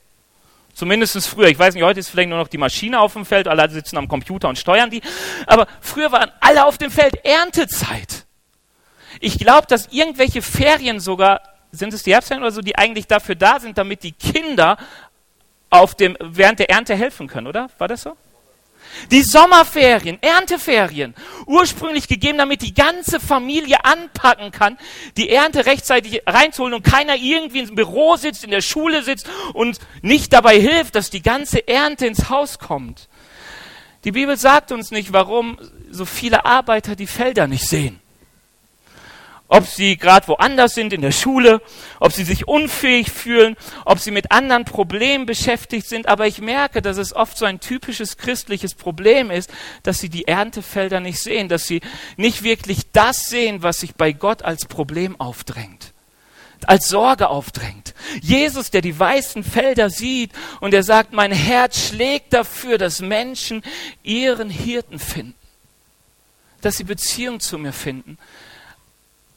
Zumindest 0.79 1.27
früher. 1.27 1.49
Ich 1.49 1.59
weiß 1.59 1.75
nicht, 1.75 1.83
heute 1.83 1.99
ist 1.99 2.09
vielleicht 2.09 2.29
nur 2.29 2.39
noch 2.39 2.47
die 2.47 2.59
Maschine 2.59 3.01
auf 3.01 3.15
dem 3.15 3.27
Feld, 3.27 3.49
alle 3.49 3.69
sitzen 3.69 3.97
am 3.97 4.07
Computer 4.07 4.49
und 4.49 4.59
steuern 4.59 4.91
die. 4.91 5.03
Aber 5.47 5.67
früher 5.81 6.13
waren 6.13 6.31
alle 6.41 6.67
auf 6.67 6.79
dem 6.79 6.93
Feld 6.93 7.25
Erntezeit. 7.25 8.27
Ich 9.19 9.39
glaube, 9.39 9.67
dass 9.67 9.89
irgendwelche 9.91 10.41
Ferien 10.41 11.01
sogar, 11.01 11.41
sind 11.73 11.93
es 11.93 12.05
die 12.05 12.13
Herbstferien 12.13 12.45
oder 12.45 12.53
so, 12.53 12.61
die 12.61 12.79
eigentlich 12.79 13.09
dafür 13.09 13.35
da 13.35 13.59
sind, 13.59 13.77
damit 13.77 14.05
die 14.05 14.13
Kinder 14.13 14.79
auf 15.71 15.97
dem, 15.97 16.17
während 16.21 16.61
der 16.61 16.71
Ernte 16.71 16.95
helfen 16.95 17.27
können, 17.27 17.49
oder? 17.49 17.69
War 17.79 17.89
das 17.89 18.03
so? 18.03 18.17
Die 19.11 19.23
Sommerferien, 19.23 20.19
Ernteferien, 20.21 21.15
ursprünglich 21.47 22.09
gegeben, 22.09 22.39
damit 22.39 22.63
die 22.63 22.75
ganze 22.75 23.21
Familie 23.21 23.85
anpacken 23.85 24.51
kann, 24.51 24.79
die 25.17 25.31
Ernte 25.31 25.67
rechtzeitig 25.67 26.23
reinzuholen 26.27 26.75
und 26.75 26.83
keiner 26.83 27.17
irgendwie 27.17 27.61
im 27.61 27.75
Büro 27.75 28.17
sitzt, 28.17 28.45
in 28.45 28.51
der 28.51 28.61
Schule 28.61 29.03
sitzt 29.03 29.29
und 29.55 29.79
nicht 30.03 30.33
dabei 30.33 30.59
hilft, 30.59 30.95
dass 30.95 31.11
die 31.11 31.23
ganze 31.23 31.67
Ernte 31.67 32.07
ins 32.07 32.29
Haus 32.29 32.59
kommt. 32.59 33.09
Die 34.05 34.13
Bibel 34.13 34.37
sagt 34.37 34.73
uns 34.73 34.91
nicht, 34.91 35.13
warum 35.13 35.59
so 35.91 36.05
viele 36.05 36.45
Arbeiter 36.45 36.95
die 36.95 37.07
Felder 37.07 37.47
nicht 37.47 37.67
sehen. 37.67 38.01
Ob 39.49 39.67
sie 39.67 39.97
gerade 39.97 40.29
woanders 40.29 40.75
sind 40.75 40.93
in 40.93 41.01
der 41.01 41.11
Schule, 41.11 41.63
ob 42.01 42.13
sie 42.13 42.25
sich 42.25 42.47
unfähig 42.47 43.11
fühlen, 43.11 43.57
ob 43.87 43.99
sie 43.99 44.11
mit 44.11 44.31
anderen 44.31 44.67
Problemen 44.67 45.25
beschäftigt 45.25 45.89
sind. 45.89 46.07
Aber 46.07 46.27
ich 46.27 46.41
merke, 46.41 46.83
dass 46.83 46.99
es 46.99 47.17
oft 47.17 47.37
so 47.39 47.47
ein 47.47 47.59
typisches 47.59 48.19
christliches 48.19 48.75
Problem 48.75 49.31
ist, 49.31 49.51
dass 49.83 50.01
sie 50.01 50.11
die 50.11 50.29
Erntefelder 50.29 51.01
nicht 51.01 51.19
sehen, 51.19 51.49
dass 51.49 51.65
sie 51.65 51.81
nicht 52.17 52.43
wirklich 52.43 52.93
das 52.93 53.25
sehen, 53.25 53.63
was 53.63 53.81
sich 53.81 53.95
bei 53.95 54.13
Gott 54.13 54.43
als 54.43 54.67
Problem 54.67 55.19
aufdrängt, 55.19 55.95
als 56.67 56.89
Sorge 56.89 57.29
aufdrängt. 57.29 57.95
Jesus, 58.21 58.71
der 58.71 58.83
die 58.83 58.99
weißen 58.99 59.45
Felder 59.45 59.89
sieht 59.89 60.33
und 60.61 60.75
er 60.75 60.83
sagt, 60.83 61.15
mein 61.15 61.33
Herz 61.33 61.89
schlägt 61.89 62.35
dafür, 62.35 62.77
dass 62.77 63.01
Menschen 63.01 63.63
ihren 64.03 64.51
Hirten 64.51 64.99
finden, 64.99 65.35
dass 66.61 66.77
sie 66.77 66.85
Beziehung 66.85 67.41
zu 67.41 67.57
mir 67.57 67.73
finden 67.73 68.19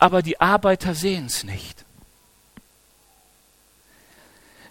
aber 0.01 0.23
die 0.23 0.41
Arbeiter 0.41 0.95
sehen 0.95 1.27
es 1.27 1.43
nicht. 1.43 1.85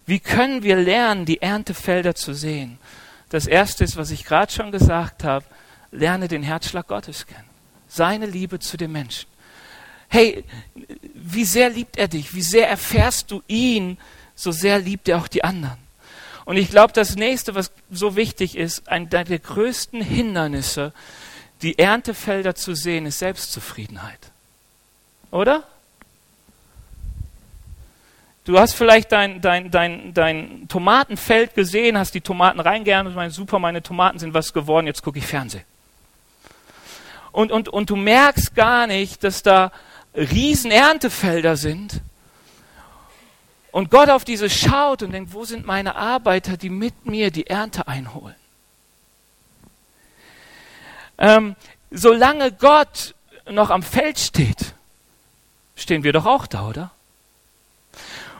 Wie 0.05 0.19
können 0.19 0.65
wir 0.65 0.75
lernen, 0.75 1.25
die 1.25 1.41
Erntefelder 1.41 2.17
zu 2.17 2.35
sehen? 2.35 2.81
Das 3.29 3.47
erste 3.47 3.85
ist, 3.85 3.97
was 3.97 4.11
ich 4.11 4.25
gerade 4.25 4.51
schon 4.51 4.73
gesagt 4.73 5.23
habe, 5.23 5.47
lerne 5.93 6.27
den 6.27 6.43
Herzschlag 6.43 6.89
Gottes 6.89 7.29
kennen. 7.29 7.49
Seine 7.87 8.27
Liebe 8.27 8.59
zu 8.59 8.77
den 8.77 8.91
Menschen. 8.91 9.29
Hey, 10.09 10.43
wie 11.15 11.45
sehr 11.45 11.71
liebt 11.71 11.97
er 11.97 12.09
dich? 12.09 12.35
Wie 12.35 12.43
sehr 12.43 12.69
erfährst 12.69 13.31
du 13.31 13.41
ihn? 13.47 13.99
So 14.35 14.51
sehr 14.51 14.81
liebt 14.81 15.09
er 15.09 15.19
auch 15.19 15.29
die 15.29 15.45
anderen. 15.45 15.79
Und 16.45 16.57
ich 16.57 16.71
glaube, 16.71 16.93
das 16.93 17.15
nächste, 17.15 17.55
was 17.55 17.71
so 17.89 18.17
wichtig 18.17 18.57
ist, 18.57 18.89
ein 18.89 19.09
der 19.09 19.39
größten 19.39 20.03
Hindernisse, 20.03 20.93
die 21.63 21.79
Erntefelder 21.79 22.57
zu 22.57 22.75
sehen, 22.75 23.07
ist 23.07 23.21
Selbstzufriedenheit. 23.21 24.30
Oder? 25.31 25.65
Du 28.45 28.59
hast 28.59 28.73
vielleicht 28.73 29.13
dein, 29.13 29.41
dein, 29.41 29.71
dein, 29.71 30.15
dein 30.15 30.67
Tomatenfeld 30.69 31.55
gesehen, 31.55 31.99
hast 31.99 32.15
die 32.15 32.21
Tomaten 32.21 32.59
reingern 32.59 33.07
und 33.07 33.15
meinst, 33.15 33.37
super, 33.37 33.59
meine 33.59 33.83
Tomaten 33.83 34.19
sind 34.19 34.35
was 34.35 34.53
geworden, 34.53 34.87
jetzt 34.87 35.03
gucke 35.03 35.19
ich 35.19 35.27
Fernsehen. 35.27 35.65
Und, 37.33 37.53
und, 37.53 37.69
und 37.69 37.91
du 37.91 37.97
merkst 37.97 38.55
gar 38.55 38.87
nicht, 38.87 39.23
dass 39.23 39.43
da 39.43 39.71
riesen 40.15 40.71
Erntefelder 40.71 41.57
sind. 41.57 42.01
Und 43.71 43.91
Gott 43.91 44.11
auf 44.11 44.25
diese 44.25 44.51
schaut 44.51 45.03
und 45.03 45.13
denkt, 45.13 45.33
wo 45.33 45.45
sind 45.45 45.65
meine 45.65 45.95
Arbeiter, 45.95 46.57
die 46.57 46.71
mit 46.71 47.07
mir 47.07 47.31
die 47.31 47.47
Ernte 47.47 47.87
einholen? 47.87 48.35
Ähm, 51.19 51.55
solange 51.91 52.51
Gott 52.51 53.15
noch 53.49 53.71
am 53.71 53.83
Feld 53.83 54.19
steht, 54.19 54.75
stehen 55.83 56.05
wir 56.05 56.13
doch 56.13 56.27
auch 56.27 56.47
da, 56.47 56.69
oder? 56.69 56.91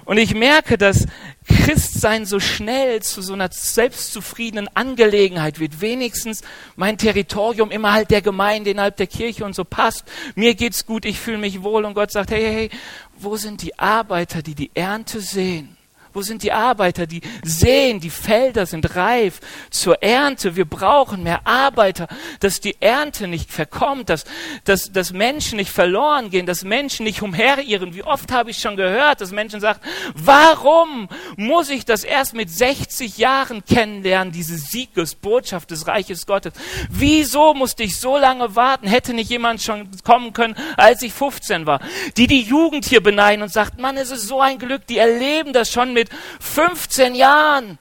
Und 0.05 0.19
ich 0.19 0.35
merke, 0.35 0.77
dass 0.77 1.07
Christsein 1.47 2.27
so 2.27 2.41
schnell 2.41 3.01
zu 3.01 3.23
so 3.23 3.33
einer 3.33 3.49
selbstzufriedenen 3.53 4.69
Angelegenheit 4.75 5.61
wird. 5.61 5.81
Wenigstens 5.81 6.43
mein 6.75 6.99
Territorium 6.99 7.71
innerhalb 7.71 8.09
der 8.09 8.21
Gemeinde, 8.21 8.71
innerhalb 8.71 8.97
der 8.97 9.07
Kirche 9.07 9.45
und 9.45 9.55
so 9.55 9.65
passt. 9.65 10.05
Mir 10.35 10.55
geht's 10.55 10.85
gut, 10.85 11.05
ich 11.05 11.21
fühle 11.21 11.39
mich 11.39 11.63
wohl 11.63 11.85
und 11.85 11.95
Gott 11.95 12.11
sagt, 12.11 12.33
hey, 12.33 12.43
hey, 12.43 12.55
hey, 12.55 12.71
wo 13.19 13.37
sind 13.37 13.63
die 13.63 13.79
Arbeiter, 13.79 14.43
die 14.43 14.55
die 14.55 14.71
Ernte 14.75 15.21
sehen? 15.21 15.77
Wo 16.13 16.23
sind 16.23 16.43
die 16.43 16.53
Arbeiter, 16.53 17.07
die 17.07 17.21
sehen, 17.43 18.01
die 18.01 18.11
Felder 18.11 18.67
sind 18.67 18.97
reif 18.97 19.41
zur 19.71 20.03
Ernte. 20.03 20.57
Wir 20.57 20.65
brauchen 20.65 21.23
mehr 21.23 21.47
Arbeiter, 21.47 22.09
dass 22.41 22.61
die 22.61 22.77
Ernte 22.81 23.29
nicht 23.29 23.53
verkommt, 23.53 24.09
dass, 24.09 24.25
dass, 24.65 24.91
dass 24.91 25.13
Menschen 25.13 25.57
nicht 25.57 25.71
verloren 25.71 26.31
gehen, 26.31 26.47
dass 26.47 26.65
Menschen 26.65 27.05
nicht 27.05 27.23
umherirren. 27.23 27.95
Wie 27.95 28.03
oft 28.03 28.33
habe 28.33 28.51
ich 28.51 28.59
schon 28.59 28.77
gehört, 28.77 29.21
dass 29.21 29.31
Menschen 29.31 29.61
sagen, 29.61 29.81
warum 30.15 31.09
muss 31.37 31.71
ich 31.71 31.85
das 31.85 32.03
erst 32.03 32.35
mit 32.35 32.51
60 32.51 33.19
Jahren 33.19 33.65
kennenlernen, 33.65 34.33
diese 34.33 34.57
Siegesbotschaft 34.57 35.71
des 35.71 35.87
Reiches 35.87 36.27
Gottes? 36.27 36.55
Wieso 36.89 37.55
musste 37.55 37.85
ich 37.85 38.01
so 38.01 38.17
lange 38.17 38.57
warten? 38.57 38.89
Hätte 38.89 39.15
nicht 39.15 39.31
jemand 39.31 39.63
schon 39.63 39.89
kommen 40.03 40.33
können, 40.33 40.57
als 40.77 41.03
ich 41.03 41.13
15 41.13 41.67
war? 41.67 41.81
Die 42.17 42.27
die 42.27 42.43
Jugend 42.43 42.85
hier 42.85 43.03
beneiden 43.03 43.43
und 43.43 43.53
sagt, 43.53 43.79
Mann, 43.79 43.97
es 43.97 44.11
ist 44.11 44.27
so 44.27 44.41
ein 44.41 44.59
Glück, 44.59 44.87
die 44.87 44.99
erleben 44.99 45.53
das 45.53 45.71
schon 45.71 45.93
mit 45.93 46.00
mit 46.01 46.11
15 46.41 47.15
Jahren. 47.15 47.79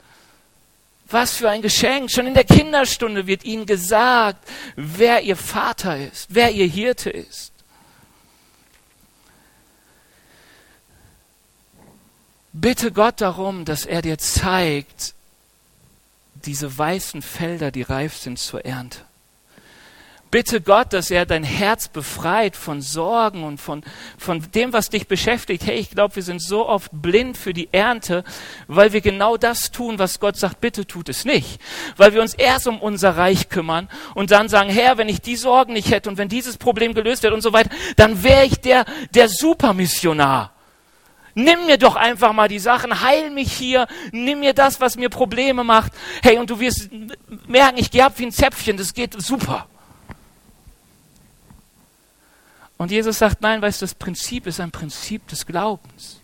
Was 1.08 1.36
für 1.36 1.50
ein 1.50 1.62
Geschenk. 1.62 2.10
Schon 2.10 2.26
in 2.26 2.34
der 2.34 2.44
Kinderstunde 2.44 3.26
wird 3.26 3.44
ihnen 3.44 3.66
gesagt, 3.66 4.46
wer 4.76 5.22
ihr 5.22 5.36
Vater 5.36 5.96
ist, 5.96 6.26
wer 6.30 6.52
ihr 6.52 6.66
Hirte 6.66 7.10
ist. 7.10 7.52
Bitte 12.52 12.92
Gott 12.92 13.20
darum, 13.20 13.64
dass 13.64 13.86
er 13.86 14.02
dir 14.02 14.18
zeigt, 14.18 15.14
diese 16.44 16.76
weißen 16.76 17.22
Felder, 17.22 17.70
die 17.70 17.82
reif 17.82 18.16
sind 18.16 18.38
zur 18.38 18.64
Ernte. 18.64 19.09
Bitte 20.30 20.60
Gott, 20.60 20.92
dass 20.92 21.10
er 21.10 21.26
dein 21.26 21.42
Herz 21.42 21.88
befreit 21.88 22.54
von 22.54 22.82
Sorgen 22.82 23.42
und 23.42 23.60
von, 23.60 23.82
von 24.16 24.40
dem, 24.52 24.72
was 24.72 24.88
dich 24.88 25.08
beschäftigt. 25.08 25.66
Hey, 25.66 25.78
ich 25.78 25.90
glaube, 25.90 26.14
wir 26.14 26.22
sind 26.22 26.40
so 26.40 26.68
oft 26.68 26.92
blind 26.92 27.36
für 27.36 27.52
die 27.52 27.68
Ernte, 27.72 28.22
weil 28.68 28.92
wir 28.92 29.00
genau 29.00 29.36
das 29.36 29.72
tun, 29.72 29.98
was 29.98 30.20
Gott 30.20 30.36
sagt, 30.36 30.60
bitte 30.60 30.86
tut 30.86 31.08
es 31.08 31.24
nicht. 31.24 31.60
Weil 31.96 32.14
wir 32.14 32.22
uns 32.22 32.34
erst 32.34 32.68
um 32.68 32.80
unser 32.80 33.16
Reich 33.16 33.48
kümmern 33.48 33.88
und 34.14 34.30
dann 34.30 34.48
sagen, 34.48 34.70
Herr, 34.70 34.98
wenn 34.98 35.08
ich 35.08 35.20
die 35.20 35.34
Sorgen 35.34 35.72
nicht 35.72 35.90
hätte 35.90 36.08
und 36.08 36.16
wenn 36.16 36.28
dieses 36.28 36.58
Problem 36.58 36.94
gelöst 36.94 37.24
wird 37.24 37.34
und 37.34 37.42
so 37.42 37.52
weiter, 37.52 37.70
dann 37.96 38.22
wäre 38.22 38.44
ich 38.44 38.60
der, 38.60 38.84
der 39.12 39.28
Supermissionar. 39.28 40.52
Nimm 41.34 41.66
mir 41.66 41.78
doch 41.78 41.96
einfach 41.96 42.32
mal 42.32 42.48
die 42.48 42.58
Sachen, 42.60 43.00
heil 43.00 43.30
mich 43.30 43.52
hier, 43.52 43.88
nimm 44.12 44.40
mir 44.40 44.52
das, 44.52 44.80
was 44.80 44.96
mir 44.96 45.08
Probleme 45.08 45.64
macht. 45.64 45.92
Hey, 46.22 46.38
und 46.38 46.50
du 46.50 46.60
wirst 46.60 46.88
merken, 47.48 47.78
ich 47.78 47.90
gehe 47.90 48.04
ab 48.04 48.12
wie 48.16 48.26
ein 48.26 48.32
Zäpfchen, 48.32 48.76
das 48.76 48.94
geht 48.94 49.20
super. 49.20 49.66
Und 52.80 52.90
Jesus 52.90 53.18
sagt, 53.18 53.42
nein, 53.42 53.60
weißt 53.60 53.82
du, 53.82 53.84
das 53.84 53.94
Prinzip 53.94 54.46
ist 54.46 54.58
ein 54.58 54.70
Prinzip 54.70 55.28
des 55.28 55.44
Glaubens. 55.44 56.18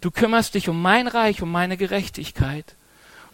Du 0.00 0.10
kümmerst 0.10 0.54
dich 0.54 0.70
um 0.70 0.80
mein 0.80 1.06
Reich, 1.06 1.42
um 1.42 1.52
meine 1.52 1.76
Gerechtigkeit. 1.76 2.74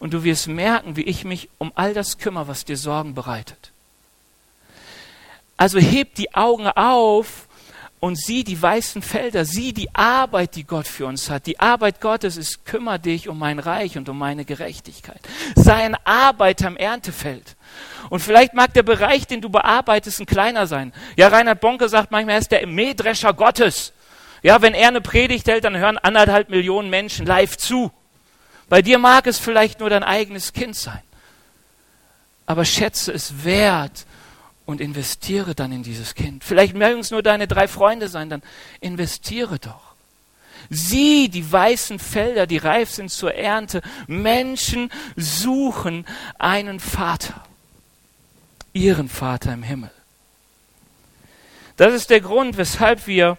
Und 0.01 0.15
du 0.15 0.25
wirst 0.25 0.49
merken, 0.49 0.97
wie 0.97 1.05
ich 1.05 1.25
mich 1.25 1.49
um 1.59 1.71
all 1.77 1.95
das 1.95 2.19
kümmere, 2.19 2.49
was 2.49 2.65
dir 2.65 2.77
Sorgen 2.77 3.15
bereitet. 3.15 3.71
Also 5.57 5.79
heb 5.79 6.17
die 6.17 6.35
Augen 6.35 6.67
auf 6.67 7.47
und 8.01 8.19
sieh 8.19 8.43
die 8.43 8.61
weißen 8.61 9.01
Felder, 9.01 9.45
sieh 9.45 9.73
die 9.73 9.95
Arbeit, 9.95 10.57
die 10.57 10.65
Gott 10.65 10.89
für 10.89 11.07
uns 11.07 11.31
hat. 11.31 11.47
Die 11.47 11.61
Arbeit 11.61 12.01
Gottes 12.01 12.37
ist, 12.37 12.67
kümmere 12.67 12.99
dich 12.99 13.29
um 13.29 13.39
mein 13.39 13.61
Reich 13.61 13.97
und 13.97 14.09
um 14.09 14.19
meine 14.19 14.45
Gerechtigkeit. 14.45 15.21
Sei 15.55 15.85
ein 15.85 15.97
Arbeiter 16.05 16.67
am 16.67 16.77
Erntefeld. 16.77 17.55
Und 18.11 18.21
vielleicht 18.21 18.55
mag 18.55 18.73
der 18.75 18.83
Bereich, 18.83 19.27
den 19.27 19.41
du 19.41 19.49
bearbeitest, 19.49 20.21
ein 20.21 20.27
kleiner 20.27 20.67
sein. 20.67 20.93
Ja, 21.17 21.29
Reinhard 21.29 21.61
Bonke 21.61 21.89
sagt 21.89 22.11
manchmal, 22.11 22.37
er 22.37 22.41
ist 22.41 22.53
der 22.53 22.67
Mähdrescher 22.67 23.33
Gottes. 23.33 23.93
Ja, 24.43 24.61
wenn 24.61 24.75
er 24.75 24.89
eine 24.89 25.01
Predigt 25.01 25.49
hält, 25.49 25.65
dann 25.65 25.77
hören 25.77 25.97
anderthalb 25.99 26.51
Millionen 26.51 26.91
Menschen 26.91 27.25
live 27.25 27.57
zu. 27.57 27.91
Bei 28.69 28.83
dir 28.83 28.99
mag 28.99 29.27
es 29.27 29.39
vielleicht 29.39 29.81
nur 29.81 29.91
dein 29.91 30.03
eigenes 30.03 30.53
Kind 30.53 30.77
sein. 30.77 31.03
Aber 32.47 32.65
schätze 32.65 33.13
es 33.13 33.45
wert 33.45 34.05
und 34.67 34.81
investiere 34.81 35.55
dann 35.55 35.73
in 35.73 35.83
dieses 35.83 36.15
Kind. 36.15 36.45
Vielleicht 36.45 36.75
mögen 36.75 37.01
es 37.01 37.11
nur 37.11 37.23
deine 37.23 37.49
drei 37.49 37.69
Freunde 37.69 38.09
sein, 38.09 38.29
dann 38.29 38.43
investiere 38.81 39.59
doch. 39.59 39.95
Sieh 40.71 41.29
die 41.29 41.51
weißen 41.51 41.99
Felder, 41.99 42.47
die 42.47 42.57
reif 42.57 42.91
sind 42.91 43.11
zur 43.11 43.35
Ernte. 43.35 43.83
Menschen 44.07 44.91
suchen 45.17 46.07
einen 46.39 46.81
Vater 46.81 47.45
ihren 48.75 49.09
Vater 49.09 49.55
im 49.55 49.63
Himmel. 49.63 49.91
Das 51.77 51.95
ist 51.95 52.11
der 52.11 52.21
Grund, 52.21 52.57
weshalb 52.59 53.07
wir 53.07 53.39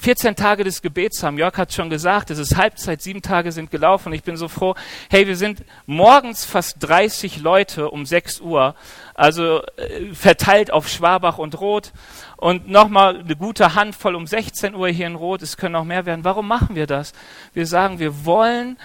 14 0.00 0.36
Tage 0.36 0.62
des 0.62 0.80
Gebets 0.80 1.24
haben. 1.24 1.38
Jörg 1.38 1.56
hat 1.56 1.72
schon 1.72 1.90
gesagt, 1.90 2.30
es 2.30 2.38
ist 2.38 2.56
Halbzeit, 2.56 3.02
sieben 3.02 3.20
Tage 3.20 3.50
sind 3.50 3.70
gelaufen. 3.72 4.12
Ich 4.12 4.22
bin 4.22 4.36
so 4.36 4.46
froh. 4.46 4.76
Hey, 5.10 5.26
wir 5.26 5.36
sind 5.36 5.64
morgens 5.86 6.44
fast 6.44 6.76
30 6.80 7.40
Leute 7.40 7.90
um 7.90 8.06
6 8.06 8.40
Uhr, 8.40 8.76
also 9.14 9.62
äh, 9.76 10.14
verteilt 10.14 10.70
auf 10.70 10.88
Schwabach 10.88 11.38
und 11.38 11.60
Rot. 11.60 11.92
Und 12.36 12.68
nochmal 12.68 13.18
eine 13.18 13.34
gute 13.34 13.74
Handvoll 13.74 14.14
um 14.14 14.28
16 14.28 14.76
Uhr 14.76 14.88
hier 14.88 15.08
in 15.08 15.16
Rot. 15.16 15.42
Es 15.42 15.56
können 15.56 15.72
noch 15.72 15.84
mehr 15.84 16.06
werden. 16.06 16.22
Warum 16.22 16.46
machen 16.46 16.76
wir 16.76 16.86
das? 16.86 17.12
Wir 17.52 17.66
sagen, 17.66 17.98
wir 17.98 18.24
wollen 18.24 18.78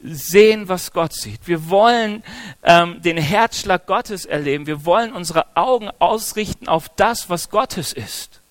sehen, 0.00 0.68
was 0.68 0.92
Gott 0.92 1.12
sieht. 1.12 1.46
Wir 1.46 1.68
wollen 1.70 2.22
ähm, 2.62 3.00
den 3.02 3.16
Herzschlag 3.16 3.86
Gottes 3.86 4.24
erleben. 4.24 4.66
Wir 4.66 4.84
wollen 4.84 5.12
unsere 5.12 5.56
Augen 5.56 5.90
ausrichten 5.98 6.68
auf 6.68 6.88
das, 6.88 7.30
was 7.30 7.50
Gottes 7.50 7.92
ist. 7.92 8.42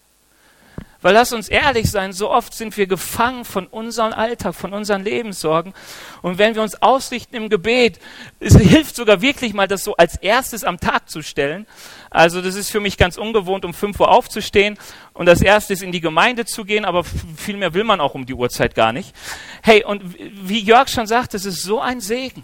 Weil 1.06 1.14
lass 1.14 1.34
uns 1.34 1.50
ehrlich 1.50 1.92
sein, 1.92 2.14
so 2.14 2.32
oft 2.32 2.52
sind 2.56 2.76
wir 2.78 2.88
gefangen 2.88 3.46
von 3.46 3.68
unserem 3.68 4.12
Alltag, 4.12 4.56
von 4.56 4.74
unseren 4.74 5.04
Lebenssorgen. 5.04 5.76
Und 6.24 6.40
wenn 6.40 6.56
wir 6.56 6.64
uns 6.64 6.82
ausrichten 6.82 7.36
im 7.36 7.48
Gebet, 7.48 8.00
es 8.40 8.58
hilft 8.58 8.96
sogar 8.96 9.22
wirklich 9.22 9.54
mal, 9.54 9.68
das 9.68 9.84
so 9.84 9.96
als 9.98 10.16
erstes 10.16 10.64
am 10.64 10.80
Tag 10.80 11.08
zu 11.08 11.22
stellen. 11.22 11.68
Also 12.10 12.42
das 12.42 12.56
ist 12.56 12.72
für 12.72 12.80
mich 12.80 12.98
ganz 12.98 13.18
ungewohnt, 13.18 13.66
um 13.66 13.76
5 13.76 14.00
Uhr 14.00 14.10
aufzustehen 14.10 14.80
und 15.14 15.28
das 15.28 15.44
erste 15.44 15.74
ist 15.74 15.84
in 15.84 15.92
die 15.92 16.02
Gemeinde 16.02 16.46
zu 16.46 16.66
gehen, 16.66 16.86
aber 16.86 17.04
viel 17.04 17.58
mehr 17.58 17.76
will 17.76 17.84
man 17.84 18.02
auch 18.02 18.16
um 18.16 18.26
die 18.26 18.34
Uhrzeit 18.34 18.74
gar 18.74 18.92
nicht. 18.92 19.14
Hey, 19.62 19.84
und 19.84 20.02
wie 20.18 20.60
Jörg 20.60 20.90
schon 20.90 21.06
sagt, 21.06 21.36
es 21.36 21.46
ist 21.46 21.62
so 21.62 21.82
ein 21.82 22.02
Segen. 22.02 22.44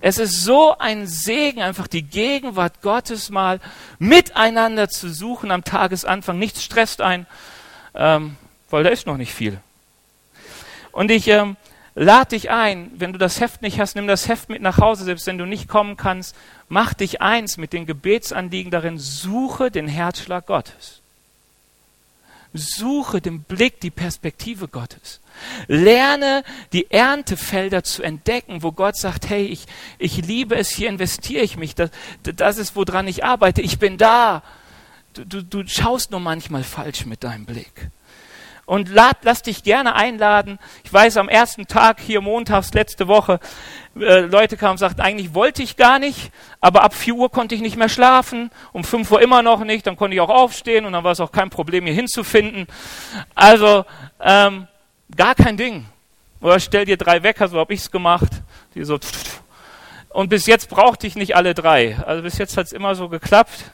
Es 0.00 0.18
ist 0.18 0.42
so 0.42 0.76
ein 0.76 1.06
Segen, 1.06 1.62
einfach 1.62 1.86
die 1.86 2.02
Gegenwart 2.02 2.82
Gottes 2.82 3.30
mal 3.30 3.60
miteinander 4.00 4.88
zu 4.88 5.10
suchen 5.10 5.52
am 5.52 5.62
Tagesanfang. 5.62 6.40
Nichts 6.40 6.64
stresst 6.64 7.00
ein, 7.00 7.28
ähm, 7.94 8.36
weil 8.70 8.84
da 8.84 8.90
ist 8.90 9.06
noch 9.06 9.16
nicht 9.16 9.32
viel. 9.32 9.58
Und 10.92 11.10
ich 11.10 11.28
ähm, 11.28 11.56
lade 11.94 12.30
dich 12.30 12.50
ein, 12.50 12.90
wenn 12.96 13.12
du 13.12 13.18
das 13.18 13.40
Heft 13.40 13.62
nicht 13.62 13.80
hast, 13.80 13.94
nimm 13.94 14.06
das 14.06 14.28
Heft 14.28 14.48
mit 14.48 14.62
nach 14.62 14.78
Hause, 14.78 15.04
selbst 15.04 15.26
wenn 15.26 15.38
du 15.38 15.46
nicht 15.46 15.68
kommen 15.68 15.96
kannst. 15.96 16.36
Mach 16.68 16.94
dich 16.94 17.20
eins 17.20 17.56
mit 17.56 17.72
den 17.72 17.86
Gebetsanliegen 17.86 18.70
darin, 18.70 18.98
suche 18.98 19.70
den 19.70 19.88
Herzschlag 19.88 20.46
Gottes. 20.46 21.00
Suche 22.56 23.20
den 23.20 23.42
Blick, 23.42 23.80
die 23.80 23.90
Perspektive 23.90 24.68
Gottes. 24.68 25.20
Lerne 25.66 26.44
die 26.72 26.88
Erntefelder 26.88 27.82
zu 27.82 28.04
entdecken, 28.04 28.62
wo 28.62 28.70
Gott 28.70 28.96
sagt, 28.96 29.28
hey, 29.28 29.44
ich, 29.46 29.66
ich 29.98 30.18
liebe 30.18 30.54
es, 30.54 30.70
hier 30.70 30.88
investiere 30.88 31.42
ich 31.42 31.56
mich. 31.56 31.74
Das, 31.74 31.90
das 32.22 32.58
ist, 32.58 32.76
woran 32.76 33.08
ich 33.08 33.24
arbeite. 33.24 33.60
Ich 33.60 33.80
bin 33.80 33.98
da. 33.98 34.44
Du, 35.14 35.24
du, 35.24 35.42
du 35.42 35.68
schaust 35.68 36.10
nur 36.10 36.20
manchmal 36.20 36.64
falsch 36.64 37.06
mit 37.06 37.22
deinem 37.22 37.46
Blick. 37.46 37.88
Und 38.66 38.88
lad, 38.88 39.18
lass 39.22 39.42
dich 39.42 39.62
gerne 39.62 39.94
einladen. 39.94 40.58
Ich 40.82 40.92
weiß, 40.92 41.18
am 41.18 41.28
ersten 41.28 41.66
Tag 41.66 42.00
hier 42.00 42.20
montags 42.20 42.72
letzte 42.74 43.06
Woche, 43.06 43.38
äh, 43.96 44.20
Leute 44.20 44.56
kamen 44.56 44.72
und 44.72 44.78
sagten, 44.78 45.02
eigentlich 45.02 45.34
wollte 45.34 45.62
ich 45.62 45.76
gar 45.76 45.98
nicht, 45.98 46.32
aber 46.60 46.82
ab 46.82 46.94
4 46.94 47.14
Uhr 47.14 47.30
konnte 47.30 47.54
ich 47.54 47.60
nicht 47.60 47.76
mehr 47.76 47.88
schlafen, 47.88 48.50
um 48.72 48.82
5 48.82 49.10
Uhr 49.12 49.22
immer 49.22 49.42
noch 49.42 49.62
nicht, 49.62 49.86
dann 49.86 49.96
konnte 49.96 50.14
ich 50.14 50.20
auch 50.20 50.30
aufstehen 50.30 50.84
und 50.84 50.94
dann 50.94 51.04
war 51.04 51.12
es 51.12 51.20
auch 51.20 51.30
kein 51.30 51.50
Problem, 51.50 51.84
hier 51.84 51.94
hinzufinden. 51.94 52.66
Also, 53.34 53.84
ähm, 54.20 54.66
gar 55.14 55.34
kein 55.34 55.56
Ding. 55.56 55.84
Oder 56.40 56.58
stell 56.58 56.86
dir 56.86 56.96
drei 56.96 57.22
Wecker, 57.22 57.48
so 57.48 57.58
habe 57.58 57.72
ich 57.72 57.80
es 57.80 57.90
gemacht. 57.90 58.32
Die 58.74 58.84
so 58.84 58.98
und 60.08 60.28
bis 60.28 60.46
jetzt 60.46 60.68
brauchte 60.68 61.06
ich 61.06 61.16
nicht 61.16 61.36
alle 61.36 61.54
drei. 61.54 61.96
Also 62.06 62.22
bis 62.22 62.38
jetzt 62.38 62.56
hat 62.56 62.66
es 62.66 62.72
immer 62.72 62.94
so 62.94 63.08
geklappt. 63.08 63.72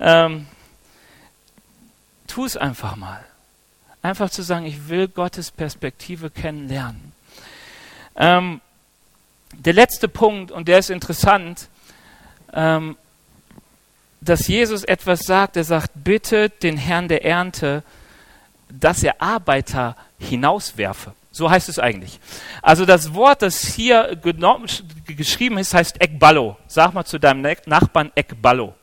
Ähm, 0.00 0.46
tu 2.36 2.44
es 2.44 2.58
einfach 2.58 2.96
mal. 2.96 3.24
Einfach 4.02 4.28
zu 4.28 4.42
sagen, 4.42 4.66
ich 4.66 4.90
will 4.90 5.08
Gottes 5.08 5.50
Perspektive 5.50 6.28
kennenlernen. 6.28 7.12
Ähm, 8.14 8.60
der 9.54 9.72
letzte 9.72 10.06
Punkt, 10.06 10.52
und 10.52 10.68
der 10.68 10.80
ist 10.80 10.90
interessant, 10.90 11.68
ähm, 12.52 12.98
dass 14.20 14.48
Jesus 14.48 14.84
etwas 14.84 15.20
sagt. 15.20 15.56
Er 15.56 15.64
sagt, 15.64 15.92
bittet 15.94 16.62
den 16.62 16.76
Herrn 16.76 17.08
der 17.08 17.24
Ernte, 17.24 17.82
dass 18.68 19.02
er 19.02 19.22
Arbeiter 19.22 19.96
hinauswerfe. 20.18 21.14
So 21.32 21.50
heißt 21.50 21.70
es 21.70 21.78
eigentlich. 21.78 22.20
Also 22.60 22.84
das 22.84 23.14
Wort, 23.14 23.40
das 23.40 23.64
hier 23.64 24.14
geschrieben 25.06 25.56
ist, 25.56 25.72
heißt 25.72 26.02
Ekballo. 26.02 26.58
Sag 26.66 26.92
mal 26.92 27.06
zu 27.06 27.18
deinem 27.18 27.56
Nachbarn 27.64 28.12
Ekballo. 28.14 28.74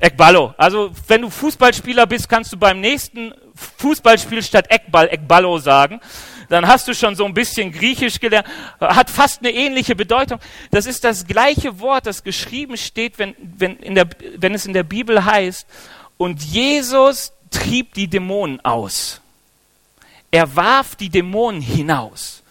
Ekballo. 0.00 0.54
Also 0.56 0.90
wenn 1.08 1.22
du 1.22 1.30
Fußballspieler 1.30 2.06
bist, 2.06 2.28
kannst 2.28 2.52
du 2.52 2.56
beim 2.56 2.80
nächsten 2.80 3.32
Fußballspiel 3.78 4.42
statt 4.42 4.66
Ekball 4.70 5.08
Ekballo 5.10 5.58
sagen. 5.58 6.00
Dann 6.48 6.66
hast 6.66 6.86
du 6.86 6.94
schon 6.94 7.16
so 7.16 7.24
ein 7.24 7.34
bisschen 7.34 7.72
Griechisch 7.72 8.20
gelernt. 8.20 8.46
Hat 8.80 9.10
fast 9.10 9.40
eine 9.40 9.50
ähnliche 9.50 9.96
Bedeutung. 9.96 10.38
Das 10.70 10.86
ist 10.86 11.02
das 11.04 11.26
gleiche 11.26 11.80
Wort, 11.80 12.06
das 12.06 12.22
geschrieben 12.22 12.76
steht, 12.76 13.18
wenn, 13.18 13.34
wenn, 13.38 13.76
in 13.78 13.94
der, 13.94 14.08
wenn 14.36 14.54
es 14.54 14.66
in 14.66 14.72
der 14.72 14.84
Bibel 14.84 15.24
heißt, 15.24 15.66
und 16.18 16.42
Jesus 16.42 17.32
trieb 17.50 17.94
die 17.94 18.08
Dämonen 18.08 18.64
aus. 18.64 19.20
Er 20.30 20.54
warf 20.56 20.96
die 20.96 21.10
Dämonen 21.10 21.60
hinaus. 21.60 22.42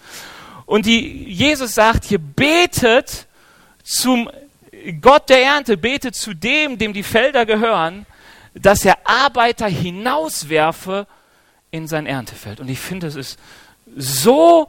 Und 0.65 0.85
die, 0.85 1.31
Jesus 1.31 1.75
sagt 1.75 2.05
hier, 2.05 2.19
betet 2.19 3.27
zum 3.83 4.29
Gott 5.01 5.29
der 5.29 5.43
Ernte, 5.43 5.77
betet 5.77 6.15
zu 6.15 6.33
dem, 6.33 6.77
dem 6.77 6.93
die 6.93 7.03
Felder 7.03 7.45
gehören, 7.45 8.05
dass 8.53 8.85
er 8.85 8.97
Arbeiter 9.03 9.67
hinauswerfe 9.67 11.07
in 11.71 11.87
sein 11.87 12.05
Erntefeld. 12.05 12.59
Und 12.59 12.69
ich 12.69 12.79
finde, 12.79 13.07
es 13.07 13.15
ist 13.15 13.39
so 13.95 14.67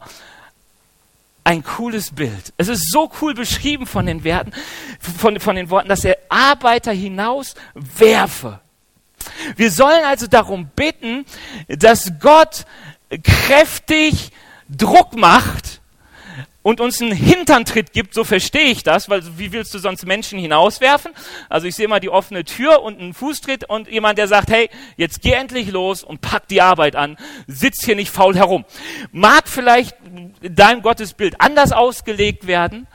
ein 1.43 1.63
cooles 1.63 2.11
Bild. 2.11 2.53
Es 2.57 2.67
ist 2.67 2.91
so 2.91 3.09
cool 3.21 3.33
beschrieben 3.33 3.85
von 3.85 4.05
den 4.05 4.23
Werten, 4.23 4.51
von, 4.99 5.39
von 5.39 5.55
den 5.55 5.69
Worten, 5.69 5.87
dass 5.87 6.03
er 6.03 6.17
Arbeiter 6.27 6.91
hinauswerfe. 6.91 8.59
Wir 9.55 9.71
sollen 9.71 10.03
also 10.03 10.27
darum 10.27 10.69
bitten, 10.75 11.25
dass 11.67 12.11
Gott 12.19 12.65
kräftig 13.23 14.31
Druck 14.69 15.15
macht 15.15 15.81
und 16.67 16.81
uns 16.81 17.01
einen 17.01 17.13
Hinterntritt 17.13 17.93
gibt, 17.93 18.13
so 18.13 18.25
verstehe 18.25 18.65
ich 18.65 18.83
das, 18.83 19.07
weil 19.07 19.21
wie 19.37 19.53
willst 19.53 19.73
du 19.73 19.79
sonst 19.79 20.05
Menschen 20.05 20.37
hinauswerfen? 20.37 21.13
Also 21.47 21.65
ich 21.65 21.75
sehe 21.75 21.87
mal 21.87 22.01
die 22.01 22.09
offene 22.09 22.43
Tür 22.43 22.83
und 22.83 22.99
einen 22.99 23.13
Fußtritt 23.13 23.69
und 23.69 23.87
jemand, 23.87 24.17
der 24.17 24.27
sagt, 24.27 24.51
hey, 24.51 24.69
jetzt 24.97 25.21
geh 25.21 25.31
endlich 25.31 25.71
los 25.71 26.03
und 26.03 26.19
pack 26.19 26.49
die 26.49 26.61
Arbeit 26.61 26.97
an, 26.97 27.15
sitz 27.47 27.85
hier 27.85 27.95
nicht 27.95 28.11
faul 28.11 28.35
herum. 28.35 28.65
Mag 29.13 29.47
vielleicht 29.47 29.95
dein 30.41 30.81
Gottesbild 30.81 31.39
anders 31.39 31.71
ausgelegt 31.71 32.47
werden, 32.47 32.85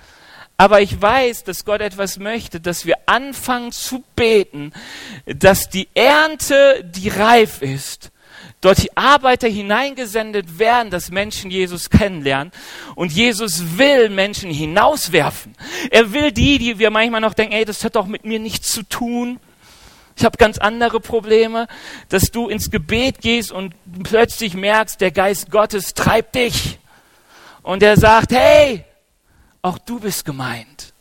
aber 0.59 0.83
ich 0.83 1.01
weiß, 1.01 1.45
dass 1.45 1.64
Gott 1.64 1.81
etwas 1.81 2.18
möchte, 2.18 2.61
dass 2.61 2.85
wir 2.85 2.97
anfangen 3.07 3.73
zu 3.73 4.05
beten, 4.14 4.75
dass 5.25 5.70
die 5.70 5.89
Ernte, 5.95 6.85
die 6.95 7.09
reif 7.09 7.62
ist, 7.62 8.12
dort 8.63 8.83
die 8.83 8.97
Arbeiter 8.97 9.49
hineingesendet 9.49 10.59
werden, 10.59 10.91
dass 10.91 11.11
Menschen 11.11 11.51
Jesus 11.51 11.91
kennenlernen. 11.91 12.53
Und 12.95 13.13
Jesus 13.13 13.77
will 13.77 14.09
Menschen 14.09 14.51
hinauswerfen. 14.51 15.55
Er 15.91 16.15
will 16.15 16.33
die, 16.33 16.59
die 16.59 16.79
wir 16.79 16.91
manchmal 16.91 17.21
noch 17.21 17.35
denken, 17.35 17.53
ey, 17.53 17.67
das 17.67 17.85
hat 17.85 17.97
doch 17.97 18.07
mit 18.07 18.25
mir 18.25 18.39
nichts 18.39 18.73
zu 18.73 18.83
tun. 18.85 19.39
Ich 20.17 20.25
habe 20.25 20.39
ganz 20.39 20.59
andere 20.59 21.01
Probleme, 21.01 21.67
dass 22.09 22.31
du 22.31 22.49
ins 22.49 22.71
Gebet 22.71 23.21
gehst 23.21 23.51
und 23.51 23.75
plötzlich 24.05 24.55
merkst, 24.55 25.01
der 25.01 25.11
Geist 25.11 25.51
Gottes 25.51 25.95
treibt 25.95 26.35
dich. 26.35 26.79
Und 27.63 27.83
er 27.83 27.97
sagt, 27.97 28.33
hey, 28.33 28.85
auch 29.61 29.79
du 29.79 30.01
bist 30.01 30.25
gemeint. 30.25 30.91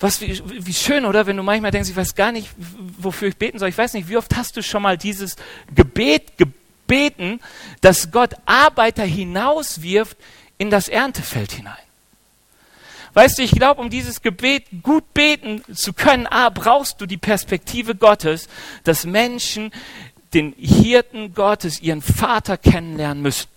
Was, 0.00 0.20
wie, 0.22 0.42
wie 0.66 0.72
schön, 0.72 1.04
oder? 1.04 1.26
Wenn 1.26 1.36
du 1.36 1.42
manchmal 1.42 1.70
denkst, 1.70 1.90
ich 1.90 1.96
weiß 1.96 2.14
gar 2.14 2.32
nicht, 2.32 2.50
wofür 2.98 3.28
ich 3.28 3.36
beten 3.36 3.58
soll. 3.58 3.68
Ich 3.68 3.78
weiß 3.78 3.92
nicht, 3.92 4.08
wie 4.08 4.16
oft 4.16 4.34
hast 4.34 4.56
du 4.56 4.62
schon 4.62 4.82
mal 4.82 4.96
dieses 4.96 5.36
Gebet 5.74 6.38
gebeten, 6.38 7.40
dass 7.82 8.10
Gott 8.10 8.34
Arbeiter 8.46 9.04
hinauswirft 9.04 10.16
in 10.56 10.70
das 10.70 10.88
Erntefeld 10.88 11.52
hinein? 11.52 11.76
Weißt 13.12 13.38
du, 13.38 13.42
ich 13.42 13.50
glaube, 13.50 13.80
um 13.80 13.90
dieses 13.90 14.22
Gebet 14.22 14.64
gut 14.82 15.12
beten 15.12 15.62
zu 15.74 15.92
können, 15.92 16.26
A, 16.26 16.48
brauchst 16.48 17.00
du 17.00 17.06
die 17.06 17.16
Perspektive 17.16 17.94
Gottes, 17.94 18.48
dass 18.84 19.04
Menschen 19.04 19.72
den 20.32 20.54
Hirten 20.56 21.34
Gottes, 21.34 21.80
ihren 21.80 22.02
Vater 22.02 22.56
kennenlernen 22.56 23.22
müssen. 23.22 23.48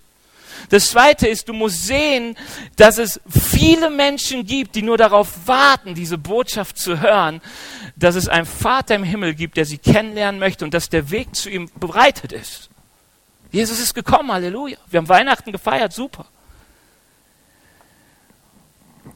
Das 0.70 0.89
zweite 0.89 1.28
ist, 1.28 1.47
du 1.49 1.53
musst 1.53 1.86
sehen, 1.86 2.38
dass 2.76 2.97
es 2.97 3.20
viele 3.30 3.89
Menschen 3.89 4.45
gibt, 4.45 4.76
die 4.76 4.82
nur 4.82 4.97
darauf 4.97 5.47
warten, 5.47 5.95
diese 5.95 6.18
Botschaft 6.18 6.78
zu 6.78 7.01
hören, 7.01 7.41
dass 7.95 8.16
es 8.16 8.28
einen 8.28 8.45
Vater 8.45 8.95
im 8.95 9.03
Himmel 9.03 9.36
gibt, 9.36 9.57
der 9.57 9.66
sie 9.66 9.78
kennenlernen 9.78 10.39
möchte 10.39 10.66
und 10.66 10.74
dass 10.74 10.89
der 10.89 11.11
Weg 11.11 11.36
zu 11.36 11.49
ihm 11.49 11.70
bereitet 11.80 12.32
ist. 12.32 12.70
Jesus 13.51 13.80
ist 13.80 13.93
gekommen, 13.93 14.32
Halleluja. 14.32 14.78
Wir 14.89 14.97
haben 14.97 15.09
Weihnachten 15.09 15.51
gefeiert, 15.51 15.93
super. 15.93 16.26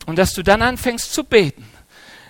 Und 0.05 0.17
dass 0.17 0.33
du 0.33 0.43
dann 0.43 0.61
anfängst 0.61 1.11
zu 1.11 1.23
beten, 1.23 1.67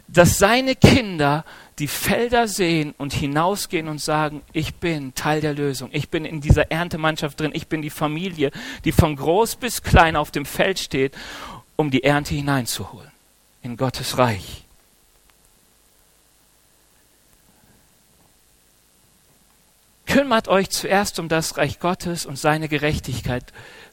dass 0.08 0.38
seine 0.38 0.76
Kinder 0.76 1.44
die 1.80 1.88
Felder 1.88 2.48
sehen 2.48 2.94
und 2.98 3.14
hinausgehen 3.14 3.88
und 3.88 4.02
sagen, 4.02 4.42
ich 4.52 4.76
bin 4.76 5.14
Teil 5.14 5.42
der 5.42 5.54
Lösung, 5.54 5.90
ich 5.92 6.10
bin 6.10 6.26
in 6.26 6.42
dieser 6.42 6.72
Erntemannschaft 6.72 7.40
drin, 7.40 7.52
ich 7.54 7.68
bin 7.68 7.82
die 7.82 7.90
Familie, 7.90 8.52
die 8.84 8.92
von 8.92 9.16
groß 9.16 9.58
bis 9.58 9.84
klein 9.84 10.16
auf 10.16 10.32
dem 10.32 10.46
Feld 10.46 10.80
steht, 10.80 11.16
um 11.76 11.92
die 11.92 12.04
Ernte 12.04 12.34
hineinzuholen. 12.34 13.12
In 13.62 13.78
Gottes 13.78 14.18
Reich. 14.18 14.67
Kümmert 20.08 20.48
euch 20.48 20.70
zuerst 20.70 21.20
um 21.20 21.28
das 21.28 21.58
Reich 21.58 21.80
Gottes 21.80 22.26
und 22.26 22.40
seine 22.40 22.70
Gerechtigkeit. 22.70 23.44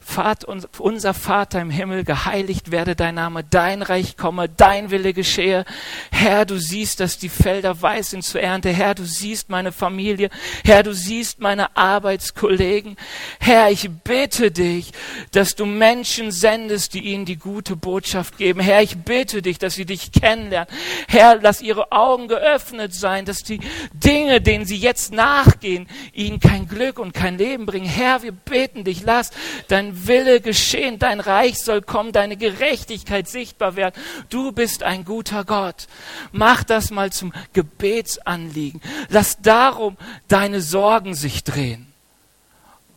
Vater, 0.07 0.55
unser 0.77 1.13
Vater 1.15 1.59
im 1.59 1.71
Himmel, 1.71 2.03
geheiligt 2.03 2.69
werde 2.69 2.95
dein 2.95 3.15
Name, 3.15 3.43
dein 3.43 3.81
Reich 3.81 4.15
komme, 4.15 4.47
dein 4.47 4.91
Wille 4.91 5.13
geschehe. 5.13 5.65
Herr, 6.11 6.45
du 6.45 6.59
siehst, 6.59 6.99
dass 6.99 7.17
die 7.17 7.27
Felder 7.27 7.81
weiß 7.81 8.11
sind 8.11 8.23
zur 8.23 8.39
Ernte. 8.39 8.69
Herr, 8.69 8.93
du 8.93 9.03
siehst 9.03 9.49
meine 9.49 9.71
Familie. 9.71 10.29
Herr, 10.63 10.83
du 10.83 10.93
siehst 10.93 11.39
meine 11.39 11.75
Arbeitskollegen. 11.75 12.97
Herr, 13.39 13.71
ich 13.71 13.89
bitte 13.89 14.51
dich, 14.51 14.91
dass 15.31 15.55
du 15.55 15.65
Menschen 15.65 16.31
sendest, 16.31 16.93
die 16.93 17.01
ihnen 17.01 17.25
die 17.25 17.37
gute 17.37 17.75
Botschaft 17.75 18.37
geben. 18.37 18.59
Herr, 18.59 18.83
ich 18.83 18.97
bitte 18.97 19.41
dich, 19.41 19.57
dass 19.57 19.73
sie 19.73 19.85
dich 19.85 20.11
kennenlernen. 20.11 20.73
Herr, 21.07 21.41
lass 21.41 21.61
ihre 21.61 21.91
Augen 21.91 22.27
geöffnet 22.27 22.93
sein, 22.93 23.25
dass 23.25 23.41
die 23.41 23.59
Dinge, 23.91 24.39
denen 24.39 24.65
sie 24.65 24.77
jetzt 24.77 25.11
nachgehen, 25.11 25.87
ihnen 26.13 26.39
kein 26.39 26.67
Glück 26.67 26.99
und 26.99 27.13
kein 27.13 27.37
Leben 27.37 27.65
bringen. 27.65 27.87
Herr, 27.87 28.23
wir 28.23 28.31
bitten 28.31 28.83
dich, 28.83 29.03
lass 29.03 29.31
dein 29.67 30.07
Wille 30.07 30.41
geschehen, 30.41 30.99
dein 30.99 31.19
Reich 31.19 31.57
soll 31.59 31.81
kommen, 31.81 32.11
deine 32.11 32.37
Gerechtigkeit 32.37 33.27
sichtbar 33.27 33.75
werden. 33.75 33.95
Du 34.29 34.51
bist 34.51 34.83
ein 34.83 35.05
guter 35.05 35.43
Gott. 35.43 35.87
Mach 36.31 36.63
das 36.63 36.91
mal 36.91 37.11
zum 37.11 37.33
Gebetsanliegen. 37.53 38.81
Lass 39.09 39.41
darum 39.41 39.97
deine 40.27 40.61
Sorgen 40.61 41.15
sich 41.15 41.43
drehen. 41.43 41.91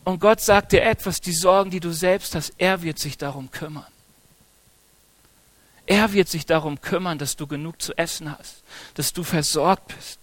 Und 0.03 0.19
Gott 0.19 0.41
sagt 0.41 0.71
dir 0.71 0.81
etwas, 0.81 1.17
die 1.17 1.33
Sorgen, 1.33 1.69
die 1.69 1.79
du 1.79 1.91
selbst 1.91 2.33
hast, 2.33 2.53
er 2.57 2.81
wird 2.81 2.99
sich 2.99 3.17
darum 3.17 3.51
kümmern. 3.51 3.85
Er 5.85 6.13
wird 6.13 6.29
sich 6.29 6.45
darum 6.45 6.81
kümmern, 6.81 7.17
dass 7.17 7.35
du 7.35 7.47
genug 7.47 7.81
zu 7.81 7.97
essen 7.97 8.35
hast, 8.37 8.63
dass 8.93 9.11
du 9.11 9.23
versorgt 9.23 9.87
bist. 9.87 10.19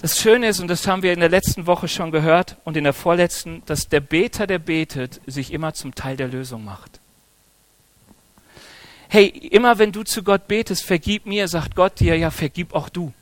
Das 0.00 0.18
Schöne 0.18 0.48
ist, 0.48 0.60
und 0.60 0.68
das 0.68 0.86
haben 0.86 1.02
wir 1.02 1.12
in 1.12 1.20
der 1.20 1.28
letzten 1.28 1.66
Woche 1.66 1.86
schon 1.86 2.10
gehört 2.10 2.56
und 2.64 2.74
in 2.74 2.84
der 2.84 2.94
vorletzten, 2.94 3.62
dass 3.66 3.88
der 3.88 4.00
Beter, 4.00 4.46
der 4.46 4.58
betet, 4.58 5.20
sich 5.26 5.52
immer 5.52 5.74
zum 5.74 5.94
Teil 5.94 6.16
der 6.16 6.28
Lösung 6.28 6.64
macht. 6.64 7.00
Hey, 9.08 9.26
immer 9.26 9.78
wenn 9.78 9.92
du 9.92 10.02
zu 10.02 10.22
Gott 10.22 10.48
betest, 10.48 10.84
vergib 10.84 11.26
mir, 11.26 11.48
sagt 11.48 11.76
Gott 11.76 12.00
dir, 12.00 12.16
ja, 12.16 12.30
vergib 12.30 12.74
auch 12.74 12.88
du. 12.88 13.12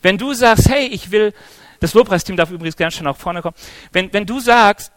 Wenn 0.00 0.18
du 0.18 0.34
sagst, 0.34 0.68
hey, 0.68 0.86
ich 0.86 1.12
will, 1.12 1.32
das 1.78 1.94
Lobpreisteam 1.94 2.36
darf 2.36 2.50
übrigens 2.50 2.76
gerne 2.76 2.90
schon 2.90 3.04
nach 3.04 3.16
vorne 3.16 3.40
kommen, 3.40 3.56
wenn, 3.92 4.12
wenn 4.12 4.26
du 4.26 4.40
sagst, 4.40 4.90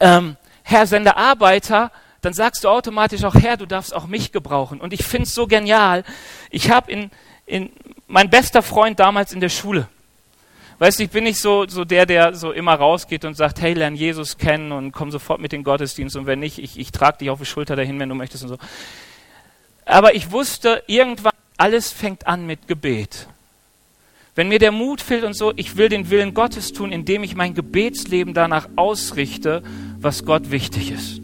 ähm, 0.00 0.36
Herr, 0.62 0.86
sende 0.86 1.16
Arbeiter, 1.16 1.92
dann 2.22 2.32
sagst 2.32 2.64
du 2.64 2.68
automatisch 2.68 3.22
auch, 3.24 3.34
Herr, 3.34 3.58
du 3.58 3.66
darfst 3.66 3.94
auch 3.94 4.06
mich 4.06 4.32
gebrauchen. 4.32 4.80
Und 4.80 4.94
ich 4.94 5.04
finde 5.04 5.24
es 5.24 5.34
so 5.34 5.46
genial. 5.46 6.04
Ich 6.50 6.70
habe 6.70 6.90
in, 6.90 7.10
in, 7.44 7.70
mein 8.06 8.30
bester 8.30 8.62
Freund 8.62 8.98
damals 8.98 9.32
in 9.32 9.40
der 9.40 9.48
Schule, 9.50 9.88
Weißt 10.78 10.98
du, 10.98 11.04
ich 11.04 11.10
bin 11.10 11.24
nicht 11.24 11.38
so, 11.38 11.66
so 11.66 11.84
der, 11.84 12.04
der 12.04 12.34
so 12.34 12.52
immer 12.52 12.74
rausgeht 12.74 13.24
und 13.24 13.34
sagt, 13.34 13.60
hey, 13.62 13.72
lern 13.72 13.94
Jesus 13.94 14.36
kennen 14.36 14.72
und 14.72 14.92
komm 14.92 15.10
sofort 15.10 15.40
mit 15.40 15.52
den 15.52 15.64
Gottesdienst 15.64 16.16
und 16.16 16.26
wenn 16.26 16.38
nicht, 16.38 16.58
ich, 16.58 16.78
ich 16.78 16.92
trage 16.92 17.18
dich 17.18 17.30
auf 17.30 17.38
die 17.38 17.46
Schulter 17.46 17.76
dahin, 17.76 17.98
wenn 17.98 18.10
du 18.10 18.14
möchtest 18.14 18.42
und 18.42 18.50
so. 18.50 18.58
Aber 19.86 20.14
ich 20.14 20.32
wusste, 20.32 20.82
irgendwann, 20.86 21.32
alles 21.56 21.92
fängt 21.92 22.26
an 22.26 22.46
mit 22.46 22.68
Gebet. 22.68 23.28
Wenn 24.34 24.48
mir 24.48 24.58
der 24.58 24.72
Mut 24.72 25.00
fehlt 25.00 25.24
und 25.24 25.34
so, 25.34 25.54
ich 25.56 25.78
will 25.78 25.88
den 25.88 26.10
Willen 26.10 26.34
Gottes 26.34 26.74
tun, 26.74 26.92
indem 26.92 27.22
ich 27.24 27.34
mein 27.34 27.54
Gebetsleben 27.54 28.34
danach 28.34 28.68
ausrichte, 28.76 29.62
was 29.98 30.26
Gott 30.26 30.50
wichtig 30.50 30.90
ist. 30.90 31.22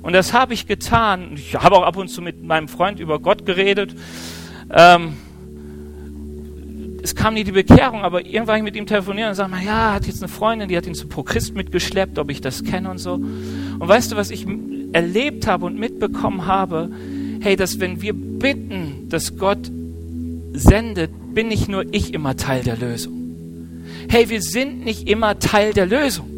Und 0.00 0.14
das 0.14 0.32
habe 0.32 0.54
ich 0.54 0.66
getan. 0.66 1.32
Ich 1.34 1.56
habe 1.56 1.76
auch 1.76 1.82
ab 1.82 1.96
und 1.96 2.08
zu 2.08 2.22
mit 2.22 2.42
meinem 2.42 2.68
Freund 2.68 3.00
über 3.00 3.18
Gott 3.18 3.44
geredet. 3.44 3.94
Ähm, 4.72 5.18
es 7.06 7.14
kam 7.14 7.34
nie 7.34 7.44
die 7.44 7.52
Bekehrung, 7.52 8.02
aber 8.02 8.26
irgendwann 8.26 8.56
ich 8.56 8.62
mit 8.64 8.74
ihm 8.74 8.84
telefonieren 8.84 9.28
und 9.28 9.36
sage 9.36 9.48
mal, 9.48 9.62
ja, 9.62 9.94
hat 9.94 10.08
jetzt 10.08 10.22
eine 10.22 10.28
Freundin, 10.28 10.68
die 10.68 10.76
hat 10.76 10.88
ihn 10.88 10.94
zu 10.94 11.06
Prochrist 11.06 11.54
mitgeschleppt, 11.54 12.18
ob 12.18 12.30
ich 12.30 12.40
das 12.40 12.64
kenne 12.64 12.90
und 12.90 12.98
so. 12.98 13.14
Und 13.14 13.78
weißt 13.80 14.10
du, 14.10 14.16
was 14.16 14.30
ich 14.30 14.44
erlebt 14.92 15.46
habe 15.46 15.66
und 15.66 15.78
mitbekommen 15.78 16.46
habe? 16.46 16.90
Hey, 17.40 17.54
dass 17.54 17.78
wenn 17.78 18.02
wir 18.02 18.12
bitten, 18.12 19.08
dass 19.08 19.36
Gott 19.36 19.70
sendet, 20.52 21.12
bin 21.32 21.46
nicht 21.46 21.68
nur 21.68 21.84
ich 21.94 22.12
immer 22.12 22.36
Teil 22.36 22.64
der 22.64 22.76
Lösung. 22.76 23.14
Hey, 24.08 24.28
wir 24.28 24.42
sind 24.42 24.84
nicht 24.84 25.08
immer 25.08 25.38
Teil 25.38 25.72
der 25.74 25.86
Lösung. 25.86 26.28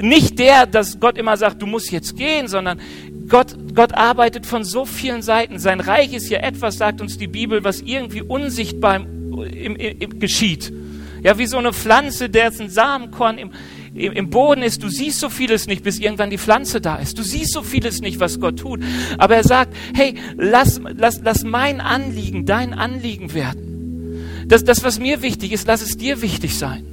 Nicht 0.00 0.38
der, 0.38 0.66
dass 0.66 1.00
Gott 1.00 1.18
immer 1.18 1.36
sagt, 1.36 1.60
du 1.60 1.66
musst 1.66 1.90
jetzt 1.90 2.16
gehen, 2.16 2.46
sondern 2.46 2.78
Gott, 3.28 3.56
Gott 3.74 3.94
arbeitet 3.94 4.46
von 4.46 4.62
so 4.62 4.84
vielen 4.84 5.22
Seiten. 5.22 5.58
Sein 5.58 5.80
Reich 5.80 6.12
ist 6.12 6.28
ja 6.28 6.38
etwas, 6.38 6.78
sagt 6.78 7.00
uns 7.00 7.18
die 7.18 7.26
Bibel, 7.26 7.64
was 7.64 7.80
irgendwie 7.80 8.22
unsichtbar 8.22 8.96
im 8.96 9.21
im, 9.40 9.76
im, 9.76 10.18
geschieht. 10.18 10.72
Ja, 11.22 11.38
wie 11.38 11.46
so 11.46 11.56
eine 11.56 11.72
Pflanze, 11.72 12.28
ein 12.34 12.68
Samenkorn 12.68 13.38
im, 13.38 13.50
im, 13.94 14.12
im 14.12 14.30
Boden 14.30 14.62
ist. 14.62 14.82
Du 14.82 14.88
siehst 14.88 15.20
so 15.20 15.30
vieles 15.30 15.66
nicht, 15.66 15.84
bis 15.84 15.98
irgendwann 15.98 16.30
die 16.30 16.38
Pflanze 16.38 16.80
da 16.80 16.96
ist. 16.96 17.18
Du 17.18 17.22
siehst 17.22 17.52
so 17.52 17.62
vieles 17.62 18.00
nicht, 18.00 18.18
was 18.18 18.40
Gott 18.40 18.58
tut. 18.58 18.80
Aber 19.18 19.36
er 19.36 19.44
sagt, 19.44 19.74
hey, 19.94 20.14
lass, 20.36 20.80
lass, 20.96 21.20
lass 21.22 21.44
mein 21.44 21.80
Anliegen 21.80 22.44
dein 22.44 22.74
Anliegen 22.74 23.34
werden. 23.34 23.72
Das, 24.48 24.64
das, 24.64 24.82
was 24.82 24.98
mir 24.98 25.22
wichtig 25.22 25.52
ist, 25.52 25.66
lass 25.66 25.82
es 25.82 25.96
dir 25.96 26.22
wichtig 26.22 26.58
sein. 26.58 26.84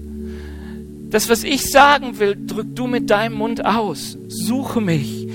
Das, 1.09 1.27
was 1.27 1.43
ich 1.43 1.63
sagen 1.71 2.19
will, 2.19 2.37
drück 2.39 2.75
du 2.75 2.85
mit 2.85 3.09
deinem 3.09 3.33
Mund 3.33 3.65
aus. 3.65 4.17
Suche 4.27 4.79
mich. 4.79 5.27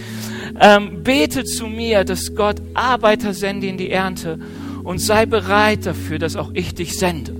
Ähm, 0.60 1.02
bete 1.02 1.42
zu 1.42 1.66
mir, 1.66 2.04
dass 2.04 2.36
Gott 2.36 2.62
Arbeiter 2.74 3.34
sende 3.34 3.66
in 3.66 3.76
die 3.76 3.90
Ernte 3.90 4.38
und 4.84 4.98
sei 4.98 5.26
bereit 5.26 5.86
dafür, 5.86 6.18
dass 6.18 6.36
auch 6.36 6.50
ich 6.52 6.74
dich 6.74 6.96
sende. 6.96 7.34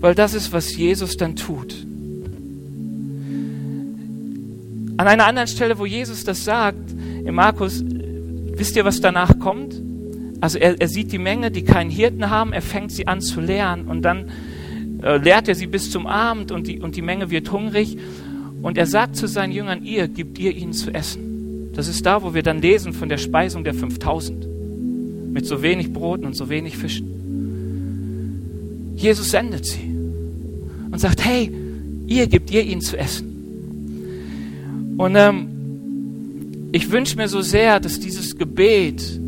Weil 0.00 0.14
das 0.14 0.34
ist, 0.34 0.52
was 0.52 0.76
Jesus 0.76 1.16
dann 1.16 1.36
tut. 1.36 1.86
An 4.98 5.06
einer 5.06 5.26
anderen 5.26 5.48
Stelle, 5.48 5.78
wo 5.78 5.86
Jesus 5.86 6.24
das 6.24 6.44
sagt, 6.44 6.92
in 7.24 7.34
Markus, 7.34 7.82
wisst 7.84 8.76
ihr, 8.76 8.84
was 8.84 9.00
danach 9.00 9.38
kommt? 9.38 9.80
Also 10.40 10.58
er, 10.58 10.80
er 10.80 10.88
sieht 10.88 11.12
die 11.12 11.18
Menge, 11.18 11.50
die 11.50 11.62
keinen 11.62 11.90
Hirten 11.90 12.28
haben, 12.28 12.52
er 12.52 12.62
fängt 12.62 12.92
sie 12.92 13.06
an 13.06 13.20
zu 13.20 13.40
lehren 13.40 13.86
und 13.86 14.02
dann 14.02 14.30
äh, 15.02 15.16
lehrt 15.18 15.48
er 15.48 15.54
sie 15.54 15.66
bis 15.66 15.90
zum 15.90 16.06
Abend 16.06 16.50
und 16.50 16.66
die, 16.66 16.80
und 16.80 16.96
die 16.96 17.02
Menge 17.02 17.30
wird 17.30 17.50
hungrig 17.52 17.96
und 18.62 18.76
er 18.76 18.86
sagt 18.86 19.16
zu 19.16 19.28
seinen 19.28 19.52
Jüngern, 19.52 19.84
ihr, 19.84 20.08
gebt 20.08 20.38
ihr 20.38 20.54
ihnen 20.54 20.72
zu 20.72 20.92
essen. 20.92 21.70
Das 21.74 21.88
ist 21.88 22.04
da, 22.04 22.22
wo 22.22 22.34
wir 22.34 22.42
dann 22.42 22.60
lesen 22.60 22.92
von 22.92 23.08
der 23.08 23.18
Speisung 23.18 23.64
der 23.64 23.74
5000 23.74 24.55
mit 25.32 25.46
so 25.46 25.62
wenig 25.62 25.92
Broten 25.92 26.24
und 26.24 26.34
so 26.34 26.48
wenig 26.48 26.76
Fischen. 26.76 27.16
Jesus 28.96 29.30
sendet 29.30 29.66
sie 29.66 29.90
und 30.90 30.98
sagt, 30.98 31.24
hey, 31.24 31.52
ihr 32.06 32.26
gebt 32.26 32.50
ihr 32.50 32.62
ihnen 32.62 32.80
zu 32.80 32.96
essen. 32.96 34.94
Und 34.96 35.14
ähm, 35.16 35.48
ich 36.72 36.90
wünsche 36.90 37.16
mir 37.16 37.28
so 37.28 37.42
sehr, 37.42 37.78
dass 37.80 38.00
dieses 38.00 38.38
Gebet, 38.38 39.20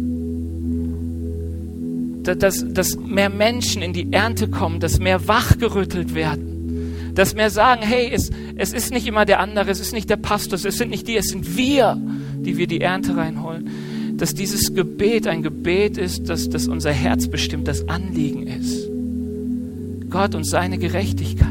dass, 2.23 2.65
dass 2.73 2.97
mehr 2.97 3.29
Menschen 3.29 3.83
in 3.83 3.93
die 3.93 4.13
Ernte 4.13 4.49
kommen, 4.49 4.81
dass 4.81 4.99
mehr 4.99 5.29
wachgerüttelt 5.29 6.15
werden, 6.15 7.13
dass 7.15 7.35
mehr 7.35 7.51
sagen, 7.51 7.83
hey, 7.83 8.11
es, 8.11 8.31
es 8.57 8.73
ist 8.73 8.93
nicht 8.93 9.07
immer 9.07 9.27
der 9.27 9.41
andere, 9.41 9.71
es 9.71 9.81
ist 9.81 9.93
nicht 9.93 10.09
der 10.09 10.17
Pastor, 10.17 10.55
es 10.55 10.79
sind 10.79 10.91
nicht 10.91 11.07
die, 11.07 11.17
es 11.17 11.29
sind 11.29 11.57
wir, 11.57 12.01
die 12.41 12.57
wir 12.57 12.67
die 12.67 12.81
Ernte 12.81 13.17
reinholen 13.17 13.69
dass 14.19 14.35
dieses 14.35 14.75
Gebet 14.75 15.27
ein 15.27 15.43
Gebet 15.43 15.97
ist, 15.97 16.29
dass, 16.29 16.49
dass 16.51 16.69
unser 16.69 16.93
Herz 16.93 17.29
bestimmt 17.29 17.69
das 17.69 17.89
Anliegen 17.89 18.47
ist. 18.47 18.89
Gott 20.11 20.35
und 20.35 20.45
seine 20.45 20.79
Gerechtigkeit. 20.79 21.49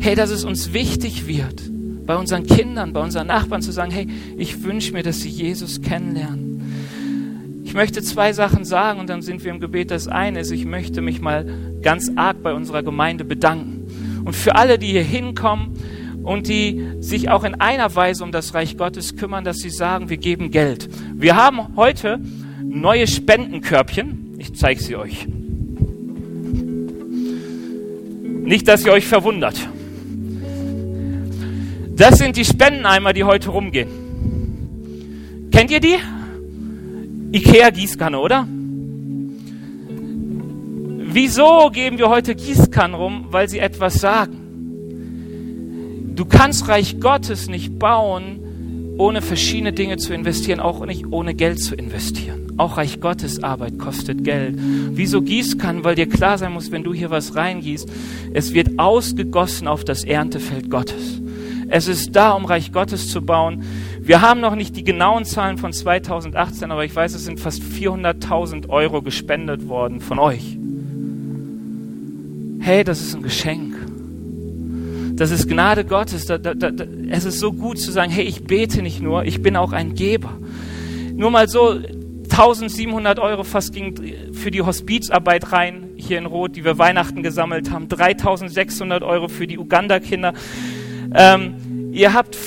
Hey, 0.00 0.14
dass 0.14 0.30
es 0.30 0.44
uns 0.44 0.72
wichtig 0.72 1.26
wird, 1.26 1.62
bei 2.06 2.16
unseren 2.16 2.46
Kindern, 2.46 2.92
bei 2.92 3.00
unseren 3.00 3.28
Nachbarn 3.28 3.62
zu 3.62 3.72
sagen, 3.72 3.90
hey, 3.90 4.06
ich 4.36 4.62
wünsche 4.64 4.92
mir, 4.92 5.02
dass 5.02 5.20
sie 5.20 5.28
Jesus 5.28 5.80
kennenlernen. 5.80 6.52
Ich 7.64 7.74
möchte 7.74 8.02
zwei 8.02 8.32
Sachen 8.32 8.64
sagen 8.64 9.00
und 9.00 9.08
dann 9.08 9.22
sind 9.22 9.44
wir 9.44 9.50
im 9.50 9.60
Gebet. 9.60 9.90
Das 9.90 10.08
eine 10.08 10.40
ist, 10.40 10.50
ich 10.50 10.66
möchte 10.66 11.00
mich 11.00 11.20
mal 11.20 11.46
ganz 11.80 12.10
arg 12.16 12.42
bei 12.42 12.52
unserer 12.52 12.82
Gemeinde 12.82 13.24
bedanken. 13.24 13.86
Und 14.24 14.36
für 14.36 14.56
alle, 14.56 14.78
die 14.78 14.88
hier 14.88 15.02
hinkommen 15.02 15.70
und 16.22 16.48
die 16.48 16.88
sich 17.00 17.28
auch 17.30 17.44
in 17.44 17.60
einer 17.60 17.94
Weise 17.94 18.24
um 18.24 18.32
das 18.32 18.54
Reich 18.54 18.76
Gottes 18.76 19.16
kümmern, 19.16 19.44
dass 19.44 19.58
sie 19.58 19.70
sagen, 19.70 20.08
wir 20.08 20.16
geben 20.16 20.50
Geld. 20.50 20.88
Wir 21.14 21.36
haben 21.36 21.76
heute 21.76 22.20
neue 22.64 23.06
Spendenkörbchen. 23.06 24.36
Ich 24.38 24.54
zeige 24.54 24.82
sie 24.82 24.96
euch. 24.96 25.26
Nicht, 28.44 28.66
dass 28.68 28.84
ihr 28.84 28.92
euch 28.92 29.06
verwundert. 29.06 29.56
Das 31.96 32.18
sind 32.18 32.36
die 32.36 32.44
Spendeneimer, 32.44 33.12
die 33.12 33.24
heute 33.24 33.50
rumgehen. 33.50 33.88
Kennt 35.52 35.70
ihr 35.70 35.80
die? 35.80 35.96
Ikea 37.32 37.70
Gießkanne, 37.70 38.18
oder? 38.18 38.48
Wieso 41.14 41.70
geben 41.70 41.98
wir 41.98 42.08
heute 42.08 42.34
Gießkannen 42.34 42.94
rum? 42.94 43.26
Weil 43.30 43.48
sie 43.48 43.58
etwas 43.58 43.94
sagen. 43.94 44.41
Du 46.14 46.24
kannst 46.24 46.68
Reich 46.68 47.00
Gottes 47.00 47.48
nicht 47.48 47.78
bauen, 47.78 48.94
ohne 48.98 49.22
verschiedene 49.22 49.72
Dinge 49.72 49.96
zu 49.96 50.12
investieren, 50.12 50.60
auch 50.60 50.84
nicht 50.84 51.06
ohne 51.10 51.34
Geld 51.34 51.60
zu 51.60 51.74
investieren. 51.74 52.52
Auch 52.58 52.76
Reich 52.76 53.00
Gottes 53.00 53.42
Arbeit 53.42 53.78
kostet 53.78 54.22
Geld. 54.22 54.56
Wieso 54.58 55.22
Gießkannen? 55.22 55.84
Weil 55.84 55.94
dir 55.94 56.08
klar 56.08 56.36
sein 56.36 56.52
muss, 56.52 56.70
wenn 56.70 56.82
du 56.82 56.92
hier 56.92 57.10
was 57.10 57.34
reingießt, 57.34 57.88
es 58.34 58.52
wird 58.52 58.78
ausgegossen 58.78 59.66
auf 59.66 59.84
das 59.84 60.04
Erntefeld 60.04 60.70
Gottes. 60.70 61.20
Es 61.68 61.88
ist 61.88 62.14
da, 62.14 62.32
um 62.32 62.44
Reich 62.44 62.70
Gottes 62.70 63.08
zu 63.08 63.22
bauen. 63.22 63.62
Wir 63.98 64.20
haben 64.20 64.40
noch 64.40 64.54
nicht 64.54 64.76
die 64.76 64.84
genauen 64.84 65.24
Zahlen 65.24 65.56
von 65.56 65.72
2018, 65.72 66.70
aber 66.70 66.84
ich 66.84 66.94
weiß, 66.94 67.14
es 67.14 67.24
sind 67.24 67.40
fast 67.40 67.62
400.000 67.62 68.68
Euro 68.68 69.00
gespendet 69.00 69.68
worden 69.68 70.00
von 70.00 70.18
euch. 70.18 70.58
Hey, 72.60 72.84
das 72.84 73.00
ist 73.00 73.14
ein 73.14 73.22
Geschenk. 73.22 73.81
Das 75.14 75.30
ist 75.30 75.48
Gnade 75.48 75.84
Gottes. 75.84 76.26
Da, 76.26 76.38
da, 76.38 76.54
da, 76.54 76.84
es 77.10 77.24
ist 77.24 77.38
so 77.38 77.52
gut 77.52 77.78
zu 77.78 77.92
sagen, 77.92 78.10
hey, 78.10 78.24
ich 78.24 78.44
bete 78.44 78.82
nicht 78.82 79.00
nur, 79.00 79.24
ich 79.24 79.42
bin 79.42 79.56
auch 79.56 79.72
ein 79.72 79.94
Geber. 79.94 80.38
Nur 81.14 81.30
mal 81.30 81.48
so, 81.48 81.78
1700 82.24 83.18
Euro 83.18 83.44
fast 83.44 83.74
ging 83.74 84.32
für 84.32 84.50
die 84.50 84.62
Hospizarbeit 84.62 85.52
rein, 85.52 85.90
hier 85.96 86.18
in 86.18 86.24
Rot, 86.24 86.56
die 86.56 86.64
wir 86.64 86.78
Weihnachten 86.78 87.22
gesammelt 87.22 87.70
haben. 87.70 87.88
3600 87.88 89.02
Euro 89.02 89.28
für 89.28 89.46
die 89.46 89.58
Uganda-Kinder. 89.58 90.32
Ähm, 91.14 91.90
ihr 91.92 92.14
habt 92.14 92.38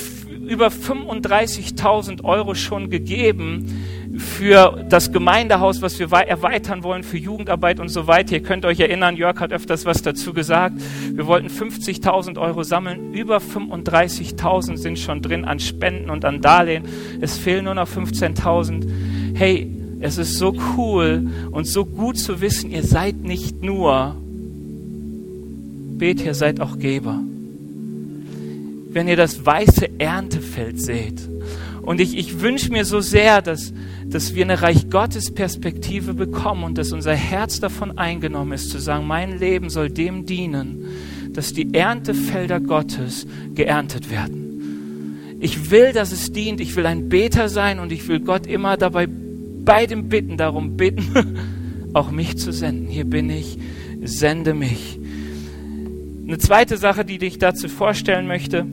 über 0.47 0.67
35.000 0.67 2.23
Euro 2.23 2.55
schon 2.55 2.89
gegeben 2.89 3.85
für 4.17 4.85
das 4.89 5.11
Gemeindehaus, 5.11 5.81
was 5.81 5.99
wir 5.99 6.11
erweitern 6.11 6.83
wollen, 6.83 7.03
für 7.03 7.17
Jugendarbeit 7.17 7.79
und 7.79 7.89
so 7.89 8.07
weiter. 8.07 8.33
Ihr 8.33 8.43
könnt 8.43 8.65
euch 8.65 8.79
erinnern, 8.79 9.15
Jörg 9.15 9.39
hat 9.39 9.51
öfters 9.51 9.85
was 9.85 10.01
dazu 10.01 10.33
gesagt. 10.33 10.75
Wir 11.11 11.27
wollten 11.27 11.47
50.000 11.47 12.39
Euro 12.39 12.63
sammeln. 12.63 13.13
Über 13.13 13.37
35.000 13.37 14.77
sind 14.77 14.99
schon 14.99 15.21
drin 15.21 15.45
an 15.45 15.59
Spenden 15.59 16.09
und 16.09 16.25
an 16.25 16.41
Darlehen. 16.41 16.85
Es 17.21 17.37
fehlen 17.37 17.65
nur 17.65 17.75
noch 17.75 17.87
15.000. 17.87 18.85
Hey, 19.35 19.71
es 19.99 20.17
ist 20.17 20.37
so 20.37 20.55
cool 20.77 21.29
und 21.51 21.65
so 21.65 21.85
gut 21.85 22.17
zu 22.17 22.41
wissen, 22.41 22.71
ihr 22.71 22.83
seid 22.83 23.17
nicht 23.23 23.63
nur 23.63 24.15
Bet, 25.97 26.21
ihr 26.21 26.33
seid 26.33 26.59
auch 26.59 26.77
Geber. 26.77 27.21
Wenn 28.89 29.07
ihr 29.07 29.15
das 29.15 29.45
weiße 29.45 29.97
Erntefeld 29.97 30.81
seht, 30.81 31.29
und 31.85 32.01
ich, 32.01 32.17
ich 32.17 32.41
wünsche 32.41 32.71
mir 32.71 32.83
so 32.83 32.99
sehr, 32.99 33.41
dass, 33.41 33.71
dass 34.05 34.33
wir 34.33 34.43
eine 34.43 34.61
Reich 34.61 34.89
Gottes 34.89 35.31
Perspektive 35.31 36.15
bekommen 36.15 36.63
und 36.63 36.77
dass 36.77 36.91
unser 36.91 37.13
Herz 37.13 37.59
davon 37.59 37.97
eingenommen 37.97 38.53
ist, 38.53 38.71
zu 38.71 38.79
sagen, 38.79 39.05
mein 39.05 39.37
Leben 39.37 39.69
soll 39.69 39.89
dem 39.89 40.25
dienen, 40.25 40.85
dass 41.33 41.53
die 41.53 41.73
Erntefelder 41.73 42.59
Gottes 42.59 43.27
geerntet 43.53 44.09
werden. 44.09 45.37
Ich 45.39 45.69
will, 45.69 45.93
dass 45.93 46.11
es 46.11 46.31
dient. 46.31 46.59
Ich 46.59 46.75
will 46.75 46.87
ein 46.87 47.07
Beter 47.07 47.49
sein 47.49 47.79
und 47.79 47.91
ich 47.91 48.07
will 48.07 48.19
Gott 48.19 48.47
immer 48.47 48.77
dabei 48.77 49.07
bei 49.07 49.85
dem 49.85 50.09
Bitten 50.09 50.37
darum 50.37 50.77
bitten, 50.77 51.37
auch 51.93 52.09
mich 52.09 52.37
zu 52.37 52.51
senden. 52.51 52.87
Hier 52.87 53.05
bin 53.05 53.29
ich, 53.29 53.59
sende 54.03 54.55
mich. 54.55 54.99
Eine 56.25 56.39
zweite 56.39 56.77
Sache, 56.77 57.05
die 57.05 57.23
ich 57.23 57.37
dazu 57.37 57.67
vorstellen 57.67 58.25
möchte, 58.25 58.65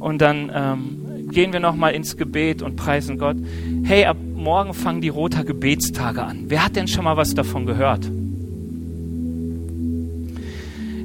und 0.00 0.20
dann 0.20 0.50
ähm, 0.52 0.99
gehen 1.30 1.52
wir 1.52 1.60
nochmal 1.60 1.94
ins 1.94 2.16
Gebet 2.16 2.62
und 2.62 2.76
preisen 2.76 3.18
Gott. 3.18 3.36
Hey, 3.84 4.04
ab 4.04 4.16
morgen 4.34 4.74
fangen 4.74 5.00
die 5.00 5.08
Roter 5.08 5.44
Gebetstage 5.44 6.22
an. 6.22 6.44
Wer 6.48 6.64
hat 6.64 6.76
denn 6.76 6.88
schon 6.88 7.04
mal 7.04 7.16
was 7.16 7.34
davon 7.34 7.66
gehört? 7.66 8.10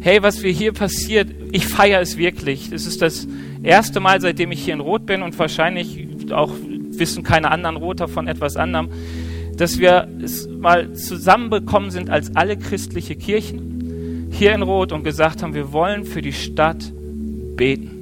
Hey, 0.02 0.22
was 0.22 0.44
wir 0.44 0.52
hier 0.52 0.72
passiert, 0.72 1.30
ich 1.52 1.66
feiere 1.66 2.00
es 2.00 2.18
wirklich. 2.18 2.72
Es 2.72 2.86
ist 2.86 3.02
das 3.02 3.28
erste 3.64 4.00
Mal, 4.00 4.22
seitdem 4.22 4.52
ich 4.52 4.64
hier 4.64 4.76
in 4.76 4.80
Rot 4.80 5.06
bin 5.06 5.24
und 5.24 5.38
wahrscheinlich 5.40 6.08
auch 6.32 6.54
wissen 7.00 7.24
keine 7.24 7.52
anderen 7.52 7.76
Roter 7.76 8.08
von 8.08 8.28
etwas 8.28 8.56
anderem, 8.56 8.90
dass 9.58 9.80
wir 9.80 10.08
es 10.22 10.48
mal 10.48 10.94
zusammenbekommen 10.94 11.92
sind 11.92 12.10
als 12.10 12.36
alle 12.36 12.58
christliche 12.58 13.16
Kirchen 13.16 14.30
hier 14.32 14.54
in 14.54 14.62
Rot 14.62 14.92
und 14.92 15.04
gesagt 15.04 15.42
haben, 15.42 15.54
wir 15.54 15.72
wollen 15.72 16.04
für 16.04 16.22
die 16.22 16.34
Stadt 16.34 16.92
beten. 17.56 17.95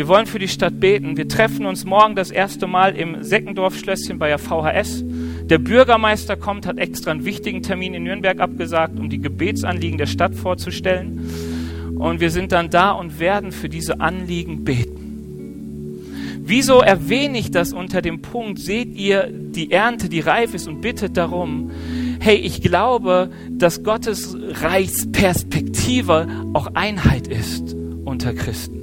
Wir 0.00 0.08
wollen 0.08 0.24
für 0.24 0.38
die 0.38 0.48
Stadt 0.48 0.80
beten. 0.80 1.18
Wir 1.18 1.28
treffen 1.28 1.66
uns 1.66 1.84
morgen 1.84 2.16
das 2.16 2.30
erste 2.30 2.66
Mal 2.66 2.96
im 2.96 3.22
Seckendorf-Schlösschen 3.22 4.18
bei 4.18 4.28
der 4.28 4.38
VHS. 4.38 5.04
Der 5.04 5.58
Bürgermeister 5.58 6.36
kommt, 6.36 6.64
hat 6.64 6.78
extra 6.78 7.10
einen 7.10 7.26
wichtigen 7.26 7.62
Termin 7.62 7.92
in 7.92 8.04
Nürnberg 8.04 8.40
abgesagt, 8.40 8.98
um 8.98 9.10
die 9.10 9.20
Gebetsanliegen 9.20 9.98
der 9.98 10.06
Stadt 10.06 10.34
vorzustellen. 10.34 11.20
Und 11.98 12.18
wir 12.18 12.30
sind 12.30 12.52
dann 12.52 12.70
da 12.70 12.92
und 12.92 13.20
werden 13.20 13.52
für 13.52 13.68
diese 13.68 14.00
Anliegen 14.00 14.64
beten. 14.64 15.98
Wieso 16.40 16.80
erwähne 16.80 17.36
ich 17.36 17.50
das 17.50 17.74
unter 17.74 18.00
dem 18.00 18.22
Punkt, 18.22 18.58
seht 18.58 18.94
ihr 18.94 19.28
die 19.30 19.70
Ernte, 19.70 20.08
die 20.08 20.20
reif 20.20 20.54
ist 20.54 20.66
und 20.66 20.80
bittet 20.80 21.18
darum, 21.18 21.72
hey, 22.20 22.36
ich 22.36 22.62
glaube, 22.62 23.28
dass 23.50 23.82
Gottes 23.82 24.34
Reichsperspektive 24.62 26.26
auch 26.54 26.68
Einheit 26.72 27.28
ist 27.28 27.76
unter 28.06 28.32
Christen. 28.32 28.79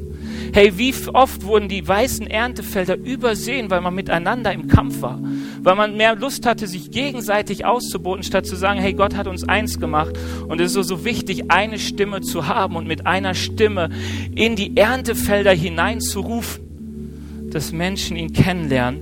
Hey, 0.53 0.77
wie 0.77 0.93
oft 1.13 1.43
wurden 1.43 1.67
die 1.67 1.87
weißen 1.87 2.27
Erntefelder 2.27 2.97
übersehen, 2.97 3.69
weil 3.69 3.81
man 3.81 3.93
miteinander 3.93 4.51
im 4.51 4.67
Kampf 4.67 5.01
war, 5.01 5.19
weil 5.61 5.75
man 5.75 5.97
mehr 5.97 6.15
Lust 6.15 6.45
hatte, 6.45 6.67
sich 6.67 6.91
gegenseitig 6.91 7.65
auszuboten, 7.65 8.23
statt 8.23 8.45
zu 8.45 8.55
sagen, 8.55 8.79
hey, 8.79 8.93
Gott 8.93 9.15
hat 9.15 9.27
uns 9.27 9.47
eins 9.47 9.79
gemacht 9.79 10.17
und 10.47 10.59
es 10.61 10.67
ist 10.67 10.73
so, 10.73 10.83
so 10.83 11.05
wichtig, 11.05 11.51
eine 11.51 11.79
Stimme 11.79 12.21
zu 12.21 12.47
haben 12.47 12.75
und 12.75 12.87
mit 12.87 13.05
einer 13.05 13.33
Stimme 13.33 13.89
in 14.33 14.55
die 14.55 14.77
Erntefelder 14.77 15.51
hineinzurufen, 15.51 17.49
dass 17.51 17.71
Menschen 17.71 18.17
ihn 18.17 18.33
kennenlernen. 18.33 19.01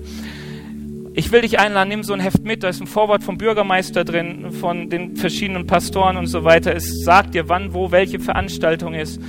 Ich 1.17 1.31
will 1.31 1.41
dich 1.41 1.59
einladen, 1.59 1.87
nimm 1.87 2.03
so 2.03 2.11
ein 2.11 2.19
Heft 2.19 2.43
mit, 2.43 2.63
da 2.63 2.67
ist 2.67 2.81
ein 2.81 2.87
Vorwort 2.87 3.23
vom 3.23 3.37
Bürgermeister 3.37 4.03
drin, 4.03 4.51
von 4.51 4.89
den 4.89 5.15
verschiedenen 5.15 5.65
Pastoren 5.65 6.17
und 6.17 6.27
so 6.27 6.43
weiter. 6.43 6.75
Es 6.75 7.03
sagt 7.05 7.35
dir, 7.35 7.47
wann, 7.47 7.73
wo, 7.73 7.91
welche 7.91 8.19
Veranstaltung 8.19 8.93
ist 8.93 9.21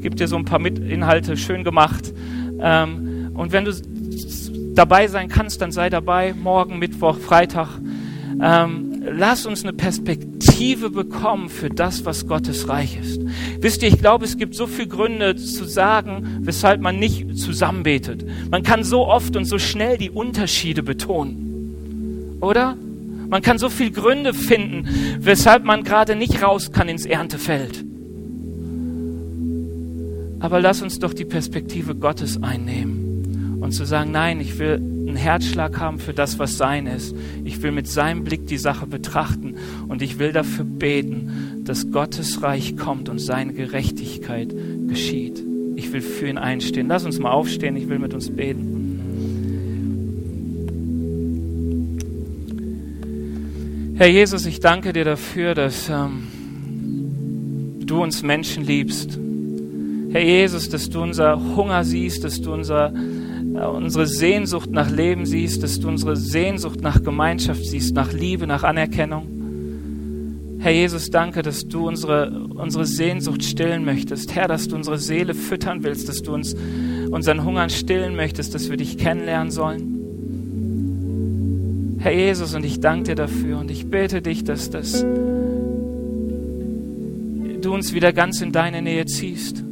gibt 0.00 0.20
dir 0.20 0.28
so 0.28 0.36
ein 0.36 0.44
paar 0.44 0.58
Mitinhalte 0.58 1.36
schön 1.36 1.64
gemacht. 1.64 2.12
Ähm, 2.60 3.30
und 3.34 3.52
wenn 3.52 3.64
du 3.64 3.72
dabei 4.74 5.08
sein 5.08 5.28
kannst, 5.28 5.60
dann 5.60 5.72
sei 5.72 5.90
dabei, 5.90 6.34
morgen, 6.34 6.78
Mittwoch, 6.78 7.18
Freitag. 7.18 7.68
Ähm, 8.42 9.02
lass 9.04 9.44
uns 9.46 9.62
eine 9.62 9.72
Perspektive 9.72 10.90
bekommen 10.90 11.48
für 11.48 11.68
das, 11.68 12.04
was 12.04 12.26
Gottes 12.26 12.68
Reich 12.68 12.98
ist. 12.98 13.20
Wisst 13.60 13.82
ihr, 13.82 13.88
ich 13.88 13.98
glaube, 13.98 14.24
es 14.24 14.36
gibt 14.36 14.54
so 14.54 14.66
viele 14.66 14.88
Gründe 14.88 15.36
zu 15.36 15.64
sagen, 15.64 16.38
weshalb 16.40 16.80
man 16.80 16.98
nicht 16.98 17.36
zusammenbetet. 17.36 18.24
Man 18.50 18.62
kann 18.62 18.84
so 18.84 19.06
oft 19.06 19.36
und 19.36 19.44
so 19.44 19.58
schnell 19.58 19.98
die 19.98 20.10
Unterschiede 20.10 20.82
betonen. 20.82 22.38
Oder? 22.40 22.76
Man 23.28 23.42
kann 23.42 23.58
so 23.58 23.68
viele 23.68 23.92
Gründe 23.92 24.34
finden, 24.34 24.88
weshalb 25.20 25.64
man 25.64 25.84
gerade 25.84 26.16
nicht 26.16 26.42
raus 26.42 26.72
kann 26.72 26.88
ins 26.88 27.06
Erntefeld. 27.06 27.84
Aber 30.40 30.60
lass 30.60 30.80
uns 30.80 30.98
doch 30.98 31.12
die 31.12 31.26
Perspektive 31.26 31.94
Gottes 31.94 32.42
einnehmen 32.42 33.58
und 33.60 33.72
zu 33.72 33.84
sagen, 33.84 34.10
nein, 34.10 34.40
ich 34.40 34.58
will 34.58 34.76
einen 34.76 35.16
Herzschlag 35.16 35.78
haben 35.78 35.98
für 35.98 36.14
das, 36.14 36.38
was 36.38 36.56
sein 36.56 36.86
ist. 36.86 37.14
Ich 37.44 37.62
will 37.62 37.72
mit 37.72 37.86
seinem 37.86 38.24
Blick 38.24 38.46
die 38.46 38.56
Sache 38.56 38.86
betrachten 38.86 39.56
und 39.88 40.00
ich 40.00 40.18
will 40.18 40.32
dafür 40.32 40.64
beten, 40.64 41.62
dass 41.64 41.90
Gottes 41.90 42.42
Reich 42.42 42.76
kommt 42.76 43.10
und 43.10 43.18
seine 43.18 43.52
Gerechtigkeit 43.52 44.54
geschieht. 44.88 45.44
Ich 45.76 45.92
will 45.92 46.00
für 46.00 46.26
ihn 46.28 46.38
einstehen. 46.38 46.88
Lass 46.88 47.04
uns 47.04 47.18
mal 47.18 47.32
aufstehen, 47.32 47.76
ich 47.76 47.88
will 47.88 47.98
mit 47.98 48.14
uns 48.14 48.30
beten. 48.30 48.76
Herr 53.96 54.08
Jesus, 54.08 54.46
ich 54.46 54.60
danke 54.60 54.94
dir 54.94 55.04
dafür, 55.04 55.54
dass 55.54 55.90
ähm, 55.90 56.28
du 57.84 58.02
uns 58.02 58.22
Menschen 58.22 58.64
liebst 58.64 59.18
Herr 60.12 60.24
Jesus, 60.24 60.68
dass 60.68 60.90
du 60.90 61.02
unser 61.02 61.40
Hunger 61.54 61.84
siehst, 61.84 62.24
dass 62.24 62.40
du 62.40 62.52
unser, 62.52 62.92
äh, 62.92 63.64
unsere 63.64 64.08
Sehnsucht 64.08 64.70
nach 64.70 64.90
Leben 64.90 65.24
siehst, 65.24 65.62
dass 65.62 65.78
du 65.78 65.86
unsere 65.86 66.16
Sehnsucht 66.16 66.80
nach 66.80 67.00
Gemeinschaft 67.02 67.64
siehst, 67.64 67.94
nach 67.94 68.12
Liebe, 68.12 68.48
nach 68.48 68.64
Anerkennung. 68.64 69.28
Herr 70.58 70.72
Jesus, 70.72 71.10
danke, 71.10 71.42
dass 71.42 71.68
du 71.68 71.86
unsere, 71.86 72.30
unsere 72.54 72.86
Sehnsucht 72.86 73.44
stillen 73.44 73.84
möchtest. 73.84 74.34
Herr, 74.34 74.48
dass 74.48 74.66
du 74.66 74.74
unsere 74.76 74.98
Seele 74.98 75.32
füttern 75.32 75.84
willst, 75.84 76.08
dass 76.08 76.22
du 76.22 76.34
uns 76.34 76.56
unseren 77.10 77.44
Hungern 77.44 77.70
stillen 77.70 78.16
möchtest, 78.16 78.54
dass 78.54 78.68
wir 78.68 78.76
dich 78.76 78.98
kennenlernen 78.98 79.52
sollen. 79.52 79.96
Herr 82.00 82.12
Jesus, 82.12 82.54
und 82.54 82.64
ich 82.64 82.80
danke 82.80 83.10
dir 83.10 83.14
dafür 83.14 83.58
und 83.58 83.70
ich 83.70 83.86
bete 83.86 84.22
dich, 84.22 84.42
dass 84.42 84.70
das 84.70 85.04
du 87.60 87.74
uns 87.74 87.92
wieder 87.94 88.12
ganz 88.12 88.40
in 88.40 88.52
deine 88.52 88.82
Nähe 88.82 89.06
ziehst. 89.06 89.64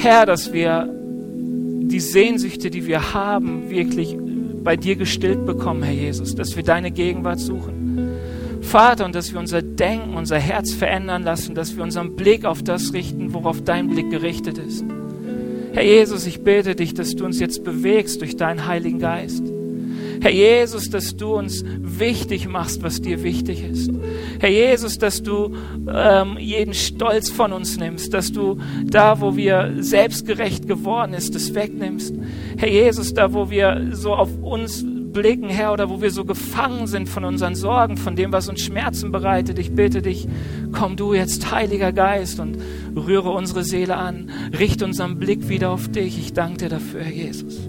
Herr, 0.00 0.26
dass 0.26 0.52
wir 0.52 0.88
die 0.92 1.98
Sehnsüchte, 1.98 2.70
die 2.70 2.86
wir 2.86 3.14
haben, 3.14 3.68
wirklich 3.68 4.16
bei 4.62 4.76
dir 4.76 4.94
gestillt 4.94 5.44
bekommen, 5.44 5.82
Herr 5.82 5.92
Jesus, 5.92 6.36
dass 6.36 6.54
wir 6.54 6.62
deine 6.62 6.92
Gegenwart 6.92 7.40
suchen. 7.40 7.98
Vater, 8.60 9.04
und 9.06 9.16
dass 9.16 9.32
wir 9.32 9.40
unser 9.40 9.60
Denken, 9.60 10.14
unser 10.14 10.38
Herz 10.38 10.72
verändern 10.72 11.24
lassen, 11.24 11.56
dass 11.56 11.74
wir 11.74 11.82
unseren 11.82 12.14
Blick 12.14 12.44
auf 12.44 12.62
das 12.62 12.92
richten, 12.92 13.34
worauf 13.34 13.64
dein 13.64 13.88
Blick 13.88 14.08
gerichtet 14.08 14.58
ist. 14.58 14.84
Herr 15.72 15.84
Jesus, 15.84 16.26
ich 16.26 16.44
bete 16.44 16.76
dich, 16.76 16.94
dass 16.94 17.16
du 17.16 17.24
uns 17.24 17.40
jetzt 17.40 17.64
bewegst 17.64 18.20
durch 18.20 18.36
deinen 18.36 18.66
Heiligen 18.66 19.00
Geist. 19.00 19.42
Herr 20.20 20.30
Jesus, 20.30 20.90
dass 20.90 21.16
du 21.16 21.34
uns 21.34 21.64
wichtig 21.80 22.46
machst, 22.46 22.84
was 22.84 23.00
dir 23.00 23.24
wichtig 23.24 23.64
ist. 23.68 23.90
Herr 24.40 24.50
Jesus, 24.50 24.98
dass 24.98 25.22
du 25.22 25.54
ähm, 25.92 26.36
jeden 26.38 26.74
Stolz 26.74 27.30
von 27.30 27.52
uns 27.52 27.76
nimmst, 27.78 28.14
dass 28.14 28.32
du 28.32 28.58
da, 28.84 29.20
wo 29.20 29.36
wir 29.36 29.74
selbstgerecht 29.80 30.68
geworden 30.68 31.14
ist, 31.14 31.34
das 31.34 31.54
wegnimmst. 31.54 32.14
Herr 32.56 32.70
Jesus, 32.70 33.14
da, 33.14 33.32
wo 33.32 33.50
wir 33.50 33.88
so 33.92 34.14
auf 34.14 34.30
uns 34.40 34.84
blicken, 35.12 35.48
Herr, 35.48 35.72
oder 35.72 35.90
wo 35.90 36.00
wir 36.00 36.10
so 36.10 36.24
gefangen 36.24 36.86
sind 36.86 37.08
von 37.08 37.24
unseren 37.24 37.54
Sorgen, 37.54 37.96
von 37.96 38.14
dem, 38.14 38.32
was 38.32 38.48
uns 38.48 38.60
Schmerzen 38.60 39.10
bereitet. 39.10 39.58
Ich 39.58 39.72
bitte 39.72 40.02
dich, 40.02 40.28
komm 40.72 40.96
du 40.96 41.14
jetzt, 41.14 41.50
Heiliger 41.50 41.92
Geist, 41.92 42.38
und 42.40 42.58
rühre 42.94 43.30
unsere 43.30 43.64
Seele 43.64 43.96
an. 43.96 44.30
Richte 44.58 44.84
unseren 44.84 45.18
Blick 45.18 45.48
wieder 45.48 45.70
auf 45.70 45.88
dich. 45.88 46.18
Ich 46.18 46.32
danke 46.32 46.58
dir 46.58 46.68
dafür, 46.68 47.02
Herr 47.02 47.12
Jesus. 47.12 47.68